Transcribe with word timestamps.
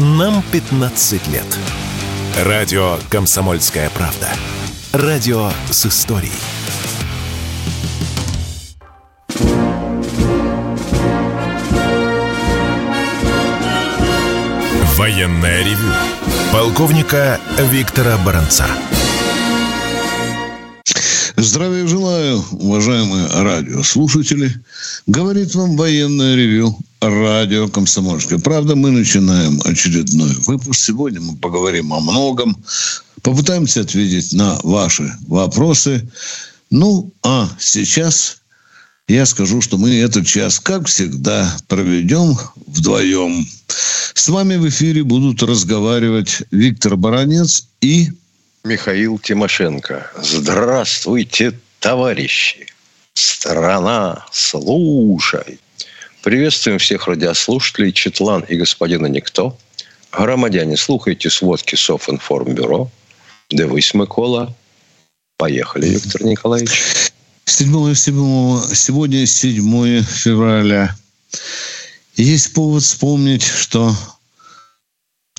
Нам 0.00 0.44
15 0.52 1.26
лет. 1.26 1.58
Радио 2.44 2.98
«Комсомольская 3.10 3.90
правда». 3.90 4.28
Радио 4.92 5.50
с 5.72 5.86
историей. 5.86 6.30
Военная 14.96 15.64
ревю. 15.64 15.92
Полковника 16.52 17.40
Виктора 17.58 18.18
Баранца. 18.18 18.66
Здравия 21.34 21.88
желаю, 21.88 22.44
уважаемые 22.52 23.26
радиослушатели. 23.28 24.52
Говорит 25.08 25.54
вам 25.54 25.78
военное 25.78 26.36
ревю 26.36 26.78
радио 27.00 27.66
«Комсомольская 27.66 28.38
правда». 28.38 28.76
Мы 28.76 28.90
начинаем 28.90 29.58
очередной 29.64 30.34
выпуск. 30.46 30.78
Сегодня 30.78 31.18
мы 31.18 31.34
поговорим 31.34 31.94
о 31.94 32.00
многом. 32.00 32.62
Попытаемся 33.22 33.80
ответить 33.80 34.34
на 34.34 34.60
ваши 34.64 35.10
вопросы. 35.26 36.06
Ну, 36.68 37.10
а 37.22 37.48
сейчас 37.58 38.42
я 39.08 39.24
скажу, 39.24 39.62
что 39.62 39.78
мы 39.78 39.94
этот 39.96 40.26
час, 40.26 40.60
как 40.60 40.86
всегда, 40.88 41.56
проведем 41.68 42.36
вдвоем. 42.66 43.48
С 44.12 44.28
вами 44.28 44.56
в 44.56 44.68
эфире 44.68 45.04
будут 45.04 45.42
разговаривать 45.42 46.42
Виктор 46.50 46.96
Баранец 46.96 47.66
и 47.80 48.10
Михаил 48.62 49.18
Тимошенко. 49.18 50.10
Здравствуйте, 50.22 51.58
товарищи! 51.80 52.66
Страна, 53.18 54.24
слушай! 54.30 55.58
Приветствуем 56.22 56.78
всех 56.78 57.08
радиослушателей, 57.08 57.92
Четлан 57.92 58.42
и 58.42 58.54
господина 58.54 59.06
Никто. 59.06 59.58
Громадяне, 60.12 60.76
слухайте 60.76 61.28
сводки 61.28 61.74
Софинформбюро. 61.74 62.88
Девись, 63.50 63.92
Микола. 63.92 64.54
Поехали, 65.36 65.88
Виктор 65.88 66.22
Николаевич. 66.22 67.10
7, 67.44 67.92
7, 67.92 68.74
сегодня 68.74 69.26
7 69.26 70.04
февраля. 70.04 70.94
Есть 72.14 72.52
повод 72.52 72.84
вспомнить, 72.84 73.42
что 73.42 73.96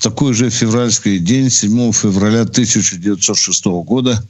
в 0.00 0.02
такой 0.02 0.32
же 0.32 0.48
февральский 0.48 1.18
день, 1.18 1.50
7 1.50 1.92
февраля 1.92 2.40
1906 2.40 3.66
года, 3.84 4.24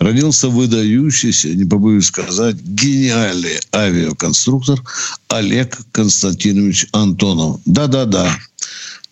родился 0.00 0.48
выдающийся, 0.48 1.54
не 1.54 1.64
побоюсь 1.64 2.06
сказать, 2.06 2.56
гениальный 2.56 3.60
авиаконструктор 3.72 4.82
Олег 5.28 5.78
Константинович 5.92 6.88
Антонов. 6.90 7.60
Да-да-да, 7.66 8.36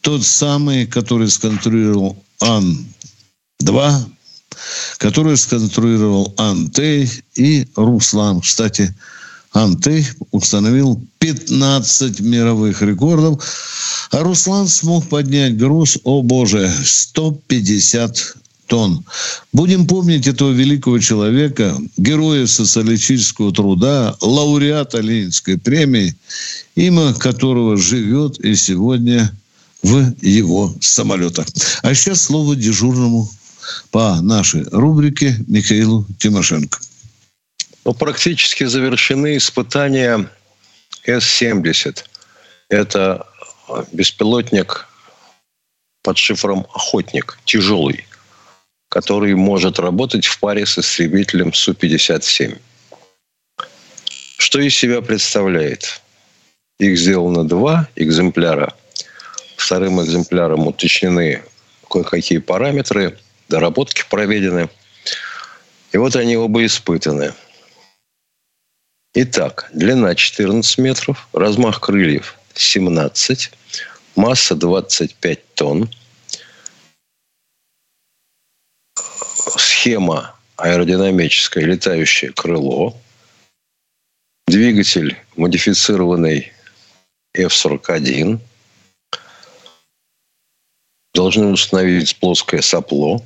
тот 0.00 0.24
самый, 0.24 0.84
который 0.88 1.30
сконструировал 1.30 2.20
Ан-2, 2.40 4.04
который 4.98 5.36
сконструировал 5.36 6.34
Антей 6.38 7.08
и 7.36 7.68
Руслан. 7.76 8.40
Кстати, 8.40 8.92
Антей 9.52 10.08
установил 10.32 11.00
15 11.20 12.18
мировых 12.18 12.82
рекордов, 12.82 13.44
а 14.10 14.22
Руслан 14.22 14.68
смог 14.68 15.08
поднять 15.08 15.56
груз, 15.56 15.98
о 16.04 16.22
боже, 16.22 16.70
150 16.84 18.36
тонн. 18.66 19.04
Будем 19.52 19.86
помнить 19.86 20.26
этого 20.26 20.50
великого 20.52 20.98
человека, 20.98 21.76
героя 21.96 22.46
социалистического 22.46 23.52
труда, 23.52 24.16
лауреата 24.20 25.00
Ленинской 25.00 25.58
премии, 25.58 26.14
имя 26.76 27.12
которого 27.14 27.76
живет 27.76 28.38
и 28.40 28.54
сегодня 28.54 29.32
в 29.82 30.14
его 30.22 30.74
самолетах. 30.80 31.46
А 31.82 31.94
сейчас 31.94 32.22
слово 32.22 32.54
дежурному 32.54 33.28
по 33.90 34.20
нашей 34.20 34.64
рубрике 34.70 35.36
Михаилу 35.46 36.06
Тимошенко. 36.18 36.78
Ну, 37.84 37.94
практически 37.94 38.64
завершены 38.64 39.36
испытания 39.36 40.30
С-70. 41.06 42.04
Это 42.68 43.26
беспилотник 43.92 44.86
под 46.02 46.18
шифром 46.18 46.66
«Охотник», 46.74 47.38
тяжелый, 47.44 48.06
который 48.88 49.34
может 49.34 49.78
работать 49.78 50.26
в 50.26 50.38
паре 50.38 50.66
с 50.66 50.78
истребителем 50.78 51.52
Су-57. 51.52 52.58
Что 54.38 54.60
из 54.60 54.74
себя 54.74 55.02
представляет? 55.02 56.00
Их 56.78 56.98
сделано 56.98 57.46
два 57.46 57.88
экземпляра. 57.96 58.74
Вторым 59.56 60.02
экземпляром 60.02 60.66
уточнены 60.66 61.42
кое-какие 61.90 62.38
параметры, 62.38 63.18
доработки 63.48 64.04
проведены. 64.08 64.70
И 65.92 65.98
вот 65.98 66.16
они 66.16 66.36
оба 66.36 66.64
испытаны– 66.64 67.34
Итак, 69.12 69.68
длина 69.74 70.14
14 70.14 70.78
метров, 70.78 71.26
размах 71.32 71.80
крыльев 71.80 72.36
17, 72.54 73.50
масса 74.16 74.54
25 74.54 75.54
тонн, 75.54 75.90
схема 79.56 80.34
аэродинамическое 80.56 81.64
летающее 81.64 82.32
крыло, 82.32 82.96
двигатель 84.46 85.16
модифицированный 85.36 86.52
F-41, 87.34 88.38
должны 91.14 91.46
установить 91.46 92.16
плоское 92.16 92.60
сопло. 92.62 93.22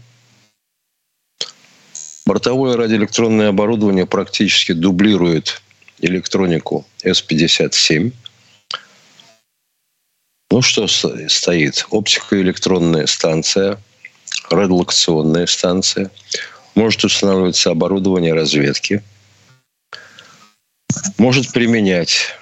Бортовое 2.26 2.76
радиоэлектронное 2.76 3.48
оборудование 3.48 4.06
практически 4.06 4.72
дублирует 4.72 5.60
электронику 5.98 6.86
S57. 7.04 8.12
Ну, 10.54 10.62
что 10.62 10.87
стоит? 10.87 11.84
Оптико-электронная 11.91 13.09
станция, 13.09 13.76
радиолокационная 14.50 15.47
станция. 15.47 16.12
Может 16.76 17.03
устанавливаться 17.03 17.72
оборудование 17.72 18.34
разведки. 18.34 19.03
Может 21.19 21.50
применять 21.50 22.37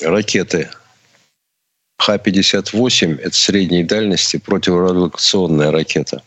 ракеты 0.00 0.70
Х-58. 2.00 3.20
Это 3.20 3.36
средней 3.36 3.84
дальности 3.84 4.38
противорадиолокационная 4.38 5.70
ракета. 5.70 6.20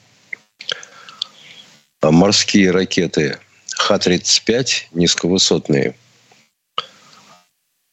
А 1.99 2.11
морские 2.11 2.71
ракеты 2.71 3.39
Х-35 3.75 4.67
низковысотные– 4.93 5.97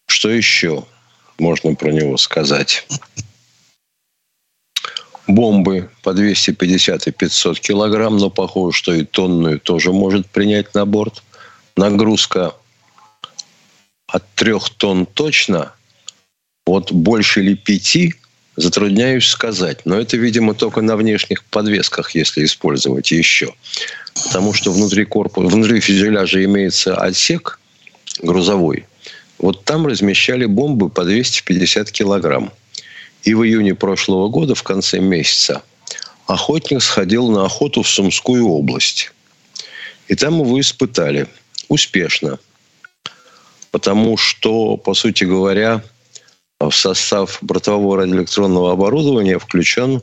что 0.06 0.31
еще 0.31 0.86
можно 1.41 1.75
про 1.75 1.91
него 1.91 2.16
сказать? 2.19 2.86
Бомбы 5.26 5.90
по 6.02 6.12
250 6.12 7.06
и 7.06 7.10
500 7.10 7.60
килограмм, 7.60 8.16
но 8.16 8.30
похоже, 8.30 8.76
что 8.76 8.94
и 8.94 9.04
тонную 9.04 9.60
тоже 9.60 9.92
может 9.92 10.26
принять 10.26 10.74
на 10.74 10.84
борт. 10.84 11.22
Нагрузка 11.76 12.54
от 14.08 14.24
трех 14.34 14.68
тонн 14.70 15.06
точно. 15.06 15.72
Вот 16.66 16.92
больше 16.92 17.40
ли 17.40 17.54
пяти, 17.54 18.14
затрудняюсь 18.56 19.26
сказать. 19.26 19.86
Но 19.86 19.98
это, 19.98 20.16
видимо, 20.16 20.54
только 20.54 20.82
на 20.82 20.96
внешних 20.96 21.44
подвесках, 21.44 22.14
если 22.14 22.44
использовать 22.44 23.10
еще. 23.10 23.54
Потому 24.24 24.52
что 24.52 24.72
внутри 24.72 25.04
корпуса, 25.04 25.48
внутри 25.48 25.80
фюзеляжа 25.80 26.44
имеется 26.44 26.96
отсек 26.96 27.58
грузовой– 28.20 28.86
вот 29.42 29.64
там 29.64 29.88
размещали 29.88 30.46
бомбы 30.46 30.88
по 30.88 31.04
250 31.04 31.90
килограмм. 31.90 32.52
И 33.22 33.34
в 33.34 33.44
июне 33.44 33.74
прошлого 33.74 34.28
года, 34.28 34.54
в 34.54 34.62
конце 34.62 34.98
месяца, 34.98 35.62
охотник 36.26 36.82
сходил 36.82 37.30
на 37.30 37.44
охоту 37.44 37.82
в 37.82 37.88
Сумскую 37.88 38.46
область. 38.46 39.12
И 40.08 40.14
там 40.14 40.40
его 40.40 40.60
испытали. 40.60 41.26
Успешно. 41.69 42.38
Потому 43.70 44.16
что, 44.16 44.76
по 44.76 44.94
сути 44.94 45.24
говоря, 45.24 45.82
в 46.60 46.72
состав 46.72 47.38
бортового 47.40 47.98
радиоэлектронного 47.98 48.72
оборудования 48.72 49.38
включен 49.38 50.02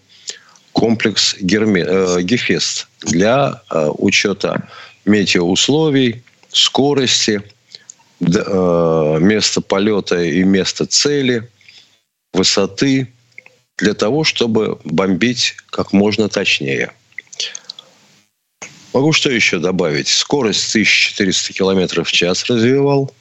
комплекс 0.72 1.36
Герме, 1.40 1.86
э, 1.86 2.22
Гефест 2.22 2.88
для 3.02 3.62
э, 3.70 3.90
учета 3.98 4.68
метеоусловий, 5.06 6.24
скорости– 6.52 7.42
Э, 8.22 9.18
место 9.22 9.62
полета 9.62 10.22
и 10.22 10.44
место 10.44 10.86
цели, 10.86 11.50
высоты, 12.34 13.12
для 13.78 13.94
того, 13.94 14.24
чтобы 14.24 14.80
бомбить 14.84 15.56
как 15.68 15.94
можно 15.94 16.28
точнее. 16.28 16.92
Могу 18.94 19.14
что 19.14 19.30
еще 19.30 19.60
добавить? 19.60 20.08
Скорость 20.08 20.70
1400 20.70 21.54
км 21.54 22.04
в 22.04 22.12
час 22.12 22.46
развивал. 22.46 23.14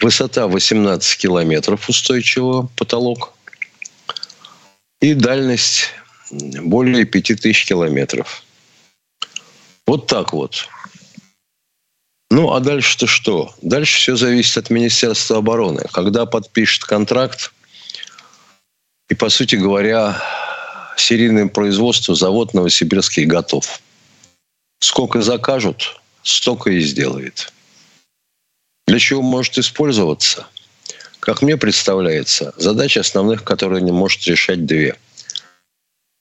Высота 0.00 0.46
18 0.46 1.18
километров 1.18 1.88
устойчивого, 1.88 2.68
потолок. 2.76 3.32
и 5.00 5.14
дальность 5.14 5.90
более 6.30 7.04
5000 7.04 7.64
километров. 7.66 8.44
Вот 9.86 10.06
так 10.06 10.32
вот. 10.32 10.68
Ну, 12.30 12.52
а 12.52 12.60
дальше-то 12.60 13.06
что? 13.06 13.54
Дальше 13.62 13.96
все 13.96 14.16
зависит 14.16 14.58
от 14.58 14.70
Министерства 14.70 15.38
обороны. 15.38 15.86
Когда 15.92 16.26
подпишет 16.26 16.84
контракт, 16.84 17.52
и, 19.08 19.14
по 19.14 19.28
сути 19.28 19.56
говоря, 19.56 20.20
серийное 20.96 21.46
производство 21.48 22.14
завод 22.14 22.54
Новосибирский 22.54 23.24
готов. 23.24 23.80
Сколько 24.80 25.22
закажут, 25.22 26.00
столько 26.22 26.70
и 26.70 26.80
сделает. 26.80 27.52
Для 28.86 28.98
чего 28.98 29.22
может 29.22 29.58
использоваться? 29.58 30.46
Как 31.20 31.42
мне 31.42 31.56
представляется, 31.56 32.54
задача 32.56 33.00
основных, 33.00 33.44
которые 33.44 33.82
не 33.82 33.92
может 33.92 34.24
решать 34.26 34.66
две. 34.66 34.96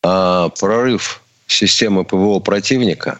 А 0.03 0.49
прорыв 0.49 1.21
системы 1.47 2.03
ПВО 2.03 2.39
противника, 2.39 3.19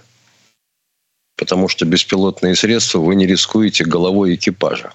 потому 1.38 1.68
что 1.68 1.86
беспилотные 1.86 2.56
средства 2.56 3.00
вы 3.00 3.16
не 3.16 3.26
рискуете 3.26 3.86
головой 3.86 4.36
экипажа. 4.36 4.94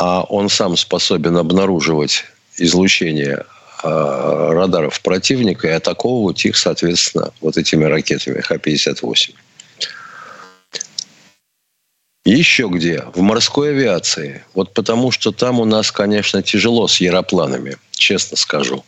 А 0.00 0.22
он 0.22 0.48
сам 0.48 0.78
способен 0.78 1.36
обнаруживать 1.36 2.24
излучение 2.56 3.44
а, 3.82 4.50
радаров 4.54 4.98
противника 5.02 5.68
и 5.68 5.72
атаковывать 5.72 6.42
их, 6.46 6.56
соответственно, 6.56 7.34
вот 7.42 7.58
этими 7.58 7.84
ракетами 7.84 8.40
Х-58. 8.40 9.34
Еще 12.24 12.68
где? 12.68 13.04
В 13.12 13.20
морской 13.20 13.70
авиации. 13.70 14.42
Вот 14.54 14.72
потому 14.72 15.10
что 15.10 15.32
там 15.32 15.60
у 15.60 15.66
нас, 15.66 15.92
конечно, 15.92 16.42
тяжело 16.42 16.88
с 16.88 16.98
яропланами, 16.98 17.76
честно 17.90 18.38
скажу. 18.38 18.82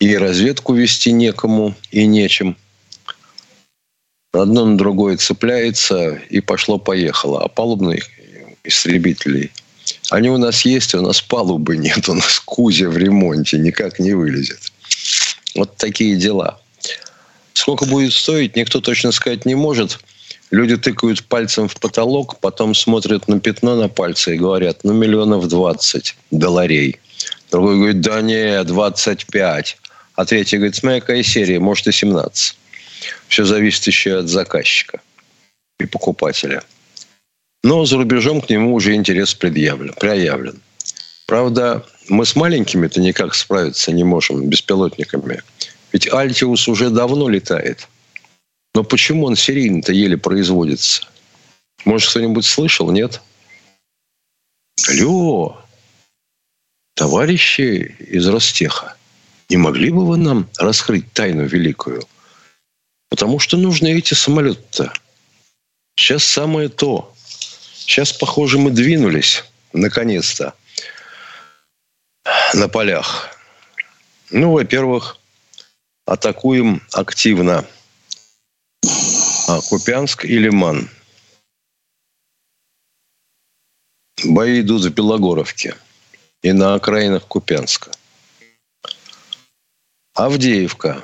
И 0.00 0.16
разведку 0.16 0.72
вести 0.72 1.12
некому 1.12 1.74
и 1.90 2.06
нечем. 2.06 2.56
Одно 4.32 4.64
на 4.64 4.78
другое 4.78 5.18
цепляется 5.18 6.14
и 6.30 6.40
пошло-поехало. 6.40 7.44
А 7.44 7.48
палубных 7.48 8.08
истребителей– 8.64 9.52
они 10.10 10.30
у 10.30 10.38
нас 10.38 10.64
есть, 10.64 10.94
у 10.94 11.02
нас 11.02 11.20
палубы 11.20 11.76
нет, 11.76 12.08
у 12.08 12.14
нас 12.14 12.40
кузя 12.40 12.88
в 12.88 12.96
ремонте, 12.96 13.58
никак 13.58 13.98
не 13.98 14.14
вылезет. 14.14 14.72
Вот 15.54 15.76
такие 15.76 16.16
дела. 16.16 16.60
Сколько 17.52 17.86
будет 17.86 18.12
стоить, 18.12 18.56
никто 18.56 18.80
точно 18.80 19.12
сказать 19.12 19.44
не 19.44 19.54
может. 19.54 19.98
Люди 20.50 20.76
тыкают 20.76 21.24
пальцем 21.24 21.68
в 21.68 21.76
потолок, 21.76 22.40
потом 22.40 22.74
смотрят 22.74 23.28
на 23.28 23.38
пятно 23.40 23.76
на 23.76 23.88
пальце 23.88 24.34
и 24.34 24.38
говорят, 24.38 24.80
ну, 24.82 24.92
миллионов 24.94 25.46
20 25.48 26.16
долларей. 26.30 27.00
Другой 27.50 27.76
говорит, 27.76 28.00
да 28.00 28.22
не, 28.22 28.64
25. 28.64 29.76
А 30.14 30.24
третий 30.24 30.56
говорит, 30.56 30.76
смотри, 30.76 31.00
какая 31.00 31.22
серия, 31.22 31.58
может 31.58 31.86
и 31.86 31.92
17. 31.92 32.56
Все 33.28 33.44
зависит 33.44 33.86
еще 33.86 34.20
от 34.20 34.28
заказчика 34.28 35.00
и 35.78 35.86
покупателя. 35.86 36.62
Но 37.64 37.84
за 37.84 37.96
рубежом 37.96 38.40
к 38.40 38.50
нему 38.50 38.74
уже 38.74 38.94
интерес 38.94 39.34
предъявлен, 39.34 39.92
проявлен. 39.94 40.60
Правда, 41.26 41.84
мы 42.08 42.24
с 42.24 42.36
маленькими-то 42.36 43.00
никак 43.00 43.34
справиться 43.34 43.92
не 43.92 44.04
можем, 44.04 44.48
беспилотниками. 44.48 45.42
Ведь 45.92 46.12
Альтиус 46.12 46.68
уже 46.68 46.90
давно 46.90 47.28
летает. 47.28 47.88
Но 48.74 48.84
почему 48.84 49.26
он 49.26 49.36
серийно-то 49.36 49.92
еле 49.92 50.16
производится? 50.16 51.02
Может, 51.84 52.10
кто-нибудь 52.10 52.44
слышал, 52.44 52.90
нет? 52.90 53.20
Алло, 54.88 55.60
товарищи 56.94 57.96
из 57.98 58.26
Ростеха, 58.26 58.96
не 59.48 59.56
могли 59.56 59.90
бы 59.90 60.06
вы 60.06 60.16
нам 60.16 60.48
раскрыть 60.58 61.12
тайну 61.12 61.44
великую? 61.44 62.04
Потому 63.10 63.38
что 63.38 63.56
нужны 63.56 63.88
эти 63.98 64.14
самолеты-то. 64.14 64.92
Сейчас 65.96 66.24
самое 66.24 66.68
то. 66.68 67.14
Сейчас, 67.88 68.12
похоже, 68.12 68.58
мы 68.58 68.70
двинулись, 68.70 69.44
наконец-то, 69.72 70.54
на 72.52 72.68
полях. 72.68 73.34
Ну, 74.28 74.52
во-первых, 74.52 75.16
атакуем 76.04 76.86
активно 76.92 77.66
а, 79.48 79.60
Купянск 79.62 80.26
и 80.26 80.36
Лиман. 80.36 80.90
Бои 84.22 84.60
идут 84.60 84.84
в 84.84 84.92
Белогоровке 84.92 85.74
и 86.42 86.52
на 86.52 86.74
окраинах 86.74 87.26
Купянска. 87.26 87.90
Авдеевка. 90.12 91.02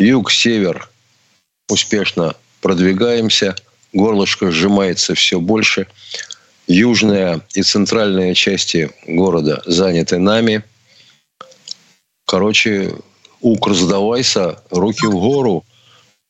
Юг-север. 0.00 0.90
Успешно 1.68 2.34
продвигаемся– 2.60 3.54
горлышко 3.92 4.50
сжимается 4.50 5.14
все 5.14 5.40
больше. 5.40 5.86
Южная 6.66 7.40
и 7.54 7.62
центральная 7.62 8.34
части 8.34 8.90
города 9.06 9.62
заняты 9.66 10.18
нами. 10.18 10.62
Короче, 12.26 12.94
укр 13.40 13.74
сдавайся, 13.74 14.62
руки 14.70 15.06
в 15.06 15.12
гору. 15.12 15.64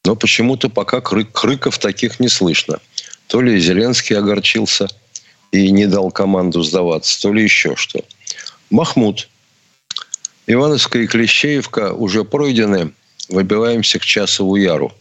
Но 0.05 0.17
почему-то 0.17 0.69
пока 0.69 0.99
кры- 0.99 1.31
крыков 1.31 1.79
таких 1.79 2.19
не 2.19 2.29
слышно. 2.29 2.81
То 3.29 3.41
ли 3.41 3.61
Зеленский 3.61 4.17
огорчился 4.17 4.88
и 5.53 5.70
не 5.70 5.87
дал 5.87 6.11
команду 6.11 6.62
сдаваться, 6.62 7.20
то 7.20 7.32
ли 7.32 7.44
еще 7.44 7.76
что. 7.76 8.05
Махмуд. 8.70 9.29
Ивановская 10.47 11.05
и 11.05 11.06
Клещеевка 11.06 11.93
уже 11.93 12.25
пройдены. 12.25 12.93
Выбиваемся 13.29 14.00
к 14.00 14.05
Часову 14.05 14.56
Яру. 14.56 14.93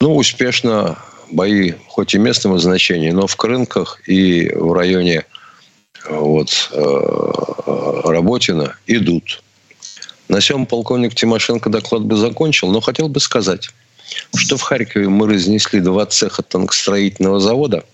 Ну, 0.00 0.16
успешно 0.16 0.98
бои 1.32 1.72
хоть 1.88 2.14
и 2.14 2.18
местного 2.18 2.58
значения, 2.58 3.12
но 3.12 3.26
в 3.26 3.36
Крынках 3.36 4.00
и 4.06 4.50
в 4.54 4.72
районе 4.72 5.24
вот, 6.08 6.70
э, 6.72 7.32
Работина 8.04 8.76
идут. 8.86 9.42
На 10.28 10.40
всем 10.40 10.66
полковник 10.66 11.14
Тимошенко 11.14 11.70
доклад 11.70 12.02
бы 12.02 12.16
закончил, 12.16 12.70
но 12.70 12.80
хотел 12.80 13.08
бы 13.08 13.20
сказать, 13.20 13.70
что 14.34 14.56
в 14.56 14.62
Харькове 14.62 15.08
мы 15.08 15.28
разнесли 15.28 15.80
два 15.80 16.06
цеха 16.06 16.42
танкостроительного 16.42 17.40
завода, 17.40 17.84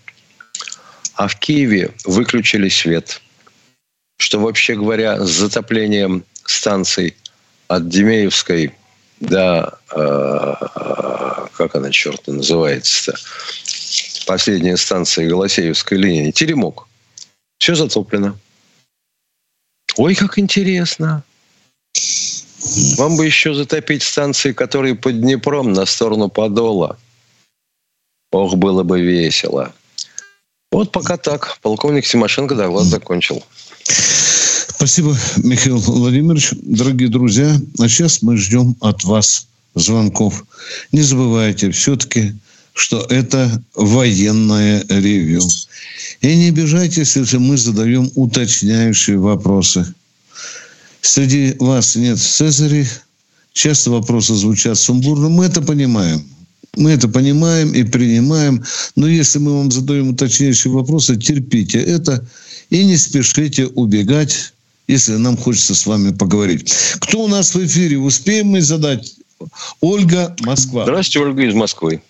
а 1.15 1.29
в 1.29 1.37
Киеве 1.39 1.93
выключили 2.05 2.69
свет. 2.69 3.21
Что, 4.19 4.41
вообще 4.41 4.75
говоря, 4.75 5.25
с 5.25 5.31
затоплением 5.31 6.25
станций 6.45 7.17
от 7.69 7.89
Демеевской 7.89 8.73
до 9.21 9.79
э, 9.95 10.55
как 11.57 11.75
она, 11.75 11.91
черт, 11.91 12.27
называется-то, 12.27 13.19
последняя 14.27 14.77
станция 14.77 15.29
Голосеевской 15.29 15.99
линии, 15.99 16.31
Теремок. 16.31 16.87
Все 17.59 17.75
затоплено. 17.75 18.37
Ой, 19.97 20.15
как 20.15 20.39
интересно. 20.39 21.25
Вам 22.97 23.17
бы 23.17 23.27
еще 23.27 23.55
затопить 23.55 24.03
станции, 24.03 24.53
которые 24.53 24.95
под 24.95 25.21
Днепром 25.21 25.73
на 25.73 25.87
сторону 25.87 26.29
Подола. 26.29 26.99
Ох, 28.31 28.55
было 28.55 28.83
бы 28.83 29.01
весело. 29.01 29.73
Вот 30.71 30.93
пока 30.93 31.17
так. 31.17 31.59
Полковник 31.63 32.07
Тимошенко 32.07 32.55
доклад 32.55 32.85
закончил. 32.85 33.43
Спасибо, 34.79 35.19
Михаил 35.39 35.79
Владимирович. 35.79 36.51
Дорогие 36.63 37.09
друзья, 37.09 37.61
а 37.81 37.89
сейчас 37.89 38.23
мы 38.23 38.37
ждем 38.37 38.77
от 38.79 39.03
вас 39.03 39.49
звонков. 39.75 40.45
Не 40.93 41.03
забывайте 41.03 41.73
все-таки, 41.73 42.33
что 42.75 43.05
это 43.11 43.61
военное 43.75 44.85
ревью. 44.89 45.43
И 46.21 46.33
не 46.33 46.51
обижайтесь, 46.51 47.17
если 47.17 47.39
мы 47.39 47.57
задаем 47.57 48.09
уточняющие 48.15 49.19
вопросы. 49.19 49.85
Среди 51.01 51.57
вас 51.59 51.97
нет 51.97 52.21
Цезарей. 52.21 52.87
Часто 53.53 53.91
вопросы 53.91 54.33
звучат 54.37 54.79
сумбурно. 54.79 55.29
Мы 55.29 55.47
это 55.47 55.61
понимаем. 55.61 56.25
Мы 56.77 56.93
это 56.93 57.09
понимаем 57.09 57.75
и 57.75 57.83
принимаем. 57.83 58.63
Но 58.95 59.09
если 59.09 59.41
мы 59.41 59.57
вам 59.57 59.73
задаем 59.73 60.11
уточняющие 60.11 60.73
вопросы, 60.73 61.17
терпите 61.17 61.81
это 61.81 62.25
и 62.71 62.85
не 62.85 62.97
спешите 62.97 63.67
убегать, 63.67 64.53
если 64.89 65.17
нам 65.17 65.37
хочется 65.37 65.75
с 65.75 65.87
вами 65.87 66.13
поговорить. 66.13 66.75
Кто 67.01 67.21
у 67.21 67.29
нас 67.29 67.55
в 67.55 67.65
эфире? 67.65 67.99
Успеем 67.99 68.49
мы 68.49 68.63
задать 68.63 69.15
Ольга, 69.81 70.35
Москва. 70.41 70.85
Здравствуйте, 70.85 71.21
Ольга 71.21 71.45
из 71.45 71.55
Москвы. 71.55 72.03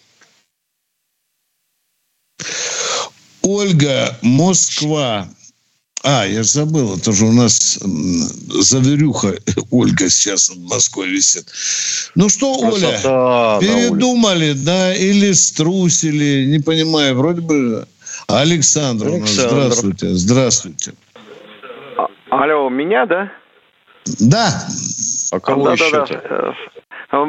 Ольга, 3.42 4.16
Москва. 4.23 5.28
А, 6.04 6.25
я 6.25 6.44
забыл, 6.44 6.97
это 6.97 7.12
же 7.12 7.25
у 7.25 7.32
нас 7.32 7.76
заверюха 7.80 9.37
Ольга 9.70 10.08
сейчас 10.08 10.49
в 10.49 10.61
Москве 10.61 11.06
висит. 11.08 11.49
Ну 12.14 12.28
что, 12.28 12.56
Красота 12.61 13.58
Оля, 13.58 13.66
передумали, 13.66 14.52
да, 14.52 14.94
или 14.94 15.32
струсили, 15.32 16.47
не 16.47 16.61
понимаю, 16.61 17.16
вроде 17.16 17.40
бы 17.40 17.88
Александр, 18.28 19.08
Александр. 19.08 19.14
у 19.16 19.20
нас, 19.20 19.30
здравствуйте, 19.30 20.14
здравствуйте. 20.14 20.92
Алло, 22.38 22.68
меня, 22.68 23.04
да? 23.04 23.30
Да. 24.21 24.47
А 25.33 25.40
кого 25.40 25.64
да, 25.64 25.73
еще 25.73 25.90
да, 25.90 26.07
да. 26.07 26.54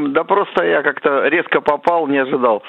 Да 0.10 0.24
просто 0.24 0.64
я 0.66 0.84
как-то 0.84 1.28
резко 1.28 1.62
попал, 1.62 2.06
не 2.06 2.20
ожидал. 2.20 2.62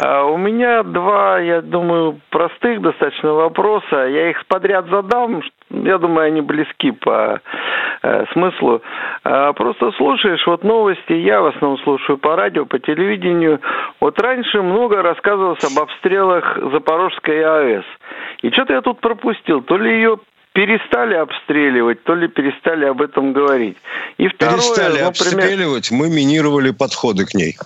А, 0.00 0.24
у 0.24 0.38
меня 0.38 0.84
два, 0.84 1.38
я 1.38 1.60
думаю, 1.60 2.18
простых 2.30 2.80
достаточно 2.80 3.34
вопроса. 3.34 4.06
Я 4.06 4.30
их 4.30 4.46
подряд 4.46 4.86
задам. 4.88 5.42
Я 5.68 5.98
думаю, 5.98 6.28
они 6.28 6.40
близки 6.40 6.92
по 6.92 7.40
э, 8.02 8.24
смыслу. 8.32 8.80
А, 9.24 9.52
просто 9.52 9.92
слушаешь 9.92 10.46
вот 10.46 10.64
новости, 10.64 11.12
я 11.12 11.42
в 11.42 11.46
основном 11.46 11.78
слушаю 11.80 12.16
по 12.16 12.36
радио, 12.36 12.64
по 12.64 12.78
телевидению. 12.78 13.60
Вот 14.00 14.18
раньше 14.18 14.62
много 14.62 15.02
рассказывалось 15.02 15.62
об 15.64 15.82
обстрелах 15.82 16.58
Запорожской 16.72 17.44
АЭС. 17.44 17.84
И 18.42 18.50
что-то 18.50 18.72
я 18.72 18.80
тут 18.80 19.00
пропустил. 19.00 19.60
То 19.62 19.76
ли 19.76 19.96
ее 19.96 20.18
перестали 20.52 21.14
обстреливать, 21.14 22.02
то 22.04 22.14
ли 22.14 22.28
перестали 22.28 22.84
об 22.84 23.02
этом 23.02 23.32
говорить. 23.32 23.76
И 24.18 24.28
второе, 24.28 24.56
перестали 24.56 25.02
например, 25.02 25.08
обстреливать, 25.08 25.90
мы 25.90 26.10
минировали 26.10 26.70
подходы 26.70 27.24
к 27.24 27.34
ней. 27.34 27.56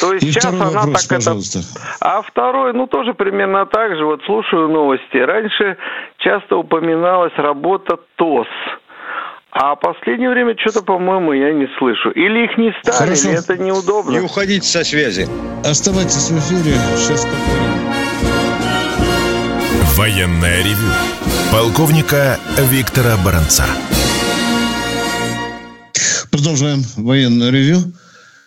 То 0.00 0.12
есть 0.12 0.24
И 0.24 0.32
сейчас 0.32 0.46
она 0.46 0.66
вопрос, 0.66 1.06
так 1.06 1.18
пожалуйста. 1.18 1.58
это... 1.60 1.68
А 2.00 2.22
второй, 2.22 2.72
ну 2.72 2.86
тоже 2.86 3.14
примерно 3.14 3.66
так 3.66 3.96
же. 3.96 4.04
Вот 4.04 4.22
слушаю 4.24 4.68
новости. 4.68 5.16
Раньше 5.16 5.76
часто 6.18 6.56
упоминалась 6.56 7.32
работа 7.36 7.98
ТОС. 8.16 8.46
А 9.50 9.74
в 9.74 9.80
последнее 9.80 10.30
время 10.30 10.54
что-то, 10.58 10.82
по-моему, 10.82 11.32
я 11.32 11.52
не 11.52 11.66
слышу. 11.78 12.10
Или 12.10 12.44
их 12.44 12.58
не 12.58 12.72
стали, 12.82 12.96
Хорошо. 12.96 13.30
или 13.30 13.38
это 13.38 13.56
неудобно. 13.56 14.10
Не 14.10 14.20
уходите 14.20 14.66
со 14.66 14.84
связи. 14.84 15.26
Оставайтесь 15.64 16.30
в 16.30 16.38
эфире. 16.38 16.76
Сейчас 16.96 17.24
поговорим. 17.24 17.78
Военное 19.96 20.58
ревю 20.62 21.17
полковника 21.52 22.38
Виктора 22.70 23.16
Баранца. 23.18 23.64
Продолжаем 26.30 26.84
военное 26.96 27.50
ревю. 27.50 27.92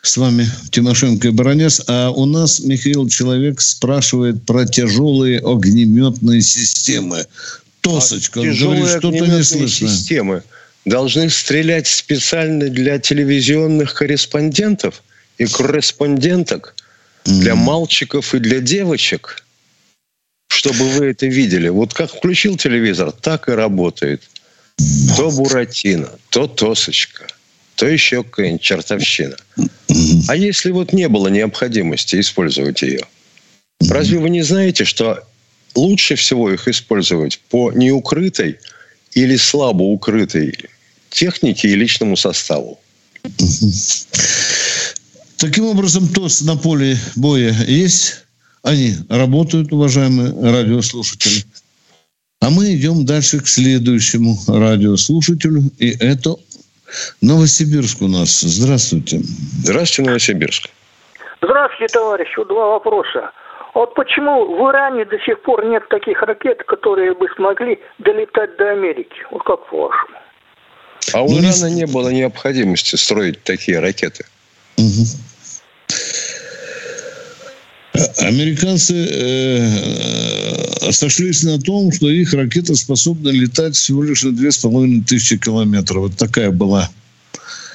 С 0.01 0.17
вами 0.17 0.47
Тимошенко 0.71 1.27
и 1.27 1.31
Баранец. 1.31 1.81
А 1.87 2.09
у 2.09 2.25
нас 2.25 2.59
Михаил 2.59 3.07
Человек 3.09 3.61
спрашивает 3.61 4.45
про 4.45 4.65
тяжелые 4.65 5.39
огнеметные 5.39 6.41
системы. 6.41 7.25
Тосочка, 7.81 8.41
а 8.41 8.43
говорит, 8.43 8.87
что-то 8.87 9.25
не 9.25 9.43
слышно. 9.43 9.87
системы 9.87 10.43
должны 10.85 11.29
стрелять 11.29 11.87
специально 11.87 12.69
для 12.69 12.99
телевизионных 12.99 13.93
корреспондентов 13.93 15.01
и 15.37 15.45
корреспонденток, 15.45 16.75
mm. 17.25 17.39
для 17.39 17.55
мальчиков 17.55 18.35
и 18.35 18.39
для 18.39 18.59
девочек– 18.59 19.43
чтобы 20.51 20.89
вы 20.89 21.05
это 21.05 21.27
видели. 21.27 21.69
Вот 21.69 21.93
как 21.93 22.11
включил 22.11 22.57
телевизор, 22.57 23.13
так 23.13 23.47
и 23.47 23.53
работает. 23.53 24.21
То 25.15 25.31
Буратино, 25.31 26.09
то 26.29 26.45
Тосочка, 26.45 27.25
то 27.75 27.87
еще 27.87 28.23
какая-нибудь 28.23 28.61
чертовщина. 28.61 29.37
А 30.27 30.35
если 30.35 30.71
вот 30.71 30.91
не 30.91 31.07
было 31.07 31.29
необходимости 31.29 32.19
использовать 32.19 32.81
ее? 32.81 33.01
Разве 33.89 34.19
вы 34.19 34.29
не 34.29 34.41
знаете, 34.41 34.83
что 34.83 35.23
лучше 35.73 36.15
всего 36.15 36.51
их 36.51 36.67
использовать 36.67 37.39
по 37.49 37.71
неукрытой 37.71 38.59
или 39.13 39.37
слабо 39.37 39.83
укрытой 39.83 40.53
технике 41.09 41.69
и 41.69 41.75
личному 41.75 42.17
составу? 42.17 42.77
Таким 45.37 45.65
образом, 45.65 46.09
ТОС 46.09 46.41
на 46.41 46.57
поле 46.57 46.97
боя 47.15 47.55
есть? 47.67 48.25
Они 48.63 48.93
работают, 49.09 49.71
уважаемые 49.71 50.29
радиослушатели. 50.29 51.43
А 52.41 52.49
мы 52.49 52.73
идем 52.75 53.05
дальше 53.05 53.39
к 53.39 53.47
следующему 53.47 54.35
радиослушателю. 54.47 55.63
И 55.77 55.91
это 55.99 56.35
Новосибирск 57.21 58.01
у 58.01 58.07
нас. 58.07 58.41
Здравствуйте. 58.41 59.19
Здравствуйте, 59.63 60.09
Новосибирск. 60.09 60.69
Здравствуйте, 61.41 61.93
товарищ. 61.93 62.29
Два 62.47 62.67
вопроса. 62.67 63.31
Вот 63.73 63.93
почему 63.95 64.57
в 64.57 64.69
Иране 64.69 65.05
до 65.05 65.17
сих 65.19 65.41
пор 65.43 65.65
нет 65.65 65.87
таких 65.89 66.21
ракет, 66.21 66.63
которые 66.63 67.13
бы 67.13 67.27
смогли 67.35 67.79
долетать 67.99 68.57
до 68.57 68.71
Америки? 68.71 69.15
Вот 69.31 69.43
как 69.43 69.67
по-вашему? 69.69 70.17
А 71.13 71.23
у 71.23 71.29
ну, 71.29 71.39
Ирана 71.39 71.73
не 71.73 71.85
было 71.85 72.09
необходимости 72.09 72.95
строить 72.95 73.43
такие 73.43 73.79
ракеты. 73.79 74.25
Угу. 74.77 75.30
Американцы 78.17 78.93
э, 79.09 80.91
сошлись 80.91 81.43
на 81.43 81.59
том, 81.59 81.91
что 81.91 82.09
их 82.09 82.33
ракета 82.33 82.75
способна 82.75 83.29
летать 83.29 83.75
всего 83.75 84.03
лишь 84.03 84.23
на 84.23 84.31
две 84.31 84.51
с 84.51 84.57
половиной 84.57 85.03
тысячи 85.03 85.37
километров. 85.37 86.03
Вот 86.03 86.17
такая 86.17 86.51
была 86.51 86.89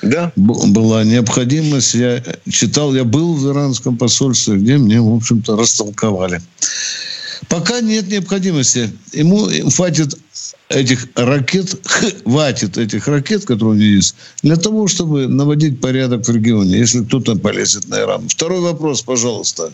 да. 0.03 0.33
была 0.37 1.05
необходимость. 1.05 1.95
Я 1.95 2.23
читал, 2.51 2.95
я 2.95 3.05
был 3.05 3.35
в 3.35 3.51
иранском 3.51 3.97
посольстве, 3.97 4.57
где 4.57 4.77
мне, 4.77 5.01
в 5.01 5.15
общем-то, 5.15 5.57
растолковали. 5.57 6.41
Пока 7.49 7.81
нет 7.81 8.09
необходимости. 8.09 8.91
Ему 9.13 9.49
хватит 9.71 10.19
этих 10.69 11.09
ракет, 11.15 11.75
хватит 12.25 12.79
этих 12.79 13.07
ракет, 13.09 13.45
которые 13.45 13.75
у 13.75 13.75
него 13.75 13.95
есть, 13.97 14.17
для 14.43 14.57
того, 14.57 14.89
чтобы 14.89 15.29
наводить 15.29 15.81
порядок 15.81 16.27
в 16.27 16.35
регионе, 16.35 16.79
если 16.79 17.05
кто-то 17.05 17.37
полезет 17.37 17.89
на 17.89 18.01
Иран. 18.01 18.29
Второй 18.29 18.61
вопрос, 18.61 19.03
пожалуйста. 19.03 19.73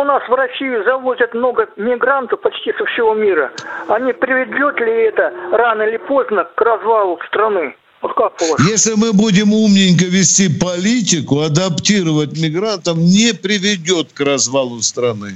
У 0.00 0.04
нас 0.04 0.22
в 0.26 0.32
Россию 0.32 0.82
завозят 0.84 1.34
много 1.34 1.68
мигрантов 1.76 2.40
почти 2.40 2.72
со 2.72 2.86
всего 2.86 3.12
мира. 3.12 3.52
А 3.86 3.98
не 4.00 4.14
приведет 4.14 4.80
ли 4.80 5.08
это 5.08 5.30
рано 5.52 5.82
или 5.82 5.98
поздно 5.98 6.48
к 6.54 6.60
развалу 6.62 7.18
страны? 7.26 7.74
Вот 8.00 8.14
как 8.14 8.32
Если 8.66 8.94
мы 8.94 9.12
будем 9.12 9.52
умненько 9.52 10.06
вести 10.06 10.48
политику, 10.48 11.40
адаптировать 11.40 12.32
мигрантов 12.40 12.96
не 12.96 13.34
приведет 13.34 14.14
к 14.14 14.20
развалу 14.20 14.80
страны. 14.80 15.34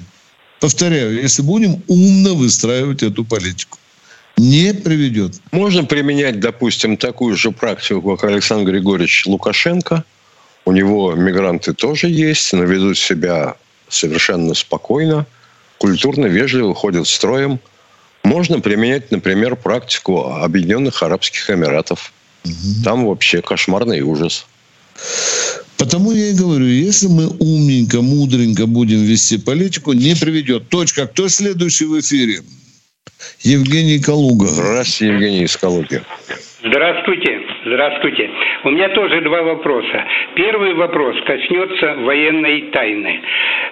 Повторяю, 0.60 1.12
если 1.12 1.42
будем 1.42 1.82
умно 1.86 2.34
выстраивать 2.34 3.02
эту 3.02 3.22
политику. 3.22 3.76
Не 4.38 4.72
приведет. 4.72 5.32
Можно 5.52 5.84
применять, 5.84 6.40
допустим, 6.40 6.96
такую 6.96 7.36
же 7.36 7.50
практику, 7.50 8.16
как 8.16 8.30
Александр 8.30 8.70
Григорьевич 8.70 9.26
Лукашенко. 9.26 10.04
У 10.64 10.72
него 10.72 11.12
мигранты 11.12 11.74
тоже 11.74 12.08
есть, 12.08 12.54
но 12.54 12.64
ведут 12.64 12.96
себя 12.96 13.56
совершенно 13.94 14.54
спокойно, 14.54 15.26
культурно, 15.78 16.26
вежливо 16.26 16.74
ходят 16.74 17.06
строем. 17.06 17.60
Можно 18.22 18.60
применять, 18.60 19.10
например, 19.10 19.56
практику 19.56 20.32
Объединенных 20.32 21.02
Арабских 21.02 21.50
Эмиратов. 21.50 22.12
Угу. 22.44 22.84
Там 22.84 23.06
вообще 23.06 23.42
кошмарный 23.42 24.00
ужас. 24.00 24.46
Потому 25.76 26.12
я 26.12 26.30
и 26.30 26.34
говорю, 26.34 26.66
если 26.66 27.08
мы 27.08 27.28
умненько, 27.28 28.00
мудренько 28.00 28.66
будем 28.66 29.02
вести 29.02 29.38
политику, 29.38 29.92
не 29.92 30.14
приведет. 30.14 30.68
Точка. 30.68 31.06
Кто 31.06 31.28
следующий 31.28 31.84
в 31.84 31.98
эфире? 32.00 32.40
Евгений 33.40 33.98
Калуга. 33.98 34.46
Здравствуйте, 34.46 35.12
Евгений 35.12 35.44
из 35.44 35.56
Калуги. 35.56 36.02
Здравствуйте. 36.60 37.33
Здравствуйте. 37.74 38.30
У 38.62 38.70
меня 38.70 38.88
тоже 38.90 39.20
два 39.22 39.42
вопроса. 39.42 40.04
Первый 40.36 40.74
вопрос 40.74 41.20
коснется 41.22 41.96
военной 42.02 42.70
тайны. 42.70 43.20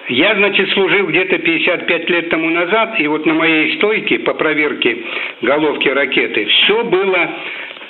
Я, 0.09 0.35
значит, 0.35 0.69
служил 0.71 1.07
где-то 1.07 1.37
55 1.37 2.09
лет 2.09 2.29
тому 2.29 2.49
назад, 2.49 2.99
и 2.99 3.07
вот 3.07 3.25
на 3.25 3.33
моей 3.33 3.77
стойке 3.77 4.19
по 4.19 4.33
проверке 4.33 4.97
головки 5.41 5.87
ракеты 5.87 6.45
все 6.47 6.83
было 6.83 7.29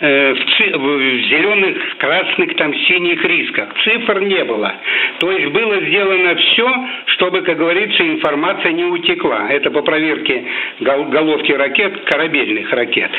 Э, 0.05 0.33
в, 0.33 0.45
ци- 0.57 0.77
в 0.77 0.99
зеленых, 1.29 1.97
красных, 1.97 2.57
там, 2.57 2.73
синих 2.73 3.23
рисках. 3.23 3.69
Цифр 3.85 4.19
не 4.19 4.43
было. 4.43 4.75
То 5.19 5.31
есть 5.31 5.47
было 5.53 5.79
сделано 5.79 6.35
все, 6.35 6.69
чтобы, 7.05 7.41
как 7.41 7.57
говорится, 7.57 8.05
информация 8.05 8.73
не 8.73 8.83
утекла. 8.83 9.47
Это 9.49 9.71
по 9.71 9.81
проверке 9.81 10.43
гол- 10.81 11.05
головки 11.05 11.53
ракет, 11.53 12.01
корабельных 12.03 12.69
ракет. 12.73 13.11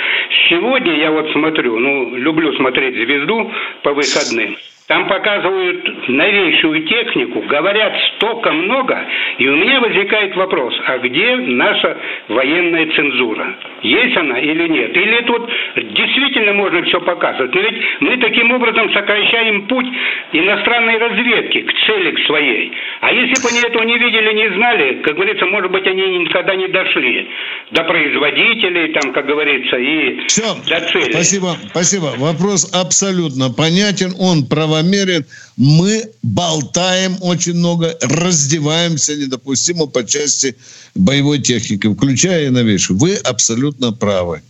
Сегодня 0.50 0.94
я 0.96 1.10
вот 1.10 1.32
смотрю, 1.32 1.78
ну, 1.78 2.16
люблю 2.16 2.52
смотреть 2.56 2.96
«Звезду» 2.96 3.50
по 3.82 3.94
выходным. 3.94 4.54
Там 4.86 5.08
показывают 5.08 6.08
новейшую 6.08 6.86
технику, 6.86 7.40
говорят 7.48 7.94
столько 8.16 8.52
много, 8.52 9.02
и 9.38 9.48
у 9.48 9.56
меня 9.56 9.80
возникает 9.80 10.36
вопрос, 10.36 10.74
а 10.84 10.98
где 10.98 11.36
наша 11.36 11.96
военная 12.28 12.92
цензура? 12.94 13.56
Есть 13.80 14.14
она 14.18 14.38
или 14.38 14.68
нет? 14.68 14.94
Или 14.94 15.22
тут 15.22 15.48
действительно 15.94 16.52
можно 16.52 16.82
все 16.82 17.00
показывать? 17.00 17.54
Но 17.54 17.60
ведь 17.62 17.82
мы 18.00 18.18
таким 18.18 18.52
образом 18.52 18.92
сокращаем 18.92 19.66
путь 19.68 19.86
иностранной 20.32 20.98
разведки 20.98 21.62
к 21.62 21.72
цели 21.86 22.10
к 22.10 22.26
своей. 22.26 22.70
А 23.00 23.10
если 23.10 23.42
бы 23.42 23.48
они 23.48 23.60
этого 23.60 23.84
не 23.84 23.96
видели, 23.96 24.34
не 24.34 24.54
знали, 24.54 25.00
как 25.02 25.14
говорится, 25.14 25.46
может 25.46 25.70
быть, 25.70 25.86
они 25.86 26.18
никогда 26.18 26.54
не 26.56 26.68
дошли 26.68 27.30
до 27.70 27.84
производителей, 27.84 28.92
там, 28.92 29.14
как 29.14 29.24
говорится, 29.24 29.78
и 29.78 30.26
все. 30.26 30.44
до 30.68 30.80
цели. 30.92 31.10
Спасибо, 31.10 31.56
спасибо. 31.70 32.12
Вопрос 32.18 32.70
абсолютно 32.74 33.48
понятен, 33.48 34.12
он 34.20 34.46
прав 34.46 34.73
правомерен. 34.74 35.24
Мы 35.56 36.10
болтаем 36.22 37.16
очень 37.20 37.54
много, 37.54 37.96
раздеваемся 38.00 39.14
недопустимо 39.16 39.86
по 39.86 40.04
части 40.04 40.56
боевой 40.94 41.40
техники, 41.40 41.92
включая 41.92 42.46
и 42.46 42.50
новейшую. 42.50 42.98
Вы 42.98 43.16
абсолютно 43.16 43.92
правы. 43.92 44.42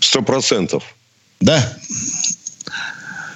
Сто 0.00 0.22
процентов. 0.22 0.84
Да. 1.40 1.76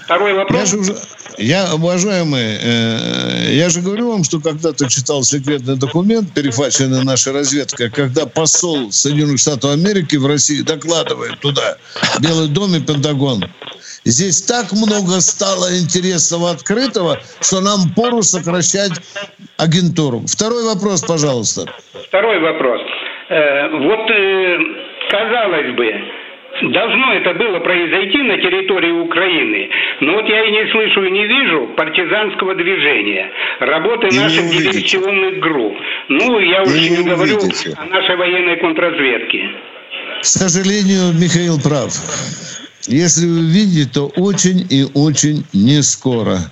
Второй 0.04 0.34
вопрос. 0.34 0.60
Я, 0.60 0.66
же 0.66 0.76
уже, 0.78 0.96
я 1.38 1.74
уважаемый, 1.74 2.58
э, 2.60 3.54
я 3.54 3.68
же 3.70 3.80
говорю 3.80 4.10
вам, 4.10 4.24
что 4.24 4.40
когда-то 4.40 4.88
читал 4.88 5.22
секретный 5.22 5.76
документ, 5.76 6.32
перехваченный 6.34 7.04
нашей 7.04 7.32
разведкой, 7.32 7.90
когда 7.90 8.26
посол 8.26 8.92
Соединенных 8.92 9.38
Штатов 9.38 9.72
Америки 9.72 10.16
в 10.16 10.26
России 10.26 10.62
докладывает 10.62 11.40
туда, 11.40 11.76
Белый 12.20 12.48
дом 12.48 12.74
и 12.74 12.80
Пентагон, 12.80 13.44
Здесь 14.04 14.42
так 14.42 14.72
много 14.72 15.20
стало 15.20 15.66
интересного 15.78 16.50
открытого, 16.50 17.18
что 17.40 17.60
нам 17.60 17.92
пору 17.94 18.22
сокращать 18.22 18.92
агентуру. 19.58 20.22
Второй 20.26 20.64
вопрос, 20.64 21.02
пожалуйста. 21.02 21.66
Второй 22.08 22.40
вопрос. 22.40 22.80
Э, 23.28 23.68
вот, 23.68 24.10
э, 24.10 24.58
казалось 25.10 25.76
бы, 25.76 25.86
Должно 26.62 27.14
это 27.14 27.32
было 27.34 27.58
произойти 27.60 28.18
на 28.18 28.36
территории 28.36 28.90
Украины, 28.90 29.70
но 30.00 30.14
вот 30.14 30.28
я 30.28 30.44
и 30.44 30.50
не 30.50 30.70
слышу 30.70 31.04
и 31.04 31.10
не 31.10 31.26
вижу 31.26 31.68
партизанского 31.76 32.54
движения, 32.54 33.30
работы 33.60 34.08
и 34.08 34.18
наших 34.18 34.50
диверсионных 34.50 35.38
групп. 35.38 35.74
Ну, 36.08 36.38
я 36.40 36.62
уже 36.62 36.80
не, 36.80 36.96
не 36.98 37.08
говорю 37.08 37.38
о 37.38 37.84
нашей 37.86 38.16
военной 38.16 38.56
контрразведке. 38.56 39.48
К 40.20 40.24
сожалению, 40.24 41.14
Михаил 41.18 41.58
прав. 41.62 41.92
Если 42.86 43.26
увидеть, 43.26 43.92
то 43.92 44.06
очень 44.08 44.66
и 44.70 44.88
очень 44.94 45.46
не 45.52 45.82
скоро. 45.82 46.50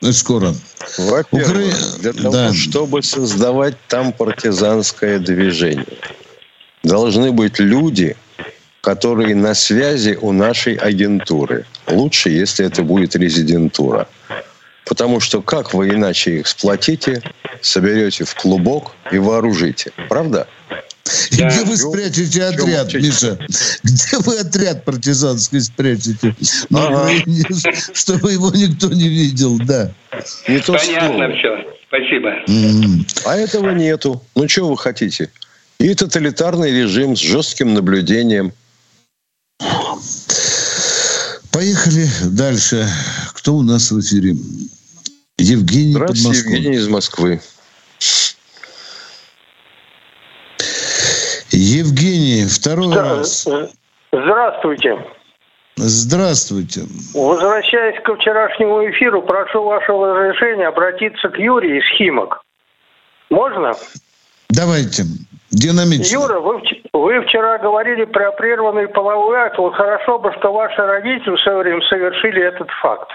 Скоро. 0.00 0.54
Во-первых, 0.96 1.74
Укра... 1.74 1.98
для 2.00 2.12
того, 2.12 2.32
да. 2.32 2.54
чтобы 2.54 3.02
создавать 3.02 3.76
там 3.88 4.12
партизанское 4.12 5.18
движение, 5.18 5.86
должны 6.84 7.32
быть 7.32 7.58
люди, 7.58 8.16
которые 8.80 9.34
на 9.34 9.54
связи 9.54 10.16
у 10.20 10.32
нашей 10.32 10.76
агентуры. 10.76 11.66
Лучше, 11.88 12.30
если 12.30 12.64
это 12.64 12.82
будет 12.82 13.16
резидентура. 13.16 14.08
Потому 14.86 15.20
что 15.20 15.42
как 15.42 15.74
вы 15.74 15.90
иначе 15.90 16.38
их 16.38 16.46
сплотите, 16.46 17.22
соберете 17.60 18.24
в 18.24 18.34
клубок 18.34 18.92
и 19.10 19.18
вооружите? 19.18 19.92
Правда? 20.08 20.48
Да. 21.32 21.48
Где 21.48 21.64
вы 21.64 21.76
спрячете 21.76 22.44
отряд, 22.44 22.92
Миша? 22.94 23.38
Где 23.82 24.18
вы 24.18 24.38
отряд 24.38 24.84
партизанский 24.84 25.60
спрячете? 25.60 26.34
На 26.70 26.86
ага. 26.86 27.02
Украине, 27.02 27.44
чтобы 27.94 28.32
его 28.32 28.50
никто 28.50 28.88
не 28.88 29.08
видел, 29.08 29.58
да. 29.58 29.92
Не 30.48 30.60
то 30.60 30.74
Понятно 30.74 31.08
слово. 31.08 31.36
все. 31.36 31.78
Спасибо. 31.88 32.30
А 33.24 33.36
этого 33.36 33.70
нету. 33.70 34.22
Ну, 34.34 34.48
что 34.48 34.68
вы 34.68 34.76
хотите? 34.76 35.30
И 35.78 35.94
тоталитарный 35.94 36.72
режим 36.72 37.16
с 37.16 37.20
жестким 37.20 37.72
наблюдением. 37.72 38.52
Поехали 41.52 42.08
дальше. 42.24 42.88
Кто 43.34 43.56
у 43.56 43.62
нас 43.62 43.90
в 43.90 44.00
эфире? 44.00 44.36
Евгений 45.38 45.94
Здравствуйте, 45.94 46.38
Евгений 46.40 46.76
из 46.76 46.88
Москвы. 46.88 47.40
Евгений, 51.50 52.37
второй 52.48 52.94
да, 52.94 53.02
раз. 53.02 53.46
Э, 53.46 53.68
здравствуйте. 54.12 55.04
Здравствуйте. 55.76 56.82
Возвращаясь 57.14 58.00
к 58.02 58.14
вчерашнему 58.14 58.88
эфиру, 58.90 59.22
прошу 59.22 59.62
вашего 59.62 60.14
разрешения 60.14 60.66
обратиться 60.66 61.28
к 61.28 61.38
Юрию 61.38 61.78
из 61.78 61.84
Химок. 61.96 62.42
Можно? 63.30 63.74
Давайте. 64.50 65.04
Динамично. 65.50 66.20
Юра, 66.20 66.40
вы, 66.40 66.60
вы 66.92 67.20
вчера 67.22 67.58
говорили 67.58 68.04
про 68.04 68.32
прерванный 68.32 68.88
половой 68.88 69.38
акт. 69.38 69.58
Вот 69.58 69.74
хорошо 69.74 70.18
бы, 70.18 70.32
что 70.38 70.52
ваши 70.52 70.80
родители 70.82 71.30
в 71.30 71.40
свое 71.40 71.58
время 71.58 71.80
совершили 71.88 72.42
этот 72.42 72.68
факт. 72.82 73.10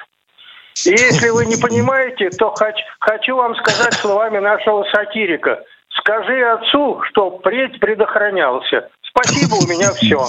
И 0.86 0.90
если 0.90 1.30
вы 1.30 1.46
не 1.46 1.58
понимаете, 1.58 2.30
то 2.32 2.52
хочу, 2.52 2.84
хочу 3.00 3.36
вам 3.36 3.56
сказать 3.56 3.94
словами 3.94 4.40
нашего 4.40 4.84
сатирика– 4.92 5.64
Скажи 5.98 6.42
отцу, 6.42 7.02
что 7.10 7.32
предь 7.32 7.80
предохранялся. 7.80 8.90
Спасибо, 9.02 9.56
у 9.56 9.68
меня 9.68 9.92
все. 9.94 10.26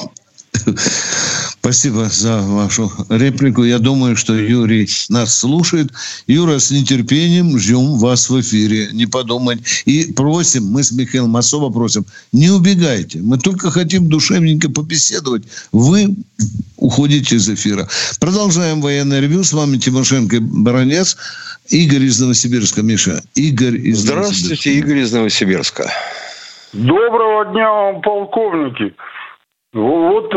Спасибо 1.64 2.10
за 2.10 2.42
вашу 2.42 2.92
реплику. 3.08 3.64
Я 3.64 3.78
думаю, 3.78 4.16
что 4.16 4.34
Юрий 4.34 4.86
нас 5.08 5.38
слушает. 5.38 5.90
Юра, 6.26 6.58
с 6.58 6.70
нетерпением 6.70 7.58
ждем 7.58 7.96
вас 7.96 8.28
в 8.28 8.38
эфире. 8.38 8.90
Не 8.92 9.06
подумать. 9.06 9.60
И 9.86 10.12
просим, 10.12 10.66
мы 10.66 10.82
с 10.82 10.92
Михаилом 10.92 11.34
особо 11.38 11.72
просим, 11.72 12.04
не 12.32 12.50
убегайте. 12.50 13.20
Мы 13.20 13.38
только 13.38 13.70
хотим 13.70 14.10
душевненько 14.10 14.68
побеседовать. 14.68 15.44
Вы 15.72 16.14
уходите 16.76 17.36
из 17.36 17.48
эфира. 17.48 17.88
Продолжаем 18.20 18.82
военное 18.82 19.20
ревю. 19.20 19.42
С 19.42 19.54
вами 19.54 19.78
Тимошенко 19.78 20.42
Баранец. 20.42 21.16
Игорь 21.70 22.02
из 22.02 22.20
Новосибирска. 22.20 22.82
Миша, 22.82 23.22
Игорь 23.36 23.76
из 23.76 24.00
Здравствуйте, 24.00 24.48
Новосибирска. 24.48 24.68
Игорь 24.68 24.98
из 24.98 25.12
Новосибирска. 25.12 25.90
Доброго 26.74 27.46
дня 27.54 27.72
вам, 27.72 28.02
полковники. 28.02 28.92
Вот 29.74 30.30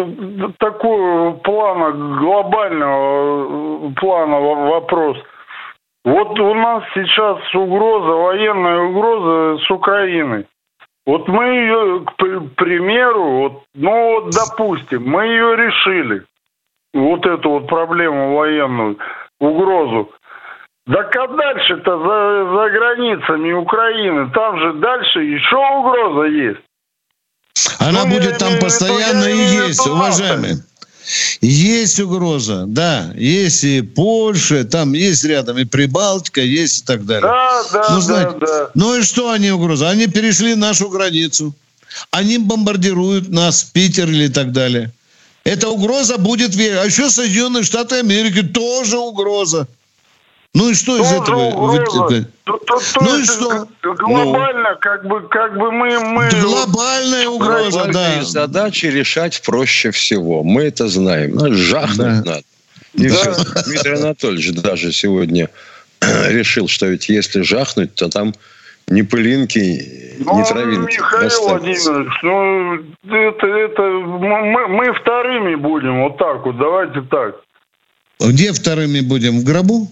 такой 0.57 1.33
плана, 1.43 1.91
глобального 1.91 3.93
плана 3.93 4.39
вопрос. 4.39 5.17
Вот 6.03 6.39
у 6.39 6.53
нас 6.55 6.83
сейчас 6.95 7.37
угроза, 7.53 8.13
военная 8.13 8.79
угроза 8.79 9.63
с 9.63 9.69
Украиной. 9.69 10.47
Вот 11.05 11.27
мы 11.27 11.45
ее, 11.45 12.03
к 12.05 12.15
примеру, 12.55 13.23
вот, 13.23 13.63
ну 13.75 14.21
вот 14.21 14.31
допустим, 14.31 15.07
мы 15.07 15.27
ее 15.27 15.55
решили. 15.55 16.23
Вот 16.93 17.25
эту 17.25 17.49
вот 17.51 17.67
проблему 17.67 18.35
военную, 18.35 18.97
угрозу. 19.39 20.09
Так 20.91 21.15
а 21.15 21.27
дальше-то 21.27 21.99
за, 21.99 22.45
за 22.55 22.69
границами 22.71 23.51
Украины, 23.51 24.31
там 24.31 24.57
же 24.57 24.73
дальше 24.73 25.21
еще 25.21 25.57
угроза 25.57 26.23
есть. 26.23 26.61
Она 27.79 28.05
ну, 28.05 28.11
будет 28.11 28.37
там 28.37 28.59
постоянно 28.59 29.25
и 29.25 29.67
есть, 29.67 29.85
уважаемые. 29.85 30.63
Есть 31.39 31.99
угроза, 32.01 32.65
да, 32.67 33.13
есть 33.15 33.63
и 33.63 33.81
Польша, 33.81 34.65
там 34.65 34.91
есть 34.93 35.23
рядом 35.23 35.57
и 35.57 35.63
Прибалтика, 35.63 36.41
есть 36.41 36.81
и 36.81 36.85
так 36.85 37.05
далее. 37.05 37.29
Да, 37.31 37.63
да, 37.71 37.85
ну, 37.91 38.01
знаете, 38.01 38.35
да, 38.41 38.45
да. 38.45 38.69
Ну 38.73 38.95
и 38.95 39.03
что 39.03 39.31
они 39.31 39.51
угроза? 39.51 39.89
Они 39.89 40.07
перешли 40.07 40.55
нашу 40.55 40.89
границу. 40.89 41.55
Они 42.11 42.37
бомбардируют 42.37 43.29
нас, 43.29 43.63
Питер 43.63 44.09
или 44.09 44.27
так 44.27 44.51
далее. 44.51 44.91
Эта 45.45 45.69
угроза 45.69 46.17
будет... 46.17 46.55
А 46.55 46.85
еще 46.85 47.09
Соединенные 47.09 47.63
Штаты 47.63 47.95
Америки 47.95 48.43
тоже 48.43 48.97
угроза. 48.97 49.67
Ну 50.57 50.71
и 50.71 50.73
что 50.73 50.97
из 50.97 51.11
этого 51.11 51.51
вытекает? 51.51 52.29
Ну 52.47 53.19
и 53.19 53.23
что? 53.25 53.67
Глобально, 53.83 54.71
ну, 54.71 54.77
как 54.79 55.05
бы, 55.05 55.21
как 55.27 55.55
бы 55.55 55.71
мы, 55.71 55.99
мы. 55.99 56.29
Глобальная 56.41 57.27
угроза, 57.27 57.85
да. 57.93 58.23
Задачи 58.23 58.87
решать 58.87 59.39
проще 59.45 59.91
всего. 59.91 60.43
Мы 60.43 60.63
это 60.63 60.87
знаем. 60.87 61.35
Нас 61.35 61.51
жахнуть 61.51 61.97
да. 61.97 62.23
надо. 62.25 62.41
И 62.95 63.07
да. 63.07 63.15
все. 63.15 63.63
Дмитрий 63.67 63.93
Анатольевич 63.93 64.51
даже 64.53 64.91
сегодня 64.91 65.49
решил, 66.01 66.67
что 66.67 66.87
ведь 66.87 67.07
если 67.07 67.41
жахнуть, 67.41 67.93
то 67.93 68.09
там 68.09 68.33
ни 68.87 69.03
пылинки, 69.03 70.17
ну, 70.17 70.39
ни 70.39 70.43
травинки. 70.43 70.97
Михаил 70.97 71.49
Владимирович, 71.49 72.13
ну 72.23 72.73
это, 73.15 73.45
это 73.45 73.81
мы, 73.81 74.67
мы 74.69 74.93
вторыми 74.93 75.53
будем, 75.53 76.01
вот 76.01 76.17
так 76.17 76.43
вот, 76.45 76.57
давайте 76.57 77.01
так. 77.01 77.35
Где 78.19 78.51
вторыми 78.51 79.01
будем? 79.01 79.41
В 79.41 79.43
гробу? 79.43 79.87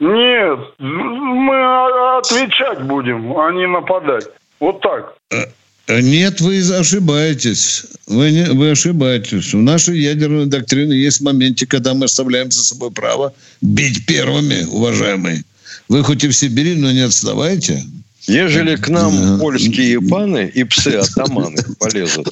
Нет, 0.00 0.58
мы 0.78 2.18
отвечать 2.18 2.82
будем, 2.82 3.38
а 3.38 3.52
не 3.52 3.66
нападать. 3.66 4.24
Вот 4.58 4.80
так. 4.80 5.14
Э, 5.30 6.00
нет, 6.00 6.40
вы 6.40 6.58
ошибаетесь. 6.58 7.84
Вы, 8.06 8.30
не, 8.30 8.44
вы 8.44 8.70
ошибаетесь. 8.70 9.52
В 9.52 9.58
нашей 9.58 9.98
ядерной 9.98 10.46
доктрине 10.46 10.96
есть 10.96 11.20
моменте, 11.20 11.66
когда 11.66 11.92
мы 11.92 12.06
оставляем 12.06 12.50
за 12.50 12.64
собой 12.64 12.90
право 12.90 13.34
бить 13.60 14.06
первыми, 14.06 14.64
уважаемые. 14.70 15.44
Вы 15.88 16.02
хоть 16.02 16.24
и 16.24 16.28
в 16.28 16.32
Сибири, 16.32 16.76
но 16.76 16.92
не 16.92 17.00
отставайте. 17.00 17.84
Ежели 18.26 18.76
к 18.76 18.88
нам 18.88 19.38
польские 19.38 20.00
паны 20.00 20.50
и 20.54 20.64
псы-атаманы 20.64 21.58
полезут, 21.78 22.28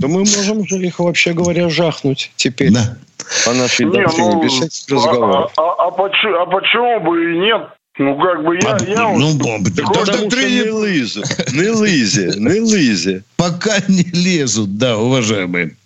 то 0.00 0.08
мы 0.08 0.20
можем 0.20 0.66
же 0.66 0.76
их, 0.78 0.98
вообще 1.00 1.32
говоря, 1.32 1.68
жахнуть 1.68 2.32
теперь. 2.36 2.72
Да. 2.72 2.96
По 3.44 3.52
нашей 3.52 3.86
не, 3.86 4.02
доктрине, 4.02 4.30
ну, 4.32 4.42
без 4.42 4.52
всяких 4.52 4.88
разговоров. 4.88 5.52
А, 5.56 5.62
а, 5.62 5.86
а, 5.86 5.90
почему, 5.90 6.36
а 6.36 6.46
почему 6.46 7.00
бы 7.00 7.32
и 7.32 7.38
нет? 7.38 7.62
Ну, 7.98 8.18
как 8.18 8.44
бы 8.44 8.56
я... 8.56 8.76
А, 8.76 8.84
я 8.84 9.08
ну, 9.12 9.32
вот, 9.32 9.64
потому 9.74 10.30
что 10.30 10.48
не 10.48 10.70
лызе, 10.70 11.22
не 11.52 11.68
лызе, 11.68 12.32
не 12.36 12.60
лызе. 12.60 13.22
Пока 13.36 13.78
не 13.88 14.04
лезут, 14.04 14.78
да, 14.78 14.96
уважаемые. 14.98 15.76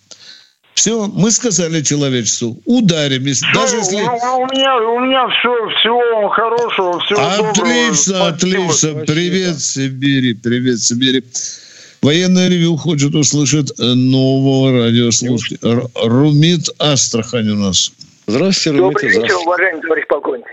Все, 0.75 1.07
мы 1.07 1.31
сказали 1.31 1.83
человечеству, 1.83 2.61
ударим. 2.67 3.25
Все, 3.33 3.47
даже 3.55 3.77
если... 3.77 3.97
у, 3.97 4.43
у, 4.43 4.47
меня, 4.47 4.77
у 4.77 5.01
меня 5.01 5.29
все, 5.29 5.51
всего 5.79 6.03
вам 6.21 6.31
хорошего, 6.31 7.01
всего 7.01 7.21
отлично, 7.21 7.53
доброго. 7.53 8.29
Отлично, 8.29 8.29
отлично. 8.29 9.05
Привет, 9.07 9.61
Сибири, 9.61 10.35
привет, 10.35 10.81
Сибири. 10.81 11.25
Военное 12.05 12.51
ревю 12.51 12.77
хочет 12.77 13.15
услышать 13.15 13.73
э, 13.81 13.83
нового 13.83 14.85
радиослушателя. 14.85 15.89
Румит 16.05 16.69
Астрахань 16.79 17.49
у 17.49 17.55
нас. 17.57 17.93
Здравствуйте, 18.27 18.79
Румит. 18.79 18.93
Добрый 18.93 19.23
вечер, 19.23 19.37
уважаемый 19.37 19.81
товарищ 19.81 20.07
полковник. 20.07 20.47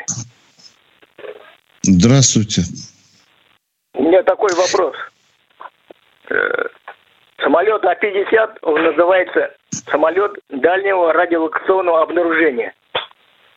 Здравствуйте. 1.82 2.62
У 3.96 4.04
меня 4.04 4.24
такой 4.24 4.50
вопрос. 4.56 4.96
Э, 6.30 6.68
самолет 7.44 7.84
А-50, 7.84 8.60
он 8.62 8.84
называется 8.84 9.52
самолет 9.92 10.32
дальнего 10.52 11.12
радиолокационного 11.12 12.04
обнаружения. 12.04 12.74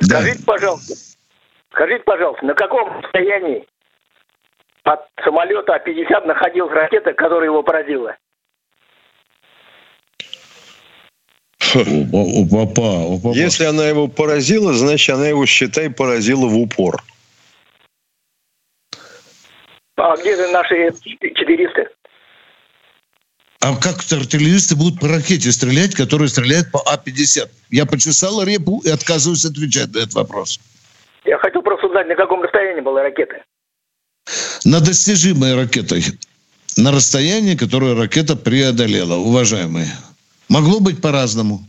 Да. 0.01 0.19
Скажите, 0.19 0.45
пожалуйста, 0.45 0.95
скажите, 1.71 2.03
пожалуйста, 2.03 2.45
на 2.45 2.55
каком 2.55 3.03
состоянии 3.03 3.65
от 4.85 5.09
самолета 5.25 5.75
А-50 5.75 6.27
находилась 6.27 6.73
ракета, 6.73 7.13
которая 7.15 7.49
его 7.49 7.63
поразила? 7.63 8.17
У 11.75 12.47
папа, 12.49 12.81
у 12.81 13.19
папа. 13.21 13.35
Если 13.35 13.65
она 13.65 13.89
его 13.89 14.07
поразила, 14.07 14.73
значит, 14.75 15.17
она 15.17 15.27
его, 15.27 15.45
считай, 15.47 15.91
поразила 15.91 16.47
в 16.47 16.57
упор. 16.57 17.03
А 19.97 20.17
где 20.17 20.37
же 20.37 20.49
наши 20.53 20.93
400? 21.21 21.89
А 23.61 23.75
как 23.77 23.97
артиллеристы 24.13 24.77
будут 24.77 25.01
по 25.01 25.09
ракете 25.09 25.51
стрелять, 25.51 25.95
которая 25.95 26.29
стреляет 26.29 26.71
по 26.71 26.79
А-50? 26.81 27.49
Я 27.71 27.87
почесал 27.87 28.43
репу 28.43 28.83
и 28.85 28.91
отказываюсь 28.91 29.45
отвечать 29.47 29.93
на 29.95 29.99
этот 30.01 30.15
вопрос. 30.15 30.61
Я 31.25 31.39
хотел 31.39 31.63
просто 31.63 31.87
узнать, 31.87 32.07
на 32.07 32.15
каком 32.15 32.43
расстоянии 32.43 32.83
была 32.83 33.03
ракета. 33.03 33.43
На 34.65 34.81
достижимой 34.81 35.55
ракетой. 35.55 36.05
На 36.77 36.91
расстоянии, 36.91 37.55
которое 37.55 37.95
ракета 37.95 38.37
преодолела, 38.37 39.17
уважаемые. 39.17 39.89
Могло 40.49 40.81
быть 40.81 41.01
по-разному. 41.01 41.65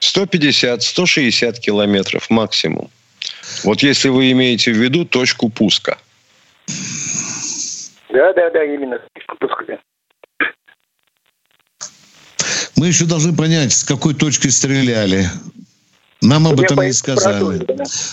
150-160 0.00 1.60
километров 1.60 2.30
максимум. 2.30 2.90
Вот 3.64 3.82
если 3.82 4.08
вы 4.08 4.32
имеете 4.32 4.72
в 4.72 4.76
виду 4.76 5.04
точку 5.04 5.50
пуска. 5.50 5.98
Да, 8.08 8.32
да, 8.32 8.50
да, 8.50 8.64
именно 8.64 8.98
точку 9.14 9.36
пуска. 9.38 9.78
Мы 12.76 12.86
еще 12.86 13.04
должны 13.04 13.36
понять, 13.36 13.72
с 13.72 13.84
какой 13.84 14.14
точки 14.14 14.48
стреляли. 14.48 15.28
Нам 16.22 16.46
об 16.46 16.60
этом 16.60 16.80
не 16.82 16.92
сказали. 16.92 17.66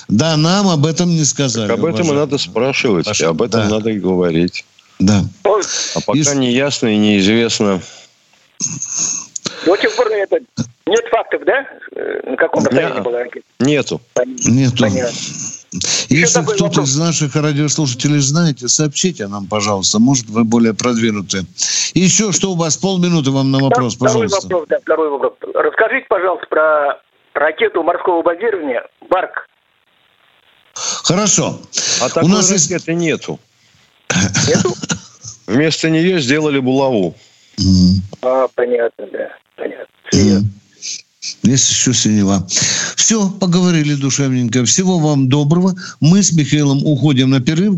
Да? 0.07 0.37
нам 0.37 0.69
об 0.69 0.85
этом 0.85 1.09
не 1.09 1.25
сказали. 1.25 1.67
Так 1.67 1.79
об 1.79 1.85
этом 1.85 2.09
и 2.09 2.13
надо 2.13 2.37
спрашивать, 2.37 3.05
Паша, 3.05 3.29
об 3.29 3.41
этом 3.41 3.61
да. 3.61 3.69
надо 3.69 3.89
и 3.89 3.99
говорить. 3.99 4.65
Да. 4.99 5.23
А 5.43 5.99
пока 6.05 6.17
и... 6.17 6.37
не 6.37 6.51
ясно 6.53 6.87
и 6.87 6.97
неизвестно. 6.97 7.81
До 9.65 9.77
сих 9.77 9.95
пор 9.95 10.07
это 10.07 10.39
нет 10.85 11.03
фактов, 11.11 11.41
да? 11.45 11.65
На 12.29 12.37
каком 12.37 12.63
расстоянии 12.63 13.01
была 13.01 13.19
ракета? 13.19 13.45
Нету. 13.59 14.01
Нету. 14.45 14.77
Понятно. 14.79 15.17
Если 16.09 16.41
кто-то 16.41 16.83
из 16.83 16.97
наших 16.97 17.35
радиослушателей 17.35 18.19
знаете, 18.19 18.67
сообщите 18.69 19.27
нам, 19.27 19.47
пожалуйста. 19.47 19.99
Может, 19.99 20.27
вы 20.27 20.45
более 20.45 20.73
продвинутые. 20.73 21.43
И 21.93 21.99
еще 21.99 22.31
что 22.31 22.51
у 22.51 22.55
вас? 22.55 22.77
Полминуты 22.77 23.31
вам 23.31 23.51
на 23.51 23.59
вопрос, 23.59 23.97
да, 23.97 24.05
пожалуйста. 24.05 24.39
Второй 24.39 24.53
вопрос, 24.53 24.67
да, 24.69 24.79
второй 24.79 25.09
вопрос. 25.09 25.33
Расскажите, 25.53 26.05
пожалуйста, 26.07 26.47
про 26.49 27.01
ракету 27.37 27.83
морского 27.83 28.21
базирования 28.21 28.83
«Барк». 29.09 29.47
Хорошо. 30.73 31.59
А 32.01 32.09
такой 32.09 32.29
у 32.29 32.33
нас 32.33 32.51
ракеты 32.51 32.91
есть... 32.91 33.01
нету. 33.01 33.39
Нету? 34.47 34.75
Вместо 35.47 35.89
нее 35.89 36.19
сделали 36.19 36.59
булаву. 36.59 37.15
А, 38.21 38.47
понятно, 38.49 39.07
да. 39.11 39.29
Понятно. 39.55 39.87
Mm. 40.13 40.43
Есть 41.43 41.71
еще 41.71 41.93
синева. 41.93 42.45
Все, 42.95 43.29
поговорили 43.29 43.95
душевненько. 43.95 44.65
Всего 44.65 44.99
вам 44.99 45.29
доброго. 45.29 45.73
Мы 45.99 46.21
с 46.21 46.31
Михаилом 46.33 46.85
уходим 46.85 47.31
на 47.31 47.39
перерыв. 47.39 47.77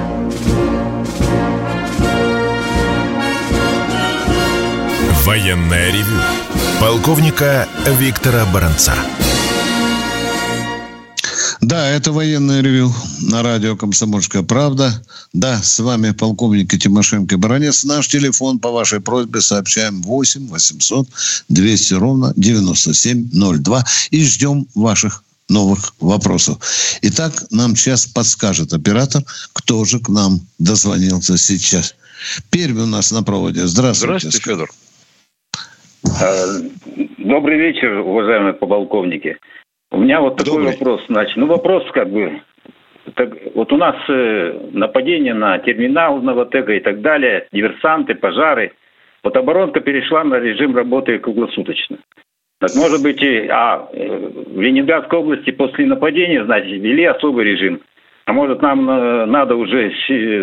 Военная 5.25 5.91
ревю. 5.91 6.19
Полковника 6.79 7.69
Виктора 7.99 8.43
Баранца. 8.47 8.95
Да, 11.61 11.87
это 11.87 12.11
военное 12.11 12.61
ревю 12.61 12.91
на 13.21 13.43
радио 13.43 13.77
«Комсомольская 13.77 14.41
правда». 14.41 14.99
Да, 15.31 15.61
с 15.61 15.77
вами 15.77 16.09
полковник 16.09 16.71
Тимошенко 16.71 17.37
Баранец. 17.37 17.83
Наш 17.83 18.07
телефон 18.07 18.57
по 18.57 18.71
вашей 18.71 18.99
просьбе 18.99 19.41
сообщаем 19.41 20.01
8 20.01 20.47
800 20.47 21.07
200 21.49 21.93
ровно 21.93 22.33
9702. 22.35 23.85
И 24.09 24.25
ждем 24.25 24.67
ваших 24.73 25.23
новых 25.49 25.93
вопросов. 25.99 26.57
Итак, 27.03 27.43
нам 27.51 27.75
сейчас 27.75 28.07
подскажет 28.07 28.73
оператор, 28.73 29.23
кто 29.53 29.85
же 29.85 29.99
к 29.99 30.09
нам 30.09 30.41
дозвонился 30.57 31.37
сейчас. 31.37 31.93
Пермь 32.49 32.79
у 32.79 32.85
нас 32.87 33.11
на 33.11 33.21
проводе. 33.21 33.67
Здравствуйте. 33.67 34.29
Здравствуйте, 34.29 34.39
Федор. 34.39 34.71
А, 36.03 36.33
добрый 37.17 37.57
вечер, 37.57 37.99
уважаемые 37.99 38.53
полковники. 38.53 39.37
У 39.91 39.99
меня 39.99 40.21
вот 40.21 40.37
такой 40.37 40.63
Добрый. 40.63 40.71
вопрос. 40.71 41.01
Значит, 41.07 41.37
ну 41.37 41.47
вопрос 41.47 41.83
как 41.91 42.09
бы, 42.09 42.41
так, 43.15 43.29
вот 43.53 43.71
у 43.71 43.77
нас 43.77 43.95
э, 44.09 44.69
нападение 44.71 45.33
на 45.33 45.59
терминал 45.59 46.21
Новотега 46.21 46.73
и 46.73 46.79
так 46.79 47.01
далее, 47.01 47.47
диверсанты, 47.51 48.15
пожары. 48.15 48.71
Вот 49.23 49.35
оборонка 49.37 49.81
перешла 49.81 50.23
на 50.23 50.39
режим 50.39 50.75
работы 50.75 51.19
круглосуточно. 51.19 51.97
Так 52.59 52.71
может 52.75 53.03
быть, 53.03 53.21
и, 53.21 53.47
а 53.49 53.87
э, 53.93 54.31
в 54.55 54.59
Ленинградской 54.59 55.19
области 55.19 55.51
после 55.51 55.85
нападения, 55.85 56.43
значит, 56.45 56.71
ввели 56.71 57.05
особый 57.05 57.45
режим. 57.45 57.81
А 58.25 58.33
может 58.33 58.61
нам 58.61 58.89
э, 58.89 59.25
надо 59.25 59.55
уже 59.55 59.91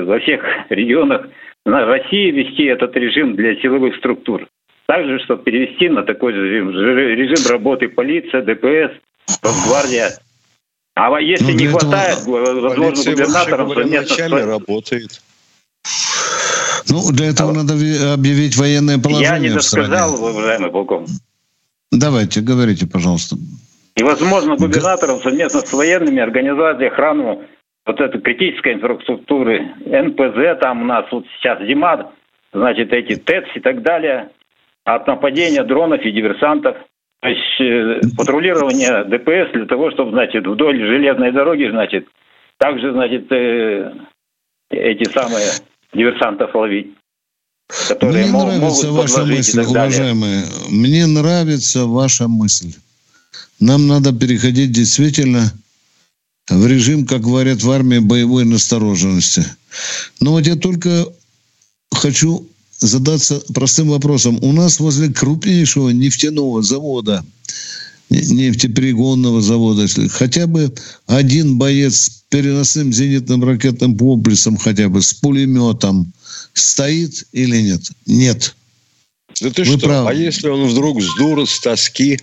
во 0.04 0.20
всех 0.20 0.44
регионах 0.68 1.28
на 1.64 1.84
России 1.84 2.30
ввести 2.30 2.64
этот 2.64 2.94
режим 2.96 3.34
для 3.34 3.56
силовых 3.56 3.96
структур. 3.96 4.46
Также, 4.88 5.18
чтобы 5.20 5.42
перевести 5.42 5.90
на 5.90 6.02
такой 6.02 6.32
режим, 6.32 6.70
режим 6.70 7.46
работы 7.50 7.88
полиция, 7.88 8.40
ДПС– 8.40 8.98
Росгвардия. 9.42 10.18
А 10.94 11.20
если 11.20 11.52
ну, 11.52 11.58
не 11.58 11.66
хватает, 11.66 12.24
возможно, 12.24 13.12
губернатором 13.12 13.74
совместно... 13.74 14.46
работает. 14.46 15.20
Ну, 16.88 17.12
для 17.12 17.26
этого 17.26 17.50
а... 17.50 17.54
надо 17.54 17.74
объявить 18.14 18.56
военное 18.56 18.98
положение 18.98 19.30
Я 19.30 19.38
не 19.38 19.50
досказал, 19.50 20.14
уважаемый 20.14 20.70
полковник. 20.70 21.10
Давайте, 21.92 22.40
говорите, 22.40 22.86
пожалуйста. 22.86 23.36
И, 23.94 24.02
возможно, 24.02 24.56
губернатором 24.56 25.20
совместно 25.20 25.60
с 25.60 25.72
военными 25.72 26.20
организацией 26.20 26.88
охрану 26.88 27.44
вот 27.84 28.00
этой 28.00 28.22
критической 28.22 28.72
инфраструктуры, 28.72 29.74
НПЗ, 29.84 30.60
там 30.60 30.80
у 30.80 30.84
нас 30.86 31.04
вот 31.12 31.26
сейчас 31.36 31.62
зима, 31.62 32.10
значит, 32.54 32.92
эти 32.94 33.16
ТЭЦ 33.16 33.44
и 33.54 33.60
так 33.60 33.82
далее, 33.82 34.30
от 34.94 35.06
нападения 35.06 35.64
дронов 35.64 36.02
и 36.04 36.12
диверсантов– 36.12 36.76
то 37.20 37.28
есть 37.28 37.60
э, 37.60 38.00
патрулирование 38.16 39.04
ДПС 39.04 39.52
для 39.52 39.66
того, 39.66 39.90
чтобы, 39.90 40.12
значит, 40.12 40.46
вдоль 40.46 40.78
железной 40.78 41.32
дороги, 41.32 41.68
значит, 41.70 42.06
также, 42.58 42.92
значит, 42.92 43.30
э, 43.32 43.92
эти 44.70 45.10
самые 45.10 45.50
диверсантов 45.92 46.54
ловить. 46.54 46.94
Которые 47.88 48.24
Мне 48.24 48.32
мог, 48.32 48.46
нравится 48.46 48.92
ваша 48.92 49.24
мысль, 49.24 49.60
уважаемые. 49.60 50.44
Мне 50.70 51.06
нравится 51.06 51.86
ваша 51.86 52.28
мысль. 52.28 52.72
Нам 53.60 53.88
надо 53.88 54.16
переходить 54.16 54.70
действительно 54.70 55.52
в 56.48 56.66
режим, 56.66 57.04
как 57.04 57.22
говорят 57.22 57.62
в 57.62 57.70
армии, 57.70 57.98
боевой 57.98 58.44
настороженности. 58.44 59.42
Но 60.20 60.32
вот 60.32 60.46
я 60.46 60.54
только 60.54 61.04
хочу 61.92 62.46
задаться 62.78 63.40
простым 63.52 63.88
вопросом. 63.88 64.38
У 64.42 64.52
нас 64.52 64.80
возле 64.80 65.12
крупнейшего 65.12 65.90
нефтяного 65.90 66.62
завода, 66.62 67.24
нефтеперегонного 68.10 69.40
завода, 69.40 69.82
если 69.82 70.08
хотя 70.08 70.46
бы 70.46 70.72
один 71.06 71.58
боец 71.58 71.94
с 71.96 72.08
переносным 72.30 72.92
зенитным 72.92 73.44
ракетным 73.44 73.96
комплексом, 73.96 74.56
хотя 74.56 74.88
бы 74.88 75.02
с 75.02 75.12
пулеметом, 75.14 76.12
стоит 76.52 77.26
или 77.32 77.60
нет? 77.60 77.90
Нет. 78.06 78.54
Да 79.40 79.50
ты 79.50 79.62
Вы 79.62 79.78
что, 79.78 79.86
правы. 79.86 80.10
а 80.10 80.14
если 80.14 80.48
он 80.48 80.66
вдруг 80.66 81.02
с 81.02 81.16
дуры, 81.16 81.46
с 81.46 81.60
тоски 81.60 82.18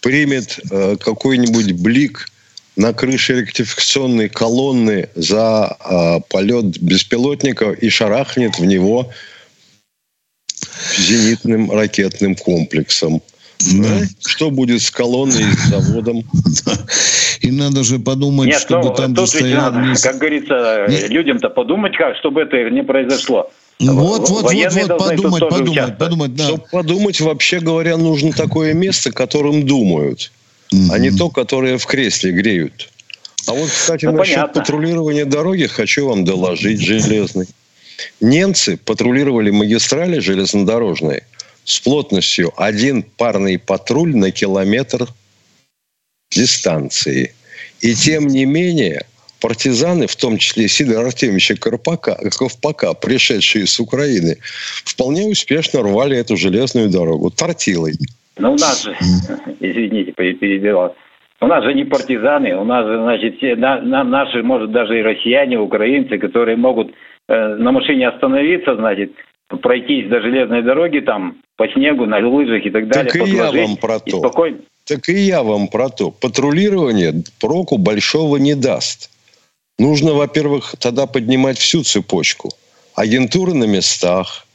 примет 0.00 0.60
э, 0.70 0.96
какой-нибудь 1.00 1.72
блик 1.72 2.28
на 2.76 2.92
крыше 2.92 3.40
ректификационной 3.40 4.28
колонны 4.28 5.08
за 5.14 5.76
э, 5.78 6.20
полет 6.30 6.80
беспилотника 6.80 7.70
и 7.70 7.88
шарахнет 7.88 8.58
в 8.58 8.64
него 8.64 9.10
зенитным 10.96 11.70
ракетным 11.70 12.34
комплексом. 12.34 13.22
Да. 13.72 14.00
Что 14.26 14.50
будет 14.50 14.82
с 14.82 14.90
колонной, 14.90 15.44
с 15.52 15.68
заводом? 15.70 16.24
И 17.40 17.50
надо 17.50 17.84
же 17.84 17.98
подумать, 17.98 18.48
Нет, 18.48 18.60
чтобы 18.60 18.88
ну, 18.88 18.94
там 18.94 19.14
тут 19.14 19.32
ведь 19.32 19.40
стоял... 19.40 19.72
надо, 19.72 20.00
как 20.02 20.18
говорится, 20.18 20.86
Нет. 20.88 21.08
людям-то 21.10 21.50
подумать, 21.50 21.96
как, 21.96 22.16
чтобы 22.16 22.42
это 22.42 22.70
не 22.70 22.82
произошло. 22.82 23.50
Вот, 23.80 24.28
вот, 24.28 24.28
вот, 24.28 24.52
вот, 24.52 24.98
подумать, 24.98 25.48
подумать, 25.50 25.98
подумать, 25.98 26.34
да. 26.34 26.44
Чтобы 26.44 26.64
подумать, 26.70 27.20
вообще 27.20 27.60
говоря, 27.60 27.96
нужно 27.96 28.32
такое 28.32 28.72
место, 28.72 29.12
которым 29.12 29.66
думают, 29.66 30.30
mm-hmm. 30.72 30.88
а 30.90 30.98
не 30.98 31.10
то, 31.10 31.28
которое 31.28 31.76
в 31.76 31.86
кресле 31.86 32.32
греют. 32.32 32.88
А 33.46 33.52
вот, 33.52 33.68
кстати, 33.68 34.06
ну, 34.06 34.12
насчет 34.12 34.36
понятно. 34.36 34.60
патрулирования 34.60 35.24
дороги 35.24 35.66
хочу 35.66 36.08
вам 36.08 36.24
доложить 36.24 36.80
железный. 36.80 37.46
Немцы 38.20 38.76
патрулировали 38.76 39.50
магистрали 39.50 40.18
железнодорожные 40.18 41.24
с 41.64 41.80
плотностью 41.80 42.52
один 42.56 43.02
парный 43.02 43.58
патруль 43.58 44.14
на 44.14 44.30
километр 44.30 45.08
дистанции. 46.30 47.34
И 47.80 47.94
тем 47.94 48.26
не 48.26 48.44
менее, 48.44 49.06
партизаны, 49.40 50.06
в 50.06 50.16
том 50.16 50.38
числе 50.38 50.68
Сидора 50.68 51.06
Артемьевича 51.06 51.56
Карпака, 51.56 52.18
Ковпака, 52.36 52.94
пришедшие 52.94 53.66
с 53.66 53.78
Украины, 53.78 54.38
вполне 54.84 55.26
успешно 55.26 55.82
рвали 55.82 56.16
эту 56.16 56.36
железную 56.36 56.88
дорогу 56.88 57.30
тортилой. 57.30 57.94
Ну, 58.36 58.54
у 58.54 58.56
нас 58.56 58.82
же, 58.82 58.96
извините, 59.60 60.12
перебивал, 60.12 60.96
у 61.44 61.46
нас 61.46 61.62
же 61.62 61.74
не 61.74 61.84
партизаны, 61.84 62.56
у 62.56 62.64
нас 62.64 62.86
же, 62.86 62.96
значит, 62.96 63.36
все, 63.36 63.54
на, 63.54 63.80
на, 63.82 64.02
наши, 64.02 64.42
может, 64.42 64.72
даже 64.72 64.98
и 64.98 65.02
россияне, 65.02 65.58
украинцы, 65.58 66.18
которые 66.18 66.56
могут 66.56 66.92
э, 67.28 67.56
на 67.56 67.70
машине 67.70 68.08
остановиться, 68.08 68.74
значит, 68.76 69.12
пройтись 69.60 70.08
до 70.08 70.22
железной 70.22 70.62
дороги 70.62 71.00
там 71.00 71.36
по 71.56 71.68
снегу, 71.68 72.06
на 72.06 72.16
лыжах 72.26 72.64
и 72.64 72.70
так 72.70 72.88
далее. 72.88 73.12
Так 73.12 73.26
и 73.26 73.30
я 73.30 73.52
вам 73.52 73.76
про 73.76 73.98
то. 74.00 74.18
Спокойно. 74.18 74.58
Так 74.86 75.06
и 75.10 75.12
я 75.12 75.42
вам 75.42 75.68
про 75.68 75.90
то. 75.90 76.10
Патрулирование 76.10 77.12
проку 77.40 77.76
большого 77.76 78.38
не 78.38 78.54
даст. 78.54 79.10
Нужно, 79.78 80.14
во-первых, 80.14 80.74
тогда 80.80 81.06
поднимать 81.06 81.58
всю 81.58 81.82
цепочку. 81.82 82.50
Агентуры 82.94 83.52
на 83.52 83.64
местах 83.64 84.46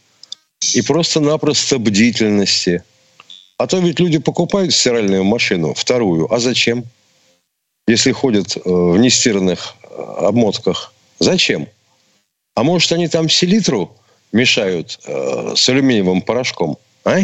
и 0.74 0.82
просто-напросто 0.82 1.78
бдительности. 1.78 2.84
А 3.60 3.68
то 3.68 3.78
ведь 3.80 4.00
люди 4.00 4.20
покупают 4.20 4.74
стиральную 4.74 5.26
машину, 5.26 5.74
вторую. 5.74 6.34
А 6.34 6.40
зачем? 6.40 6.86
Если 7.88 8.14
ходят 8.14 8.56
э, 8.56 8.62
в 8.64 8.98
нестиранных 8.98 9.76
э, 9.84 10.02
обмотках. 10.20 10.94
Зачем? 11.20 11.68
А 12.56 12.64
может, 12.64 12.90
они 12.94 13.10
там 13.10 13.28
селитру 13.28 13.94
мешают 14.32 14.98
э, 15.06 15.54
с 15.58 15.68
алюминиевым 15.68 16.22
порошком? 16.22 16.78
А? 17.04 17.20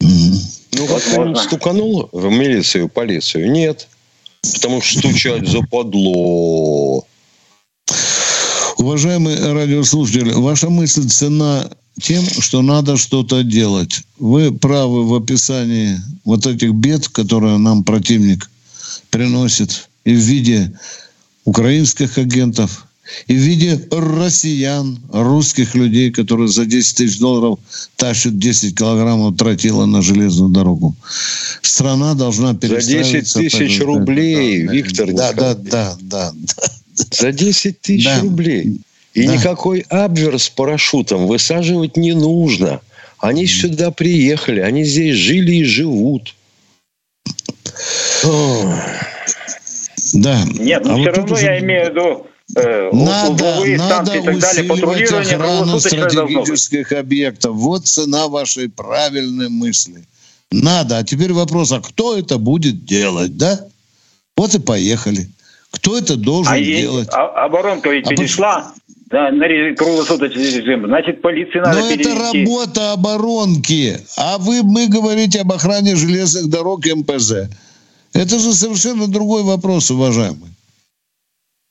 Ну, 0.00 0.86
как 0.86 1.36
стуканул 1.36 2.08
в 2.12 2.30
милицию, 2.30 2.88
полицию? 2.88 3.50
Нет. 3.50 3.88
Потому 4.54 4.80
что 4.80 5.00
стучать 5.00 5.46
западло. 5.46 7.04
Уважаемые 8.78 9.52
радиослушатели, 9.52 10.32
ваша 10.32 10.70
мысль 10.70 11.06
цена 11.08 11.68
тем, 12.00 12.24
что 12.24 12.62
надо 12.62 12.96
что-то 12.96 13.42
делать. 13.42 14.02
Вы 14.18 14.52
правы 14.52 15.06
в 15.06 15.14
описании 15.14 16.00
вот 16.24 16.46
этих 16.46 16.72
бед, 16.72 17.08
которые 17.08 17.58
нам 17.58 17.84
противник 17.84 18.50
приносит 19.10 19.88
и 20.04 20.14
в 20.14 20.18
виде 20.18 20.72
украинских 21.44 22.18
агентов, 22.18 22.86
и 23.26 23.34
в 23.34 23.38
виде 23.38 23.80
россиян, 23.90 24.98
русских 25.10 25.74
людей, 25.74 26.10
которые 26.10 26.48
за 26.48 26.66
10 26.66 26.96
тысяч 26.96 27.18
долларов 27.18 27.58
тащат 27.96 28.38
10 28.38 28.76
килограммов 28.76 29.36
тротила 29.36 29.86
на 29.86 30.02
железную 30.02 30.50
дорогу. 30.50 30.94
Страна 31.62 32.14
должна 32.14 32.54
перестраиваться. 32.54 33.38
За 33.38 33.42
10 33.42 33.52
тысяч 33.52 33.80
рублей, 33.80 34.66
да, 34.66 34.72
Виктор 34.72 35.12
да, 35.14 35.32
да, 35.32 35.54
да, 35.54 35.96
да, 36.00 36.32
да. 36.32 36.34
За 37.10 37.32
10 37.32 37.80
тысяч 37.80 38.04
да. 38.04 38.20
рублей. 38.20 38.80
И 39.14 39.26
да. 39.26 39.34
никакой 39.34 39.80
Абвер 39.88 40.38
с 40.38 40.48
парашютом 40.48 41.26
высаживать 41.26 41.96
не 41.96 42.12
нужно. 42.12 42.80
Они 43.18 43.46
сюда 43.46 43.90
приехали, 43.90 44.60
они 44.60 44.84
здесь 44.84 45.16
жили 45.16 45.56
и 45.56 45.64
живут. 45.64 46.34
Да. 50.14 50.44
Нет, 50.58 50.84
но 50.84 50.94
а 50.94 50.96
все 50.96 51.04
вот 51.04 51.16
равно 51.16 51.34
уже... 51.34 51.44
я 51.44 51.58
имею 51.58 51.86
в 51.86 51.90
виду 51.90 52.26
э, 52.56 52.90
надо, 52.92 53.64
надо 53.76 54.14
и 54.14 54.22
так 54.22 54.38
далее, 54.38 54.64
патрулирование 54.64 55.36
охрану 55.36 55.80
стратегических 55.80 56.92
объектов. 56.92 57.56
Вот 57.56 57.86
цена 57.86 58.28
вашей 58.28 58.68
правильной 58.68 59.48
мысли. 59.48 60.04
Надо. 60.50 60.98
А 60.98 61.04
теперь 61.04 61.32
вопрос, 61.32 61.72
а 61.72 61.80
кто 61.80 62.16
это 62.16 62.38
будет 62.38 62.84
делать, 62.84 63.36
да? 63.36 63.66
Вот 64.36 64.54
и 64.54 64.58
поехали. 64.58 65.28
Кто 65.70 65.98
это 65.98 66.16
должен 66.16 66.52
а 66.52 66.58
делать? 66.58 67.08
А, 67.12 67.44
оборонка 67.44 67.90
ведь 67.90 68.06
а 68.06 68.10
перешла 68.10 68.72
да, 69.10 69.30
на 69.30 69.74
круглосуточный 69.74 70.50
режим. 70.50 70.86
Значит, 70.86 71.22
полиции 71.22 71.58
надо 71.60 71.80
Но 71.80 71.88
перевести. 71.88 72.10
это 72.10 72.20
работа 72.20 72.92
оборонки. 72.92 74.00
А 74.16 74.36
вы, 74.36 74.62
мы 74.62 74.88
говорите 74.88 75.40
об 75.40 75.52
охране 75.52 75.96
железных 75.96 76.50
дорог 76.50 76.84
МПЗ. 76.84 77.48
Это 78.12 78.38
же 78.38 78.52
совершенно 78.52 79.06
другой 79.06 79.44
вопрос, 79.44 79.90
уважаемый. 79.90 80.50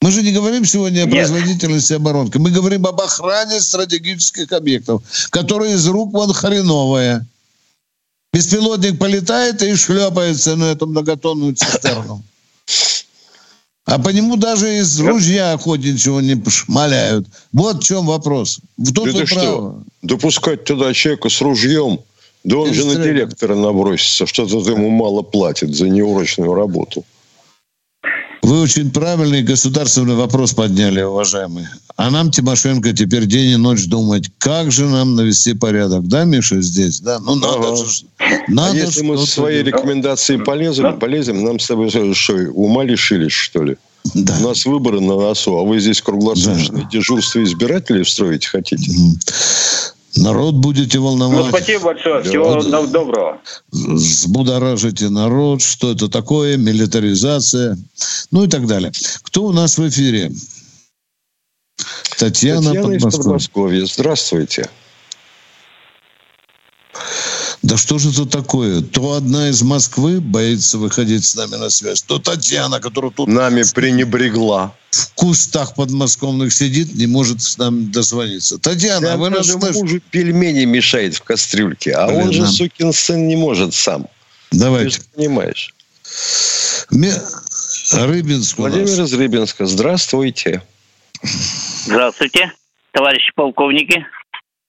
Мы 0.01 0.11
же 0.11 0.23
не 0.23 0.31
говорим 0.31 0.65
сегодня 0.65 1.03
о 1.03 1.07
производительности 1.07 1.93
оборонки. 1.93 2.37
Мы 2.37 2.49
говорим 2.49 2.85
об 2.87 2.99
охране 3.01 3.59
стратегических 3.59 4.51
объектов, 4.51 5.03
которые 5.29 5.73
из 5.73 5.87
рук 5.87 6.13
вон 6.13 6.33
хреновая. 6.33 7.25
Беспилотник 8.33 8.99
полетает 8.99 9.61
и 9.61 9.75
шлепается 9.75 10.55
на 10.55 10.65
эту 10.65 10.87
многотонную 10.87 11.55
цистерну. 11.55 12.23
А 13.87 13.99
по 13.99 14.09
нему 14.09 14.35
даже 14.35 14.79
из 14.79 14.99
ружья 14.99 15.53
охотничьего 15.53 16.19
не 16.19 16.37
шмаляют. 16.49 17.25
Вот 17.53 17.81
в 17.81 17.85
чем 17.85 18.05
вопрос. 18.05 18.59
Тут 18.93 19.07
Это 19.07 19.25
что? 19.25 19.81
Допускать 20.01 20.65
туда 20.65 20.93
человека 20.93 21.29
с 21.29 21.39
ружьем? 21.39 22.01
Да 22.43 22.57
он 22.57 22.73
же 22.73 22.85
на 22.85 22.95
директора 22.95 23.55
набросится, 23.55 24.25
что-то 24.25 24.57
ему 24.69 24.89
мало 24.89 25.21
платит 25.21 25.73
за 25.73 25.87
неурочную 25.87 26.53
работу. 26.53 27.05
Вы 28.41 28.61
очень 28.61 28.91
правильный 28.91 29.41
государственный 29.41 30.15
вопрос 30.15 30.53
подняли, 30.53 31.01
уважаемые. 31.01 31.69
А 31.97 32.11
нам, 32.11 32.29
Тимошенко, 32.29 32.93
теперь 32.93 33.25
день 33.25 33.53
и 33.53 33.55
ночь 33.55 33.85
думать, 33.87 34.29
как 34.37 34.71
же 34.71 34.85
нам 34.85 35.15
навести 35.15 35.55
порядок. 35.55 36.07
Да, 36.07 36.25
Миша, 36.25 36.61
здесь? 36.61 36.99
Да, 36.99 37.19
ну 37.19 37.33
надо 37.33 37.69
ага. 37.69 37.75
же. 37.75 38.05
Надо 38.47 38.71
а 38.71 38.75
если 38.75 39.01
мы 39.01 39.17
свои 39.17 39.63
делать. 39.63 39.67
рекомендации 39.73 40.37
полезем, 40.37 40.99
полезем, 40.99 41.43
нам 41.43 41.59
с 41.59 41.65
тобой 41.65 41.89
что, 41.89 42.33
ума 42.53 42.83
лишились, 42.83 43.31
что 43.31 43.63
ли? 43.63 43.77
Да. 44.13 44.37
У 44.39 44.47
нас 44.47 44.63
выборы 44.65 44.99
на 45.01 45.15
носу, 45.15 45.57
а 45.57 45.63
вы 45.63 45.79
здесь 45.79 45.99
круглосуточное 46.03 46.83
да. 46.83 46.89
дежурство 46.89 47.43
избирателей 47.43 48.01
устроить 48.01 48.45
хотите? 48.45 48.91
Народ 50.17 50.55
будете 50.55 50.99
волновать. 50.99 51.45
Ну, 51.45 51.49
спасибо 51.49 51.85
большое. 51.85 52.23
Всего 52.23 52.61
да. 52.61 52.85
доброго. 52.85 53.39
Взбудоражите 53.71 55.09
народ, 55.09 55.63
что 55.63 55.91
это 55.91 56.09
такое, 56.09 56.57
милитаризация, 56.57 57.77
ну 58.29 58.43
и 58.43 58.47
так 58.47 58.67
далее. 58.67 58.91
Кто 59.23 59.45
у 59.45 59.51
нас 59.51 59.79
в 59.79 59.87
эфире? 59.89 60.31
Татьяна, 62.17 62.73
Татьяна 62.73 62.93
из 62.93 63.03
Подмосковья. 63.03 63.85
Здравствуйте. 63.85 64.69
Да 67.61 67.75
что 67.75 67.97
же 67.97 68.11
это 68.11 68.25
такое? 68.25 68.81
То 68.81 69.13
одна 69.13 69.49
из 69.49 69.61
Москвы 69.61 70.21
боится 70.21 70.77
выходить 70.77 71.25
с 71.25 71.35
нами 71.35 71.55
на 71.55 71.69
связь, 71.69 72.01
то 72.01 72.17
Татьяна, 72.19 72.79
которая 72.79 73.11
тут... 73.11 73.27
Нами 73.27 73.63
пренебрегла. 73.73 74.73
В 74.91 75.13
кустах 75.15 75.75
подмосковных 75.75 76.53
сидит, 76.53 76.95
не 76.95 77.07
может 77.07 77.41
с 77.41 77.57
нами 77.57 77.85
дозвониться. 77.85 78.57
Татьяна, 78.57 79.07
да, 79.07 79.17
вы 79.17 79.29
нас 79.29 79.47
слышите? 79.47 79.79
мужу 79.79 80.01
пельмени 80.11 80.65
мешает 80.65 81.15
в 81.15 81.23
кастрюльке, 81.23 81.91
а 81.91 82.07
Блин, 82.07 82.21
он 82.21 82.33
же, 82.33 82.47
сукин 82.47 82.93
сын, 82.93 83.27
не 83.27 83.35
может 83.35 83.73
сам. 83.73 84.07
Давайте. 84.51 84.89
Ты 84.89 84.95
же 84.95 85.01
понимаешь. 85.15 85.75
Ме... 86.89 87.13
Рыбинск 87.91 88.57
Владимир 88.57 89.01
из 89.03 89.13
Рыбинска. 89.13 89.65
Здравствуйте. 89.65 90.61
Здравствуйте, 91.87 92.51
товарищи 92.91 93.31
полковники. 93.33 94.05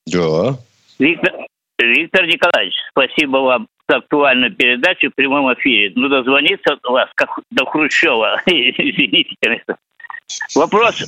Да. 0.06 0.56
Виктор, 1.00 1.32
Виктор 1.76 2.26
Николаевич, 2.26 2.76
спасибо 2.90 3.38
вам 3.38 3.66
за 3.88 3.96
актуальную 3.96 4.54
передачу 4.54 5.10
в 5.10 5.14
прямом 5.16 5.52
эфире. 5.54 5.92
Ну, 5.96 6.08
дозвониться 6.08 6.78
у 6.88 6.92
вас 6.92 7.10
как 7.16 7.30
до 7.50 7.66
Хрущева. 7.66 8.40
Извините, 8.46 9.34
конечно. 9.42 9.76
Вопрос 10.54 11.02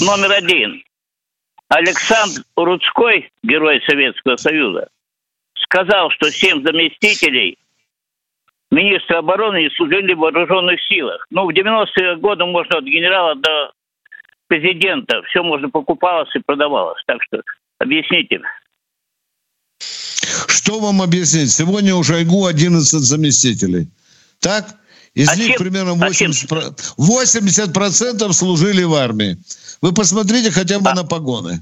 номер 0.00 0.32
один. 0.32 0.82
Александр 1.68 2.40
Рудской, 2.56 3.30
герой 3.42 3.82
Советского 3.86 4.36
Союза, 4.36 4.88
сказал, 5.56 6.10
что 6.10 6.30
семь 6.30 6.64
заместителей 6.64 7.58
министры 8.70 9.16
обороны 9.16 9.66
и 9.66 9.76
служили 9.76 10.14
в 10.14 10.20
вооруженных 10.20 10.80
силах. 10.84 11.26
Ну, 11.28 11.44
в 11.44 11.50
90-е 11.50 12.16
годы 12.16 12.46
можно 12.46 12.78
от 12.78 12.84
генерала 12.84 13.34
до 13.34 13.72
президента 14.50 15.22
все 15.30 15.42
можно 15.42 15.70
покупалось 15.70 16.28
и 16.34 16.40
продавалось. 16.40 17.00
Так 17.06 17.22
что 17.22 17.40
объясните. 17.78 18.40
Что 19.78 20.80
вам 20.80 21.00
объяснить? 21.00 21.52
Сегодня 21.52 21.94
у 21.94 22.02
Шойгу 22.02 22.46
11 22.46 22.84
заместителей. 23.00 23.88
Так? 24.40 24.64
Из 25.14 25.28
а 25.28 25.36
них 25.36 25.56
чем? 25.56 25.58
примерно 25.58 25.90
80%, 25.92 26.50
а 26.50 27.00
80% 27.00 28.32
служили 28.32 28.82
в 28.82 28.94
армии. 28.94 29.36
Вы 29.80 29.94
посмотрите 29.94 30.50
хотя 30.50 30.80
бы 30.80 30.90
а... 30.90 30.94
на 30.94 31.04
погоны. 31.04 31.60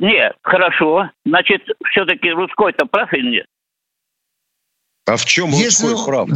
Нет, 0.00 0.32
хорошо. 0.42 1.10
Значит, 1.24 1.62
все-таки 1.90 2.30
Русской-то 2.30 2.86
прав 2.86 3.12
или 3.12 3.30
нет? 3.30 3.46
А 5.06 5.16
в 5.16 5.24
чем 5.24 5.50
если... 5.50 5.88
Русской 5.88 6.06
прав? 6.06 6.28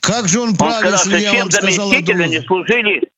Как 0.00 0.28
же 0.28 0.40
он 0.40 0.56
прав, 0.56 0.84
он 0.84 0.92
если 0.92 1.18
я 1.18 1.34
вам 1.34 1.50
сказал... 1.50 1.92
не 1.92 2.40
служили 2.42 3.08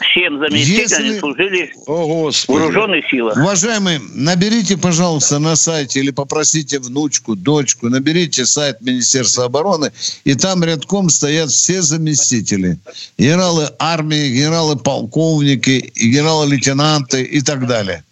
чем 0.00 0.38
заместитель 0.38 1.06
Если... 1.06 1.18
служили 1.18 1.72
О, 1.86 2.30
в 2.30 2.48
вооруженных 2.48 3.08
силах. 3.10 3.36
Уважаемые, 3.36 4.00
наберите, 4.14 4.76
пожалуйста, 4.76 5.38
на 5.38 5.56
сайте 5.56 6.00
или 6.00 6.10
попросите 6.10 6.78
внучку, 6.78 7.34
дочку, 7.34 7.88
наберите 7.88 8.46
сайт 8.46 8.80
Министерства 8.80 9.44
обороны, 9.44 9.92
и 10.24 10.34
там 10.34 10.64
рядком 10.64 11.10
стоят 11.10 11.50
все 11.50 11.82
заместители. 11.82 12.78
Генералы 13.16 13.70
армии, 13.78 14.28
генералы-полковники, 14.28 15.92
генералы-лейтенанты 15.94 17.22
и 17.22 17.40
так 17.40 17.66
далее. 17.66 18.04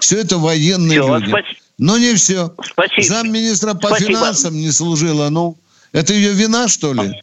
Все 0.00 0.18
это 0.18 0.38
военные 0.38 1.00
все, 1.00 1.14
люди. 1.18 1.28
Спасибо. 1.28 1.58
Но 1.78 1.98
не 1.98 2.14
все. 2.14 2.54
Спасибо. 2.64 3.02
Замминистра 3.02 3.74
по 3.74 3.88
Спасибо. 3.88 4.10
финансам 4.10 4.54
не 4.54 4.70
служила. 4.70 5.28
Ну, 5.30 5.56
это 5.92 6.12
ее 6.12 6.32
вина, 6.32 6.68
что 6.68 6.92
ли? 6.92 7.22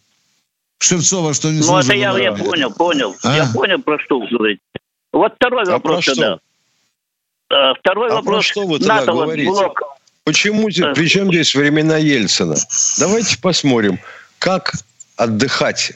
Шевцова, 0.79 1.33
что 1.33 1.51
не 1.51 1.59
Ну, 1.59 1.77
это 1.77 1.93
я, 1.93 2.17
я 2.17 2.33
понял, 2.33 2.71
понял. 2.71 3.15
А? 3.23 3.35
Я 3.35 3.45
понял, 3.53 3.79
про 3.81 3.99
что 3.99 4.19
вы 4.19 4.27
говорите. 4.27 4.61
Вот 5.11 5.33
второй 5.35 5.63
а 5.63 5.71
вопрос 5.71 6.05
тогда. 6.05 6.39
А, 7.49 7.73
второй 7.75 8.09
а 8.09 8.15
вопрос. 8.15 8.35
Про 8.35 8.41
что 8.41 8.65
вы 8.65 8.79
тогда 8.79 8.95
НАТО 9.01 9.11
говорите? 9.11 9.49
Блок. 9.49 9.81
Почему, 10.23 10.69
э. 10.69 10.93
при 10.93 11.07
чем 11.07 11.29
здесь 11.29 11.53
времена 11.53 11.97
Ельцина? 11.97 12.55
Давайте 12.97 13.37
посмотрим, 13.39 13.99
как 14.37 14.73
отдыхать, 15.17 15.91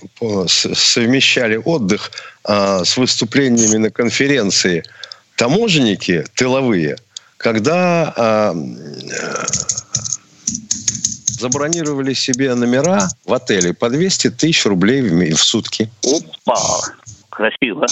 совмещали 0.48 1.56
отдых 1.64 2.12
а, 2.44 2.84
с 2.84 2.98
выступлениями 2.98 3.78
на 3.78 3.90
конференции 3.90 4.84
таможенники 5.38 6.26
тыловые, 6.36 6.98
когда 7.38 8.14
а, 8.18 8.56
забронировали 11.44 12.14
себе 12.14 12.56
номера 12.56 13.10
в 13.26 13.34
отеле 13.34 13.74
по 13.74 13.90
200 13.90 14.30
тысяч 14.32 14.66
рублей 14.66 15.02
в 15.02 15.44
сутки. 15.44 15.90
Опа, 16.06 16.58
красиво. 17.30 17.86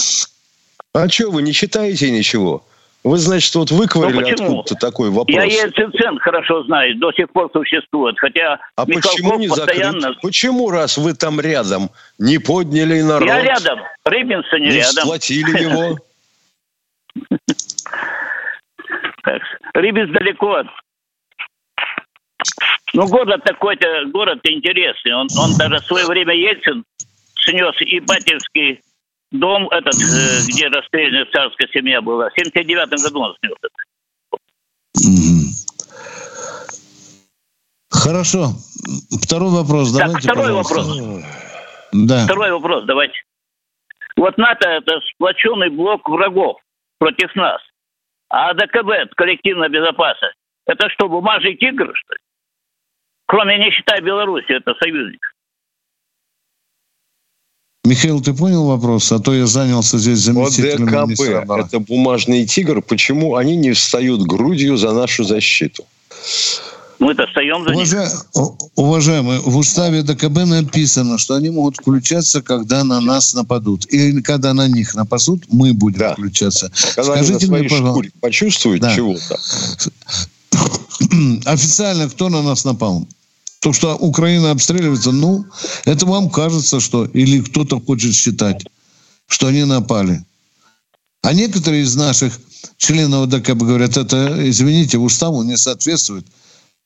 А 0.94 1.08
что, 1.08 1.30
вы 1.30 1.42
не 1.42 1.52
читаете 1.52 2.10
ничего? 2.10 2.64
Вы, 3.04 3.18
значит, 3.18 3.54
вот 3.54 3.70
выковырили 3.70 4.34
ну, 4.38 4.44
откуда-то 4.44 4.74
такой 4.76 5.10
вопрос. 5.10 5.36
Я 5.36 5.44
Ельцин 5.44 6.18
хорошо 6.20 6.62
знаю, 6.64 6.96
до 6.98 7.12
сих 7.12 7.30
пор 7.30 7.50
существует. 7.52 8.18
Хотя 8.18 8.58
а 8.76 8.86
почему 8.86 9.38
не 9.38 9.48
постоянно... 9.48 10.00
закрыть? 10.00 10.22
Почему, 10.22 10.70
раз 10.70 10.96
вы 10.96 11.12
там 11.14 11.38
рядом, 11.40 11.90
не 12.18 12.38
подняли 12.38 13.02
народ? 13.02 13.28
Я 13.28 13.42
рядом, 13.42 13.80
Рыбинса 14.04 14.58
не, 14.58 14.66
не 14.66 14.76
рядом. 14.76 14.94
Не 14.94 15.02
сплотили 15.02 15.62
его? 15.62 15.98
Рыбинс 19.74 20.10
далеко. 20.12 20.62
Ну, 22.94 23.06
город 23.08 23.42
такой-то, 23.44 23.86
город 24.12 24.40
интересный. 24.44 25.14
Он, 25.14 25.28
он 25.38 25.56
даже 25.56 25.76
в 25.76 25.86
свое 25.86 26.06
время 26.06 26.34
Ельцин 26.34 26.84
снес 27.44 27.74
и 27.80 28.00
батюшский 28.00 28.80
дом 29.30 29.68
этот, 29.68 29.94
э, 29.94 30.40
где 30.46 30.68
расстрелянная 30.68 31.26
царская 31.32 31.68
семья 31.72 32.00
была. 32.00 32.28
В 32.28 32.34
79 32.34 33.02
году 33.02 33.20
он 33.20 33.36
снес 33.40 33.56
это. 33.62 33.68
Хорошо. 37.90 38.52
Второй 39.22 39.50
вопрос. 39.50 39.92
Так, 39.92 40.06
давайте, 40.06 40.28
второй 40.28 40.62
пожалуйста. 40.62 40.74
вопрос. 40.74 41.24
Да. 41.92 42.24
Второй 42.24 42.50
вопрос, 42.52 42.84
давайте. 42.84 43.14
Вот 44.16 44.36
НАТО– 44.38 44.68
это 44.70 45.00
сплоченный 45.14 45.70
блок 45.70 46.08
врагов 46.08 46.58
против 46.98 47.34
нас. 47.34 47.60
А 48.28 48.54
ДКБ, 48.54 49.14
коллективная 49.14 49.68
безопасность, 49.68 50.36
это 50.66 50.88
что, 50.90 51.08
бумажный 51.08 51.54
тигр, 51.56 51.92
что 51.94 52.14
ли? 52.14 52.20
Кроме, 53.32 53.56
не 53.56 53.70
считая 53.70 54.02
Беларуси, 54.02 54.52
это 54.52 54.74
союзник. 54.78 55.20
Михаил, 57.82 58.20
ты 58.20 58.34
понял 58.34 58.66
вопрос? 58.66 59.10
А 59.10 59.20
то 59.20 59.32
я 59.32 59.46
занялся 59.46 59.96
здесь 59.96 60.18
заместителем 60.18 60.94
ОДКБ– 60.94 61.50
это 61.66 61.80
бумажный 61.80 62.44
тигр. 62.44 62.82
Почему 62.82 63.36
они 63.36 63.56
не 63.56 63.72
встают 63.72 64.20
грудью 64.20 64.76
за 64.76 64.92
нашу 64.92 65.24
защиту? 65.24 65.86
Мы 66.98 67.12
это 67.12 67.26
встаем 67.26 67.64
за 67.64 67.72
Уважа... 67.72 68.08
Уважаемые, 68.76 69.40
в 69.40 69.56
уставе 69.56 70.02
ДКБ 70.02 70.44
написано, 70.44 71.16
что 71.16 71.34
они 71.34 71.48
могут 71.48 71.76
включаться, 71.76 72.42
когда 72.42 72.84
на 72.84 73.00
нас 73.00 73.32
нападут. 73.32 73.86
И 73.86 74.20
когда 74.20 74.52
на 74.52 74.68
них 74.68 74.94
нападут, 74.94 75.44
мы 75.50 75.72
будем 75.72 76.00
да. 76.00 76.12
включаться. 76.12 76.70
Когда 76.94 77.16
Скажите 77.16 77.46
мне, 77.46 77.66
пожалуйста. 77.66 78.12
почувствуют 78.20 78.82
да. 78.82 78.94
чего-то. 78.94 79.38
Официально 81.50 82.10
кто 82.10 82.28
на 82.28 82.42
нас 82.42 82.66
напал? 82.66 83.06
То, 83.62 83.72
что 83.72 83.94
Украина 83.96 84.50
обстреливается, 84.50 85.12
ну, 85.12 85.46
это 85.84 86.04
вам 86.04 86.30
кажется, 86.30 86.80
что... 86.80 87.04
Или 87.04 87.40
кто-то 87.40 87.80
хочет 87.80 88.12
считать, 88.12 88.66
что 89.28 89.46
они 89.46 89.62
напали. 89.62 90.24
А 91.22 91.32
некоторые 91.32 91.84
из 91.84 91.94
наших 91.94 92.36
членов 92.76 93.28
ДКБ 93.28 93.62
говорят, 93.62 93.96
это, 93.96 94.36
извините, 94.50 94.98
уставу 94.98 95.44
не 95.44 95.56
соответствует. 95.56 96.26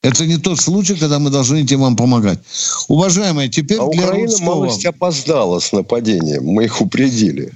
Это 0.03 0.27
не 0.27 0.37
тот 0.37 0.61
случай, 0.61 0.95
когда 0.97 1.19
мы 1.19 1.31
должны 1.31 1.63
идти 1.63 1.77
вам 1.77 1.97
помогать. 1.97 2.41
Уважаемые, 2.89 3.49
теперь 3.49 3.79
а 3.81 3.89
для 3.91 4.03
Украина 4.03 4.27
русского... 4.27 4.45
малость 4.45 4.85
опоздала 4.85 5.61
с 5.61 5.73
нападением. 5.73 6.45
Мы 6.45 6.67
их 6.67 6.83
упредили. 6.83 7.55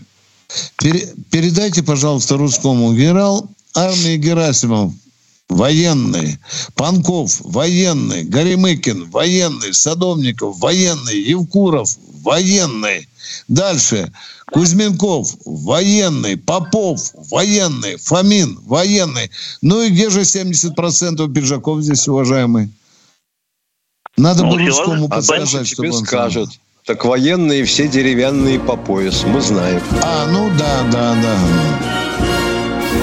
Пере... 0.78 1.12
Передайте, 1.30 1.83
пожалуйста, 1.83 2.38
русскому 2.38 2.94
генерал 2.94 3.50
армии 3.74 4.16
Герасимов 4.16 4.94
военный, 5.51 6.39
Панков 6.75 7.41
военный, 7.41 8.25
Горемыкин 8.25 9.11
военный, 9.11 9.75
Садовников 9.75 10.59
военный, 10.59 11.21
Евкуров 11.21 11.91
военный. 12.23 13.09
Дальше. 13.49 14.13
Кузьменков 14.51 15.29
военный, 15.45 16.37
Попов 16.37 17.01
военный, 17.31 17.97
Фомин 17.97 18.59
военный. 18.65 19.31
Ну 19.63 19.83
и 19.83 19.91
где 19.91 20.11
же 20.11 20.23
70% 20.23 21.33
пиджаков 21.33 21.83
здесь, 21.83 22.09
уважаемые? 22.09 22.71
Надо 24.17 24.45
ну, 24.45 24.53
бы 24.53 24.67
русскому 24.67 25.07
а 25.07 25.17
подсказать, 25.17 25.69
чтобы 25.69 25.91
он 25.91 26.05
скажет. 26.05 26.51
Так 26.85 27.05
военные 27.05 27.65
все 27.65 27.89
деревянные 27.89 28.59
по 28.59 28.77
пояс, 28.77 29.23
мы 29.25 29.41
знаем. 29.41 29.83
А, 30.03 30.27
ну 30.27 30.51
да, 30.59 30.83
да, 30.91 31.15
да. 31.23 32.00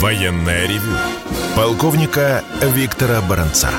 Военное 0.00 0.66
ревю 0.68 0.96
полковника 1.56 2.44
Виктора 2.62 3.20
Баранца. 3.20 3.70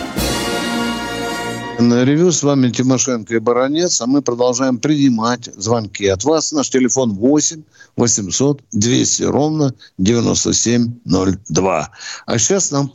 На 1.80 2.04
ревю 2.04 2.34
с 2.34 2.44
вами 2.44 2.72
Тимошенко 2.72 3.36
и 3.36 3.40
Баранец, 3.40 4.02
а 4.02 4.06
мы 4.06 4.22
продолжаем 4.22 4.80
принимать 4.80 5.46
звонки 5.56 6.06
от 6.08 6.26
вас. 6.26 6.52
Наш 6.52 6.70
телефон 6.70 7.14
8 7.14 7.64
800 7.96 8.62
200 8.74 9.24
ровно 9.24 9.74
9702. 9.98 11.90
А 12.26 12.38
сейчас 12.38 12.72
нам... 12.72 12.92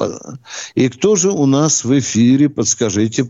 И 0.75 0.91
кто 0.91 1.17
же 1.17 1.31
у 1.31 1.47
нас 1.47 1.83
в 1.83 1.99
эфире, 1.99 2.51
подскажите. 2.51 3.27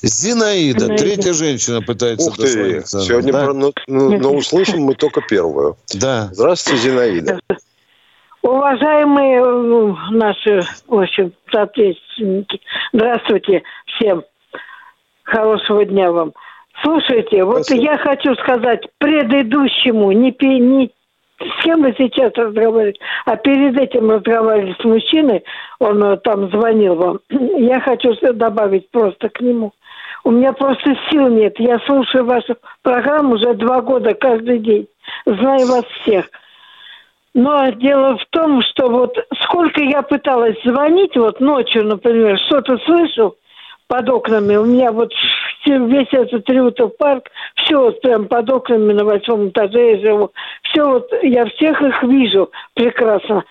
Зинаида, 0.00 0.84
Зинаида. 0.84 0.96
третья 0.96 1.32
женщина 1.32 1.82
пытается 1.82 2.28
Ух 2.28 2.36
ты, 2.36 2.84
сегодня 2.86 3.32
да? 3.32 3.46
про, 3.46 3.52
ну, 3.52 3.72
ну, 3.88 4.36
услышим 4.36 4.82
мы 4.82 4.94
только 4.94 5.22
первую. 5.22 5.76
Да. 5.94 6.30
Здравствуйте, 6.32 6.82
Зинаида. 6.82 7.40
Уважаемые 8.48 9.42
э, 9.42 9.94
наши, 10.10 10.62
в 10.86 10.98
общем, 10.98 11.32
соответственники, 11.52 12.60
здравствуйте 12.94 13.62
всем. 13.84 14.22
Хорошего 15.22 15.84
дня 15.84 16.10
вам. 16.10 16.32
Слушайте, 16.82 17.44
вот 17.44 17.66
Спасибо. 17.66 17.92
я 17.92 17.98
хочу 17.98 18.34
сказать 18.36 18.88
предыдущему, 18.96 20.12
не, 20.12 20.34
не 20.60 20.90
с 21.38 21.62
кем 21.62 21.82
вы 21.82 21.94
сейчас 21.98 22.32
разговариваете, 22.36 22.98
а 23.26 23.36
перед 23.36 23.78
этим 23.78 24.10
разговаривали 24.10 24.74
с 24.80 24.84
мужчиной, 24.84 25.44
он 25.78 26.02
э, 26.02 26.16
там 26.16 26.48
звонил 26.48 26.94
вам. 26.94 27.20
Я 27.28 27.80
хочу 27.80 28.14
добавить 28.32 28.90
просто 28.90 29.28
к 29.28 29.42
нему. 29.42 29.72
У 30.24 30.30
меня 30.30 30.54
просто 30.54 30.96
сил 31.10 31.28
нет. 31.28 31.60
Я 31.60 31.78
слушаю 31.80 32.24
вашу 32.24 32.56
программу 32.82 33.34
уже 33.34 33.52
два 33.54 33.82
года 33.82 34.14
каждый 34.14 34.58
день. 34.60 34.88
Знаю 35.26 35.66
вас 35.66 35.84
всех. 36.00 36.30
Но 37.34 37.70
дело 37.70 38.16
в 38.16 38.24
том, 38.30 38.62
что 38.62 38.88
вот 38.88 39.16
сколько 39.42 39.82
я 39.82 40.02
пыталась 40.02 40.56
звонить, 40.64 41.16
вот 41.16 41.40
ночью, 41.40 41.84
например, 41.84 42.38
что-то 42.46 42.78
слышу 42.84 43.36
под 43.86 44.08
окнами, 44.08 44.56
у 44.56 44.64
меня 44.64 44.92
вот 44.92 45.12
весь 45.66 46.08
этот 46.12 46.48
Риутов 46.48 46.96
парк, 46.96 47.28
все 47.56 47.78
вот 47.78 48.00
прям 48.00 48.26
под 48.26 48.50
окнами 48.50 48.92
на 48.92 49.04
восьмом 49.04 49.48
этаже 49.48 49.96
я 49.96 50.00
живу, 50.00 50.32
все 50.62 50.84
вот, 50.84 51.08
я 51.22 51.46
всех 51.46 51.80
их 51.82 52.02
вижу 52.02 52.50
прекрасно. 52.74 53.44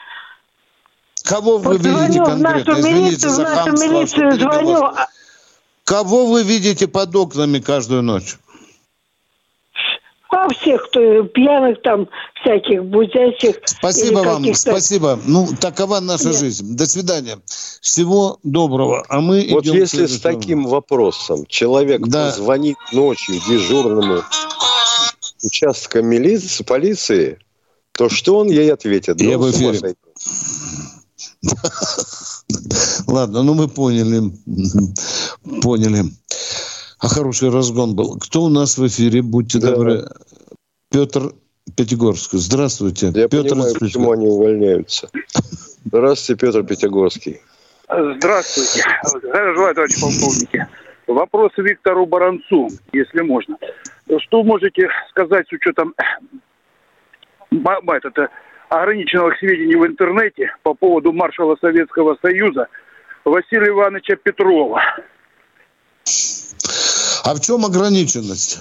Кого 1.23 1.57
вы 1.57 1.73
вот 1.73 1.85
видите 1.85 2.19
конкретно? 2.19 2.35
В 2.35 2.67
нашу 2.67 2.83
милицию, 2.83 3.31
в 3.31 3.39
нашу 3.39 3.71
милицию 3.71 4.31
звоню. 4.31 4.89
Кого 5.83 6.25
вы 6.25 6.43
видите 6.43 6.87
под 6.87 7.15
окнами 7.15 7.59
каждую 7.59 8.01
ночь? 8.01 8.37
А 10.29 10.49
всех, 10.49 10.89
кто 10.89 11.23
пьяных 11.23 11.81
там, 11.83 12.07
всяких 12.41 12.83
будящих. 12.83 13.61
Спасибо 13.65 14.19
вам, 14.19 14.53
спасибо. 14.53 15.19
Ну, 15.25 15.47
такова 15.59 15.99
наша 15.99 16.29
Нет. 16.29 16.37
жизнь. 16.37 16.75
До 16.75 16.85
свидания. 16.85 17.39
Всего 17.81 18.39
доброго. 18.43 19.05
А 19.07 19.21
мы 19.21 19.47
Вот 19.51 19.65
если 19.65 20.05
с 20.05 20.19
таким 20.19 20.65
вопросом 20.65 21.45
человек 21.47 22.01
да. 22.07 22.31
звонит 22.31 22.77
ночью 22.91 23.35
дежурному 23.47 24.23
участка 25.43 26.01
милиции, 26.01 26.63
полиции, 26.63 27.39
то 27.93 28.09
что 28.09 28.39
он 28.39 28.49
ей 28.49 28.71
ответит? 28.71 29.21
Я 29.21 29.37
в 29.37 29.49
эфире. 29.51 29.95
Ладно, 33.07 33.43
ну 33.43 33.53
мы 33.53 33.67
поняли. 33.67 34.31
Поняли. 35.61 36.05
А 36.99 37.07
хороший 37.07 37.49
разгон 37.49 37.95
был. 37.95 38.17
Кто 38.17 38.43
у 38.43 38.49
нас 38.49 38.77
в 38.77 38.87
эфире? 38.87 39.21
Будьте 39.21 39.59
да. 39.59 39.71
добры. 39.71 40.09
Петр 40.91 41.33
Пятигорский. 41.75 42.39
Здравствуйте. 42.39 43.11
Я 43.13 43.27
Петр 43.27 43.49
понимаю, 43.49 43.75
почему 43.79 44.11
они 44.11 44.27
увольняются. 44.27 45.09
Здравствуйте, 45.85 46.45
Петр 46.45 46.63
Пятигорский. 46.63 47.41
Здравствуйте. 47.89 48.83
Здравия 49.03 49.53
желаю, 49.53 49.75
товарищ 49.75 50.01
полковники. 50.01 50.67
Вопрос 51.07 51.51
Виктору 51.57 52.05
Баранцу, 52.05 52.69
если 52.91 53.21
можно. 53.21 53.57
Что 54.19 54.43
можете 54.43 54.89
сказать 55.09 55.47
с 55.47 55.53
учетом 55.53 55.93
этот, 57.49 58.31
ограниченных 58.69 59.37
сведений 59.39 59.75
в 59.75 59.85
интернете 59.85 60.53
по 60.63 60.73
поводу 60.73 61.13
маршала 61.13 61.55
Советского 61.61 62.17
Союза 62.21 62.67
Василия 63.23 63.69
Ивановича 63.69 64.15
Петрова? 64.15 64.81
А 67.27 67.35
в 67.35 67.41
чем 67.41 67.65
ограниченность? 67.65 68.59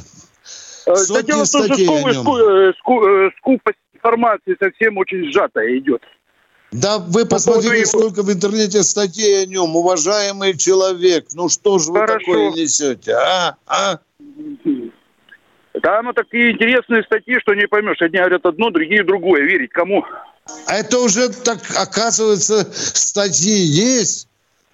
Э, 0.86 0.96
Сотни 0.96 1.14
да 1.14 1.22
дело 1.22 1.44
в 1.44 1.50
том, 1.50 2.12
что 2.12 2.40
э, 2.40 2.70
э, 2.70 3.30
скупость 3.38 3.78
информации 3.94 4.56
совсем 4.60 4.96
очень 4.98 5.30
сжатая 5.30 5.78
идет. 5.78 6.02
Да 6.72 6.98
вы 6.98 7.22
По 7.26 7.36
посмотрите, 7.36 7.86
сколько 7.86 8.24
в 8.24 8.32
интернете 8.32 8.82
статей 8.82 9.44
о 9.44 9.46
нем, 9.46 9.76
уважаемый 9.76 10.58
человек. 10.58 11.26
Ну 11.34 11.48
что 11.48 11.78
же 11.78 11.92
вы 11.92 12.00
Хорошо. 12.00 12.18
такое 12.18 12.50
несете, 12.50 13.12
а? 13.12 13.56
а? 13.68 14.00
Да, 15.74 16.02
ну 16.02 16.12
такие 16.12 16.50
интересные 16.50 17.04
статьи, 17.04 17.38
что 17.38 17.54
не 17.54 17.68
поймешь. 17.68 18.02
Одни 18.02 18.18
говорят 18.18 18.44
одно, 18.46 18.70
другие 18.70 19.04
другое. 19.04 19.42
Верить 19.42 19.70
кому? 19.70 20.04
А 20.66 20.74
это 20.74 20.98
уже 20.98 21.28
так, 21.28 21.60
оказывается, 21.76 22.66
статьи 22.72 23.54
есть. 23.54 24.28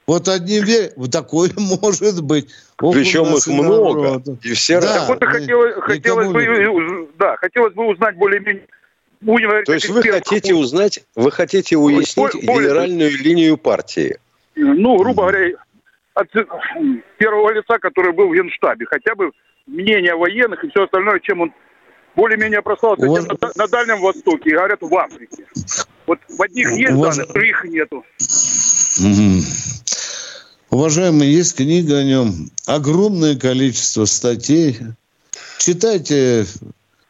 Вот 0.07 0.29
одним 0.29 0.65
верят, 0.65 0.95
вот 0.97 1.11
такое 1.11 1.51
может 1.57 2.23
быть. 2.23 2.49
Ох, 2.83 2.95
Причем 2.95 3.33
их 3.33 3.47
много. 3.47 4.03
Народа. 4.03 4.37
И 4.43 4.53
все 4.55 4.81
да, 4.81 4.99
так 4.99 5.09
вот 5.09 5.25
хотелось, 5.25 5.75
хотелось, 5.77 6.29
бы, 6.29 7.09
да, 7.17 7.37
хотелось 7.37 7.75
бы 7.75 7.87
узнать 7.87 8.17
более-менее 8.17 8.67
То 9.65 9.73
есть 9.73 9.89
вы 9.89 10.03
хотите 10.03 10.53
узнать, 10.53 10.99
вы 11.15 11.31
хотите 11.31 11.77
уяснить 11.77 12.45
более, 12.45 12.71
генеральную 12.71 13.11
более, 13.11 13.23
линию 13.23 13.57
партии? 13.57 14.19
Ну, 14.57 14.99
грубо 14.99 15.23
говоря, 15.23 15.57
от 16.15 16.29
первого 17.19 17.53
лица, 17.53 17.79
который 17.79 18.13
был 18.13 18.29
в 18.29 18.35
Генштабе, 18.35 18.85
хотя 18.87 19.15
бы 19.15 19.31
мнение 19.69 20.17
военных 20.17 20.65
и 20.65 20.71
все 20.71 20.83
остальное, 20.83 21.21
чем 21.21 21.43
он 21.43 21.53
более-менее 22.17 22.63
прослался 22.63 23.07
вас... 23.07 23.29
на, 23.29 23.37
на 23.55 23.69
Дальнем 23.69 24.01
Востоке, 24.01 24.51
и 24.51 24.55
говорят, 24.55 24.81
в 24.81 24.95
Африке. 24.97 25.47
Вот 26.07 26.19
в 26.29 26.43
одних 26.43 26.69
есть 26.73 26.95
вас... 26.95 27.17
данных, 27.17 27.31
в 27.31 27.33
других 27.33 27.65
нету. 27.65 28.05
Угу. 28.99 29.43
Уважаемый, 30.73 31.29
есть 31.29 31.55
книга 31.55 31.99
о 31.99 32.03
нем, 32.03 32.51
огромное 32.65 33.39
количество 33.39 34.07
статей. 34.07 34.79
Читайте 35.59 36.47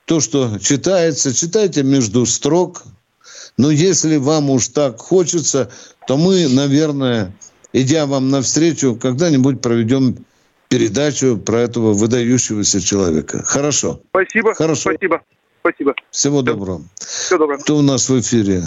то, 0.05 0.19
что 0.19 0.59
читается, 0.59 1.33
читайте 1.33 1.85
между 1.85 2.27
строк. 2.27 2.83
Но 3.57 3.71
если 3.71 4.17
вам 4.17 4.51
уж 4.51 4.67
так 4.67 4.99
хочется, 4.99 5.71
то 6.09 6.17
мы, 6.17 6.49
наверное, 6.49 7.33
идя 7.73 8.07
вам 8.07 8.31
навстречу, 8.31 8.97
когда-нибудь 9.01 9.61
проведем 9.61 10.17
передачу 10.69 11.37
про 11.37 11.61
этого 11.61 11.93
выдающегося 11.93 12.81
человека. 12.81 13.45
Хорошо. 13.45 14.01
Спасибо. 14.11 14.55
Хорошо. 14.55 14.91
Спасибо. 14.91 15.23
Спасибо. 15.61 15.95
Всего 16.11 16.39
Все. 16.39 16.47
доброго. 16.47 16.83
Всего 16.99 17.39
доброго. 17.39 17.61
Кто 17.61 17.77
у 17.77 17.83
нас 17.83 18.09
в 18.09 18.19
эфире? 18.19 18.65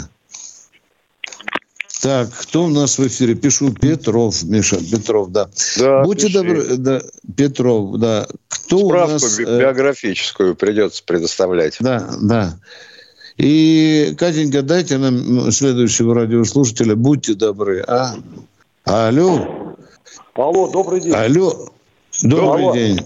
Так, 2.02 2.28
кто 2.30 2.64
у 2.64 2.68
нас 2.68 2.98
в 2.98 3.06
эфире? 3.06 3.34
Пишу 3.34 3.72
Петров, 3.72 4.42
Миша, 4.44 4.76
Петров, 4.76 5.30
да. 5.30 5.48
Да, 5.78 6.02
Будьте 6.02 6.26
пиши. 6.26 6.38
добры, 6.38 6.76
да, 6.76 7.00
Петров, 7.36 7.98
да. 7.98 8.26
Кто 8.48 8.78
Справку 8.88 9.08
у 9.08 9.12
нас... 9.12 9.38
Э, 9.40 9.58
биографическую 9.58 10.54
придется 10.56 11.02
предоставлять. 11.04 11.78
Да, 11.80 12.08
да. 12.20 12.58
И, 13.38 14.14
Катенька, 14.18 14.62
дайте 14.62 14.98
нам 14.98 15.50
следующего 15.50 16.14
радиослушателя, 16.14 16.96
будьте 16.96 17.34
добры, 17.34 17.82
а? 17.86 18.14
Алло. 18.84 19.74
Алло, 20.34 20.68
добрый 20.70 21.00
день. 21.00 21.14
Алло, 21.14 21.70
добрый 22.22 22.64
Алло. 22.64 22.74
день. 22.74 23.00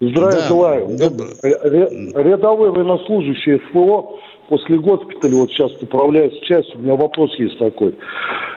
Здравия 0.00 0.40
да, 0.40 0.48
желаю. 0.48 0.88
Добр... 0.96 1.26
Рядовой 1.42 2.70
военнослужащий 2.70 3.60
СВО 3.70 4.18
после 4.50 4.78
госпиталя, 4.78 5.36
вот 5.36 5.50
сейчас 5.50 5.72
управляюсь 5.80 6.38
частью, 6.40 6.78
у 6.78 6.82
меня 6.82 6.96
вопрос 6.96 7.32
есть 7.38 7.56
такой. 7.58 7.94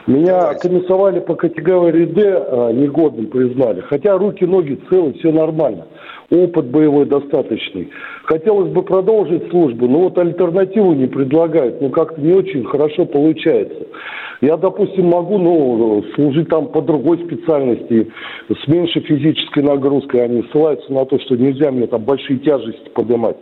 Меня 0.08 0.56
комиссовали 0.56 1.20
по 1.20 1.36
категории 1.36 2.06
D, 2.06 2.22
а, 2.26 2.72
негодным 2.72 3.28
признали, 3.28 3.82
хотя 3.82 4.18
руки, 4.18 4.44
ноги 4.44 4.78
целы, 4.89 5.14
все 5.14 5.32
нормально. 5.32 5.86
Опыт 6.32 6.66
боевой 6.66 7.06
достаточный. 7.06 7.91
Хотелось 8.24 8.72
бы 8.72 8.82
продолжить 8.82 9.50
службу, 9.52 9.88
но 9.88 10.00
вот 10.00 10.18
альтернативу 10.18 10.94
не 10.94 11.06
предлагают, 11.06 11.80
ну 11.80 11.89
как-то 11.89 12.20
не 12.20 12.34
очень 12.34 12.66
хорошо 12.66 13.06
получается. 13.06 13.86
Я, 14.41 14.58
допустим, 14.58 15.06
могу 15.06 15.38
ну, 15.38 16.04
служить 16.16 16.50
там 16.50 16.68
по 16.68 16.82
другой 16.82 17.20
специальности, 17.20 18.12
с 18.50 18.68
меньшей 18.68 19.02
физической 19.04 19.64
нагрузкой. 19.64 20.26
Они 20.26 20.44
ссылаются 20.52 20.91
на 20.91 21.06
то, 21.06 21.18
что 21.20 21.38
нельзя 21.38 21.72
мне 21.72 21.88
там 21.88 22.04
большие 22.04 22.39
тяжести 22.39 22.89
поднимать. 22.89 23.38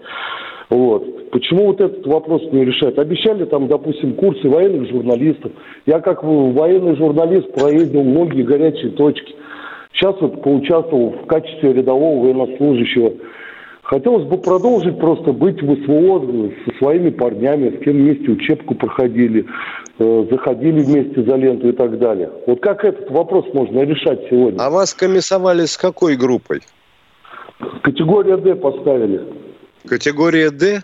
Вот. 0.72 1.30
Почему 1.32 1.67
вот 1.67 1.82
этот 1.82 2.07
вопрос 2.07 2.41
не 2.53 2.63
решают? 2.63 2.97
Обещали 2.97 3.43
там, 3.43 3.67
допустим, 3.67 4.13
курсы 4.13 4.47
военных 4.47 4.89
журналистов. 4.89 5.51
Я 5.86 5.99
как 5.99 6.24
военный 6.24 6.95
журналист 6.95 7.53
проездил 7.53 8.03
многие 8.03 8.43
горячие 8.43 8.91
точки. 8.91 9.36
Сейчас 9.93 10.15
вот 10.22 10.41
поучаствовал 10.41 11.11
в 11.11 11.26
качестве 11.28 11.74
рядового 11.74 12.24
военнослужащего. 12.24 13.13
Хотелось 13.84 14.26
бы 14.26 14.38
продолжить 14.38 14.97
просто 14.97 15.34
быть 15.34 15.61
в 15.61 15.84
СВО 15.84 16.49
со 16.65 16.78
своими 16.78 17.09
парнями, 17.09 17.78
с 17.78 17.84
кем 17.84 17.97
вместе 17.97 18.32
учебку 18.32 18.76
проходили, 18.76 19.45
э, 19.99 20.26
заходили 20.32 20.84
вместе 20.84 21.22
за 21.24 21.36
ленту 21.36 21.67
и 21.67 21.74
так 21.74 21.99
далее. 21.99 22.30
Вот 22.47 22.61
как 22.61 22.86
этот 22.86 23.11
вопрос 23.11 23.45
можно 23.53 23.82
решать 23.82 24.22
сегодня? 24.30 24.61
А 24.61 24.69
вас 24.69 24.93
комиссовали 24.93 25.65
с 25.65 25.76
какой 25.76 26.15
группой? 26.15 26.61
Категория 27.82 28.38
D 28.38 28.55
поставили. 28.55 29.19
Категория 29.88 30.52
D? 30.52 30.84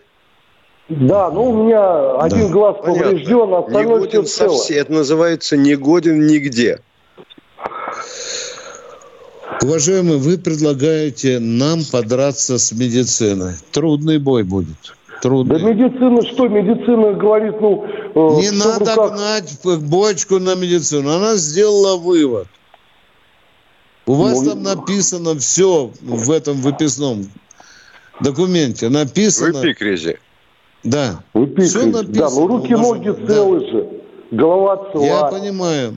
Да, 0.90 1.30
ну 1.32 1.50
у 1.50 1.66
меня 1.66 2.16
один 2.22 2.50
глаз 2.50 2.78
Понятно. 2.82 3.04
поврежден, 3.04 3.54
а 3.54 3.60
остальное 3.60 4.00
негоден 4.00 4.26
все 4.26 4.50
совсем, 4.50 4.78
Это 4.78 4.94
называется 4.94 5.58
негоден 5.58 6.26
нигде. 6.26 6.80
Уважаемый, 9.62 10.18
вы 10.18 10.38
предлагаете 10.38 11.40
нам 11.40 11.80
подраться 11.92 12.58
с 12.58 12.72
медициной. 12.72 13.56
Трудный 13.72 14.18
бой 14.18 14.44
будет. 14.44 14.78
Трудный. 15.22 15.60
Да 15.60 15.66
медицина 15.66 16.22
что? 16.22 16.48
Медицина 16.48 17.14
говорит, 17.14 17.60
ну, 17.60 17.86
Не 18.40 18.52
надо 18.52 18.92
руках... 18.92 19.14
гнать 19.14 19.60
бочку 19.82 20.40
на 20.40 20.56
медицину. 20.56 21.12
Она 21.12 21.36
сделала 21.36 21.98
вывод. 21.98 22.48
У 24.06 24.14
вас 24.14 24.42
ну, 24.42 24.52
там 24.52 24.64
написано 24.64 25.38
все 25.38 25.92
в 26.02 26.32
этом 26.32 26.62
выписном 26.62 27.28
документе. 28.22 28.90
Написано... 28.90 29.60
В 29.60 29.64
эпикризе. 29.64 30.20
Да. 30.84 31.24
В 31.34 31.46
эпикризе. 31.46 31.80
Все 31.80 31.86
написано. 31.88 32.14
Да, 32.14 32.30
но 32.30 32.48
руки-ноги 32.48 33.28
целы 33.28 33.60
да. 33.60 33.68
же. 33.68 33.90
Голова 34.32 34.92
цела. 34.92 35.04
Я 35.04 35.24
понимаю. 35.26 35.96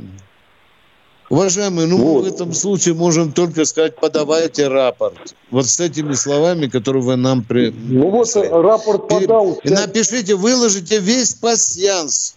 Уважаемые, 1.31 1.87
ну 1.87 1.99
вот. 1.99 2.25
мы 2.25 2.31
в 2.31 2.35
этом 2.35 2.53
случае 2.53 2.95
можем 2.95 3.31
только 3.31 3.65
сказать, 3.65 3.95
подавайте 3.95 4.67
рапорт. 4.67 5.37
Вот 5.53 5.67
с 5.67 5.79
этими 5.79 6.15
словами, 6.15 6.67
которые 6.67 7.05
вы 7.05 7.15
нам 7.15 7.45
при... 7.45 7.71
Ну 7.71 8.11
вот 8.11 8.29
рапорт 8.35 9.07
подал. 9.07 9.61
И 9.63 9.71
напишите, 9.71 10.35
выложите 10.35 10.99
весь 10.99 11.35
пассианс 11.35 12.35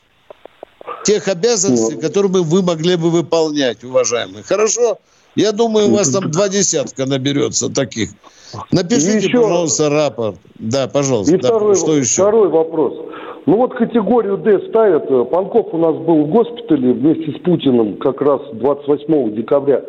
тех 1.05 1.27
обязанностей, 1.27 1.95
вот. 1.95 2.03
которые 2.03 2.31
бы 2.31 2.43
вы 2.43 2.61
могли 2.61 2.95
бы 2.95 3.09
выполнять, 3.09 3.83
уважаемые. 3.83 4.43
Хорошо? 4.43 4.99
Я 5.35 5.51
думаю, 5.51 5.87
у 5.87 5.95
вас 5.95 6.09
там 6.11 6.29
два 6.29 6.49
десятка 6.49 7.05
наберется 7.05 7.73
таких. 7.73 8.09
Напишите, 8.71 9.27
еще... 9.27 9.41
пожалуйста, 9.41 9.89
рапорт. 9.89 10.37
Да, 10.59 10.87
пожалуйста. 10.87 11.35
И 11.35 11.37
да, 11.39 11.47
второй, 11.49 11.75
что 11.75 11.95
еще? 11.95 12.21
второй 12.21 12.49
вопрос. 12.49 12.93
Ну 13.45 13.57
вот 13.57 13.73
категорию 13.73 14.37
D 14.37 14.59
ставят. 14.69 15.07
Панков 15.31 15.73
у 15.73 15.77
нас 15.77 15.95
был 15.95 16.25
в 16.25 16.29
госпитале 16.29 16.93
вместе 16.93 17.37
с 17.37 17.41
Путиным 17.41 17.97
как 17.97 18.21
раз 18.21 18.41
28 18.53 19.35
декабря. 19.35 19.81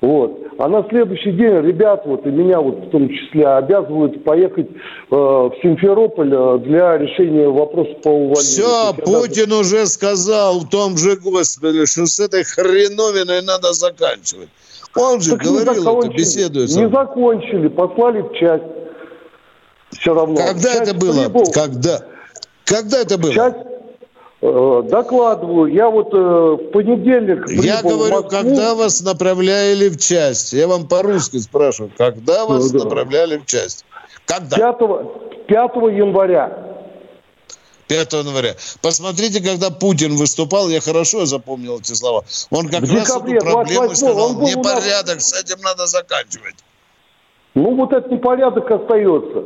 Вот. 0.00 0.40
А 0.58 0.68
на 0.68 0.86
следующий 0.88 1.32
день 1.32 1.60
ребят, 1.62 2.02
вот 2.06 2.26
и 2.26 2.30
меня 2.30 2.60
вот 2.60 2.86
в 2.86 2.90
том 2.90 3.08
числе, 3.08 3.46
обязывают 3.46 4.24
поехать 4.24 4.68
э, 4.70 4.74
в 5.10 5.52
Симферополь 5.62 6.32
э, 6.32 6.58
для 6.64 6.96
решения 6.96 7.48
вопроса 7.48 7.92
по 8.02 8.08
увольнению. 8.08 8.36
Все, 8.36 8.94
Путин 8.94 9.50
надо... 9.50 9.60
уже 9.60 9.86
сказал 9.86 10.60
в 10.60 10.68
том 10.68 10.96
же 10.96 11.16
госпитале, 11.16 11.86
что 11.86 12.06
с 12.06 12.20
этой 12.20 12.44
хреновиной 12.44 13.42
надо 13.42 13.72
заканчивать. 13.72 14.48
Он 14.96 15.20
же 15.20 15.32
так 15.32 15.42
говорил 15.42 16.00
это, 16.00 16.08
беседуя 16.08 16.66
Не 16.66 16.88
закончили, 16.88 17.68
послали 17.68 18.22
в 18.22 18.32
часть. 18.32 18.64
Все 19.90 20.14
равно. 20.14 20.36
Когда 20.36 20.74
часть 20.74 20.90
это 20.90 20.94
было? 20.94 21.24
Прибыл. 21.24 21.52
Когда? 21.52 22.00
Когда 22.64 23.00
это 23.00 23.18
было? 23.18 23.32
Часть 23.32 23.56
э, 24.42 24.82
докладываю. 24.90 25.72
Я 25.72 25.88
вот 25.88 26.12
э, 26.12 26.16
в 26.16 26.70
понедельник 26.72 27.48
Я 27.48 27.82
говорю, 27.82 28.24
когда 28.24 28.74
вас 28.74 29.02
направляли 29.02 29.88
в 29.88 29.98
часть? 29.98 30.52
Я 30.52 30.66
вам 30.66 30.88
по-русски 30.88 31.38
спрашиваю. 31.38 31.92
Когда 31.96 32.46
вас 32.46 32.70
да, 32.72 32.84
направляли 32.84 33.38
в 33.38 33.46
часть? 33.46 33.84
Когда? 34.24 34.56
5, 34.72 34.78
5 35.46 35.76
января. 35.92 36.65
5 37.88 38.12
января. 38.12 38.56
Посмотрите, 38.82 39.40
когда 39.40 39.70
Путин 39.70 40.16
выступал, 40.16 40.68
я 40.68 40.80
хорошо 40.80 41.26
запомнил 41.26 41.78
эти 41.78 41.92
слова. 41.94 42.24
Он 42.50 42.68
как 42.68 42.82
в 42.82 42.94
раз 42.94 43.06
декабре, 43.06 43.36
эту 43.36 43.46
проблему 43.46 43.94
сказал, 43.94 44.40
непорядок, 44.40 45.20
с 45.20 45.32
этим 45.32 45.60
надо 45.62 45.86
заканчивать. 45.86 46.56
Ну, 47.54 47.74
вот 47.74 47.92
этот 47.92 48.10
непорядок 48.10 48.70
остается. 48.70 49.44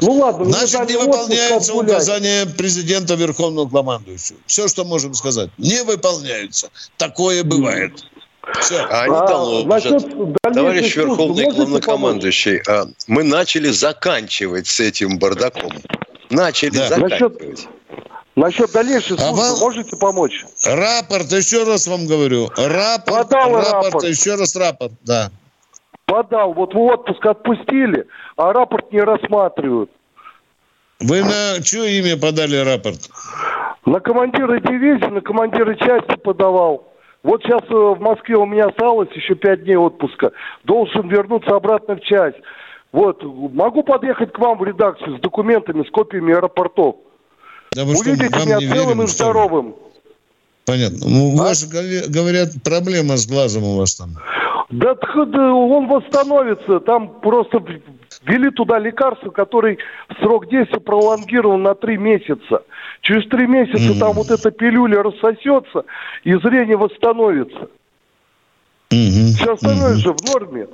Ну 0.00 0.12
ладно. 0.12 0.44
Значит, 0.44 0.88
не 0.88 0.96
выполняются 0.96 1.74
указания 1.74 2.46
президента 2.46 3.14
Верховного 3.14 3.68
командующего. 3.68 4.38
Все, 4.46 4.68
что 4.68 4.84
можем 4.84 5.14
сказать. 5.14 5.50
Не 5.58 5.82
выполняются. 5.82 6.70
Такое 6.96 7.42
бывает. 7.42 7.92
Все. 8.60 8.78
А 8.78 9.02
они 9.02 9.14
а, 9.14 9.62
значит, 9.62 10.06
Товарищ 10.54 10.96
Верховный 10.96 11.50
главнокомандующий, 11.50 12.60
а, 12.66 12.86
мы 13.06 13.22
начали 13.22 13.68
заканчивать 13.68 14.66
с 14.66 14.80
этим 14.80 15.18
бардаком. 15.18 15.72
Начали 16.30 16.70
да. 16.70 16.88
заканчивать. 16.88 17.68
Насчет, 18.36 18.70
дальнейшей 18.70 19.16
а 19.16 19.20
службы 19.20 19.42
вам... 19.42 19.58
можете 19.58 19.96
помочь? 19.96 20.44
Рапорт, 20.64 21.32
еще 21.32 21.64
раз 21.64 21.88
вам 21.88 22.06
говорю. 22.06 22.48
Рапорт, 22.56 23.28
Подал 23.28 23.56
рапорт, 23.56 23.84
рапорт, 23.84 24.04
еще 24.04 24.36
раз 24.36 24.54
рапорт, 24.54 24.92
да 25.04 25.30
подал, 26.08 26.54
вот 26.54 26.74
в 26.74 26.80
отпуск 26.80 27.24
отпустили, 27.24 28.06
а 28.36 28.52
рапорт 28.52 28.90
не 28.90 29.00
рассматривают. 29.00 29.90
Вы 31.00 31.22
на 31.22 31.62
чье 31.62 32.00
имя 32.00 32.18
подали 32.18 32.56
рапорт? 32.56 33.08
На 33.84 34.00
командира 34.00 34.58
дивизии, 34.58 35.06
на 35.06 35.20
командира 35.20 35.74
части 35.74 36.16
подавал. 36.16 36.92
Вот 37.22 37.42
сейчас 37.42 37.62
э, 37.68 37.74
в 37.74 38.00
Москве 38.00 38.36
у 38.36 38.46
меня 38.46 38.66
осталось 38.66 39.10
еще 39.12 39.34
пять 39.34 39.64
дней 39.64 39.76
отпуска. 39.76 40.32
Должен 40.64 41.08
вернуться 41.08 41.54
обратно 41.54 41.96
в 41.96 42.00
часть. 42.00 42.38
Вот, 42.92 43.22
могу 43.22 43.82
подъехать 43.82 44.32
к 44.32 44.38
вам 44.38 44.58
в 44.58 44.64
редакцию 44.64 45.18
с 45.18 45.20
документами, 45.20 45.86
с 45.86 45.90
копиями 45.90 46.34
аэропортов. 46.34 46.96
Да 47.72 47.84
вы 47.84 47.92
Увидите 47.98 48.28
что, 48.28 48.46
меня 48.46 48.58
целым 48.60 49.02
и 49.02 49.06
здоровым. 49.06 49.76
Понятно. 50.64 50.98
Ну, 51.06 51.34
у 51.34 51.40
а? 51.40 51.44
вас, 51.44 51.66
говорят, 51.66 52.50
проблема 52.64 53.16
с 53.16 53.26
глазом 53.26 53.64
у 53.64 53.76
вас 53.76 53.94
там. 53.94 54.16
Да 54.70 54.94
он 55.14 55.86
восстановится. 55.86 56.80
Там 56.80 57.20
просто 57.20 57.62
ввели 58.22 58.50
туда 58.50 58.78
лекарство, 58.78 59.30
который 59.30 59.78
срок 60.20 60.48
действия 60.48 60.80
пролонгирован 60.80 61.62
на 61.62 61.74
три 61.74 61.96
месяца. 61.96 62.62
Через 63.02 63.28
три 63.28 63.46
месяца 63.46 63.92
mm-hmm. 63.92 63.98
там 63.98 64.12
вот 64.12 64.30
эта 64.30 64.50
пилюля 64.50 65.02
рассосется, 65.02 65.84
и 66.24 66.34
зрение 66.34 66.76
восстановится. 66.76 67.68
Mm-hmm. 68.90 69.36
Все 69.36 69.52
остальное 69.52 69.94
mm-hmm. 69.94 69.98
же 69.98 70.12
в 70.12 70.24
норме. 70.32 70.66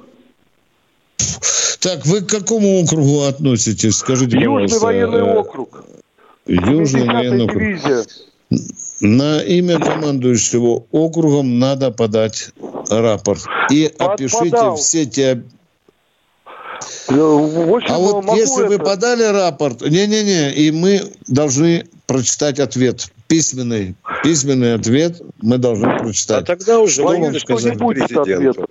Так, 1.84 2.06
вы 2.06 2.22
к 2.22 2.30
какому 2.30 2.82
округу 2.82 3.24
относитесь? 3.24 3.98
Скажите, 3.98 4.38
Южный 4.38 4.78
военный 4.78 5.22
округ. 5.22 5.84
Южный 6.46 7.04
военный 7.04 7.44
округ. 7.44 7.60
Дивизия. 7.60 8.04
На 9.00 9.42
имя 9.42 9.78
командующего 9.78 10.84
округом 10.92 11.58
надо 11.58 11.90
подать 11.90 12.52
рапорт. 12.88 13.42
И 13.70 13.92
Под, 13.98 14.12
опишите 14.12 14.50
подал. 14.50 14.76
все 14.76 15.04
те... 15.04 15.42
Общем, 17.06 17.84
а 17.92 17.98
вот 17.98 18.34
если 18.34 18.64
это... 18.64 18.72
вы 18.72 18.78
подали 18.78 19.24
рапорт, 19.24 19.82
не-не-не, 19.82 20.54
и 20.54 20.70
мы 20.70 21.02
должны 21.26 21.86
прочитать 22.06 22.60
ответ 22.60 23.08
письменный, 23.26 23.94
письменный 24.22 24.74
ответ 24.74 25.20
мы 25.42 25.58
должны 25.58 25.98
прочитать. 25.98 26.44
А 26.44 26.56
тогда 26.56 26.80
уже 26.80 26.94
что 26.94 27.04
вам 27.04 27.38
сказать 27.38 27.78
президенту. 27.78 28.66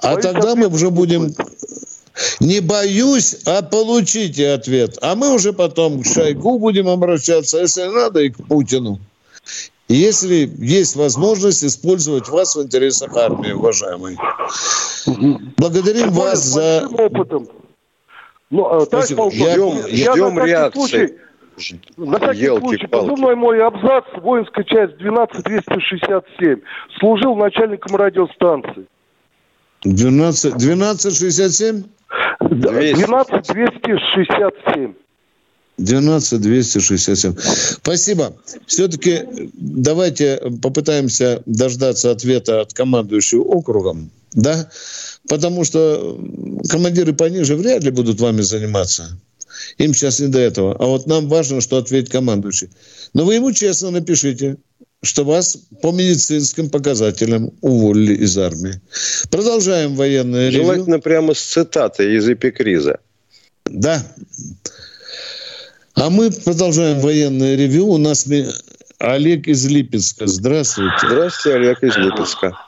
А 0.00 0.14
Боюсь, 0.14 0.22
тогда 0.22 0.54
мы 0.54 0.68
уже 0.68 0.90
будем 0.90 1.34
не 2.40 2.60
боюсь, 2.60 3.36
а 3.46 3.62
получите 3.62 4.50
ответ. 4.50 4.98
А 5.02 5.14
мы 5.14 5.34
уже 5.34 5.52
потом 5.52 6.02
к 6.02 6.06
Шойгу 6.06 6.58
будем 6.58 6.88
обращаться, 6.88 7.58
если 7.58 7.84
надо, 7.84 8.20
и 8.20 8.30
к 8.30 8.36
Путину 8.46 8.98
если 9.88 10.50
есть 10.58 10.96
возможность 10.96 11.64
использовать 11.64 12.28
вас 12.28 12.54
в 12.54 12.62
интересах 12.62 13.16
армии, 13.16 13.52
уважаемый. 13.52 14.18
Благодарим 15.56 16.10
вас 16.10 16.44
за... 16.44 16.86
Опытом. 16.86 17.48
Ну, 18.50 18.80
Спасибо. 18.82 19.30
Ждем, 19.30 19.86
я, 19.88 20.12
ждем 20.12 20.36
я 20.38 20.44
реакции. 20.44 21.18
Случай, 21.56 21.80
на 21.96 22.18
всякий 22.18 22.44
Елки 22.44 22.66
случай, 22.66 22.86
позывной 22.86 23.34
мой 23.34 23.62
абзац, 23.62 24.04
воинская 24.22 24.64
часть 24.64 24.96
12267. 24.98 26.60
Служил 26.98 27.34
начальником 27.36 27.96
радиостанции. 27.96 28.86
12, 29.84 30.54
1267? 30.54 31.84
12267. 32.40 34.94
12 35.78 36.40
267. 36.40 37.34
Спасибо. 37.38 38.36
Все-таки 38.66 39.20
давайте 39.54 40.40
попытаемся 40.60 41.42
дождаться 41.46 42.10
ответа 42.10 42.62
от 42.62 42.74
командующего 42.74 43.42
округом, 43.42 44.10
да, 44.32 44.68
потому 45.28 45.64
что 45.64 46.18
командиры 46.68 47.12
пониже 47.12 47.54
вряд 47.54 47.84
ли 47.84 47.90
будут 47.90 48.20
вами 48.20 48.40
заниматься. 48.40 49.18
Им 49.78 49.94
сейчас 49.94 50.20
не 50.20 50.28
до 50.28 50.38
этого. 50.38 50.76
А 50.78 50.86
вот 50.86 51.06
нам 51.06 51.28
важно, 51.28 51.60
что 51.60 51.78
ответит 51.78 52.10
командующий. 52.10 52.70
Но 53.14 53.24
вы 53.24 53.36
ему 53.36 53.52
честно 53.52 53.90
напишите, 53.90 54.56
что 55.02 55.24
вас 55.24 55.56
по 55.82 55.92
медицинским 55.92 56.70
показателям 56.70 57.50
уволили 57.60 58.14
из 58.14 58.36
армии. 58.36 58.80
Продолжаем 59.30 59.94
военное 59.94 60.50
ревю. 60.50 60.64
Желательно 60.64 60.98
прямо 60.98 61.34
с 61.34 61.40
цитатой 61.40 62.16
из 62.16 62.28
эпикриза. 62.28 62.98
Да. 63.64 64.02
А 65.94 66.10
мы 66.10 66.30
продолжаем 66.30 67.00
военное 67.00 67.56
ревю. 67.56 67.86
У 67.86 67.98
нас 67.98 68.26
Олег 68.98 69.46
из 69.46 69.66
Липецка. 69.68 70.26
Здравствуйте. 70.26 71.06
Здравствуйте, 71.06 71.58
Олег 71.58 71.82
из 71.82 71.96
Липецка. 71.96 72.58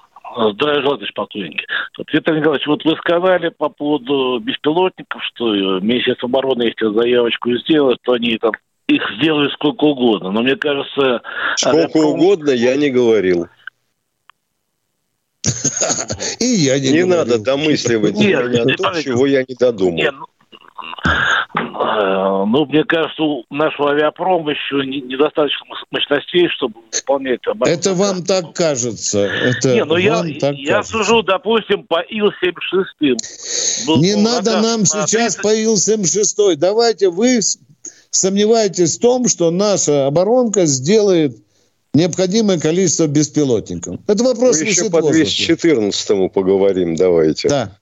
Здравия 0.53 0.83
желаю, 0.83 0.99
товарищ 0.99 1.13
полковник. 1.15 1.61
Вот, 1.99 2.07
Виктор 2.13 2.37
Николаевич, 2.37 2.67
вот 2.69 2.85
вы 2.85 2.97
сказали 2.99 3.49
по 3.49 3.69
поводу 3.69 4.39
беспилотников, 4.39 5.21
что 5.25 5.81
Министерство 5.81 6.29
обороны, 6.29 6.63
если 6.63 6.95
заявочку 6.95 7.57
сделает, 7.59 7.99
то 8.03 8.13
они 8.13 8.39
там 8.39 8.53
их 8.91 9.03
сделают 9.19 9.53
сколько 9.53 9.85
угодно. 9.85 10.31
Но 10.31 10.43
мне 10.43 10.57
кажется... 10.57 11.23
Сколько 11.57 11.79
авиаком... 11.79 12.05
угодно 12.05 12.51
я 12.51 12.77
не 12.77 12.91
говорил. 12.91 13.47
И 16.39 16.45
я 16.45 16.79
не 16.79 16.93
Не 16.93 17.05
надо 17.05 17.39
домысливать 17.39 18.17
меня 18.17 18.43
то, 18.77 19.03
чего 19.03 19.27
я 19.27 19.43
не 19.43 19.55
додумал. 19.55 19.99
Ну, 21.53 21.63
э, 21.63 22.45
ну, 22.47 22.65
мне 22.67 22.85
кажется, 22.85 23.23
у 23.23 23.45
нашего 23.51 23.91
авиапрома 23.91 24.53
еще 24.53 24.87
недостаточно 24.87 25.67
мощностей, 25.91 26.49
чтобы 26.49 26.81
выполнять 26.93 27.41
оборудование. 27.47 27.79
Это 27.79 27.95
вам 27.95 28.23
так 28.25 28.53
кажется. 28.55 29.21
Это 29.21 29.75
не, 29.75 29.85
ну 29.85 29.97
я, 29.97 30.23
я 30.53 30.83
сужу, 30.83 31.23
допустим, 31.23 31.85
по 31.85 32.01
Ил-76. 32.01 33.17
Не 33.97 34.15
надо 34.23 34.61
нам 34.61 34.85
сейчас 34.85 35.37
30... 35.37 35.43
по 35.43 35.55
Ил-76. 35.55 36.57
Давайте 36.57 37.09
вы 37.09 37.41
сомневаетесь 38.11 38.97
в 38.97 39.01
том, 39.01 39.29
что 39.29 39.51
наша 39.51 40.07
оборонка 40.07 40.67
сделает 40.67 41.37
необходимое 41.95 42.59
количество 42.59 43.07
беспилотников. 43.07 43.97
Это 44.07 44.23
вопрос 44.25 44.61
Мы 44.61 44.67
еще 44.67 44.91
по 44.91 45.03
214 45.03 46.33
поговорим, 46.33 46.97
давайте. 46.97 47.49
Да. 47.49 47.77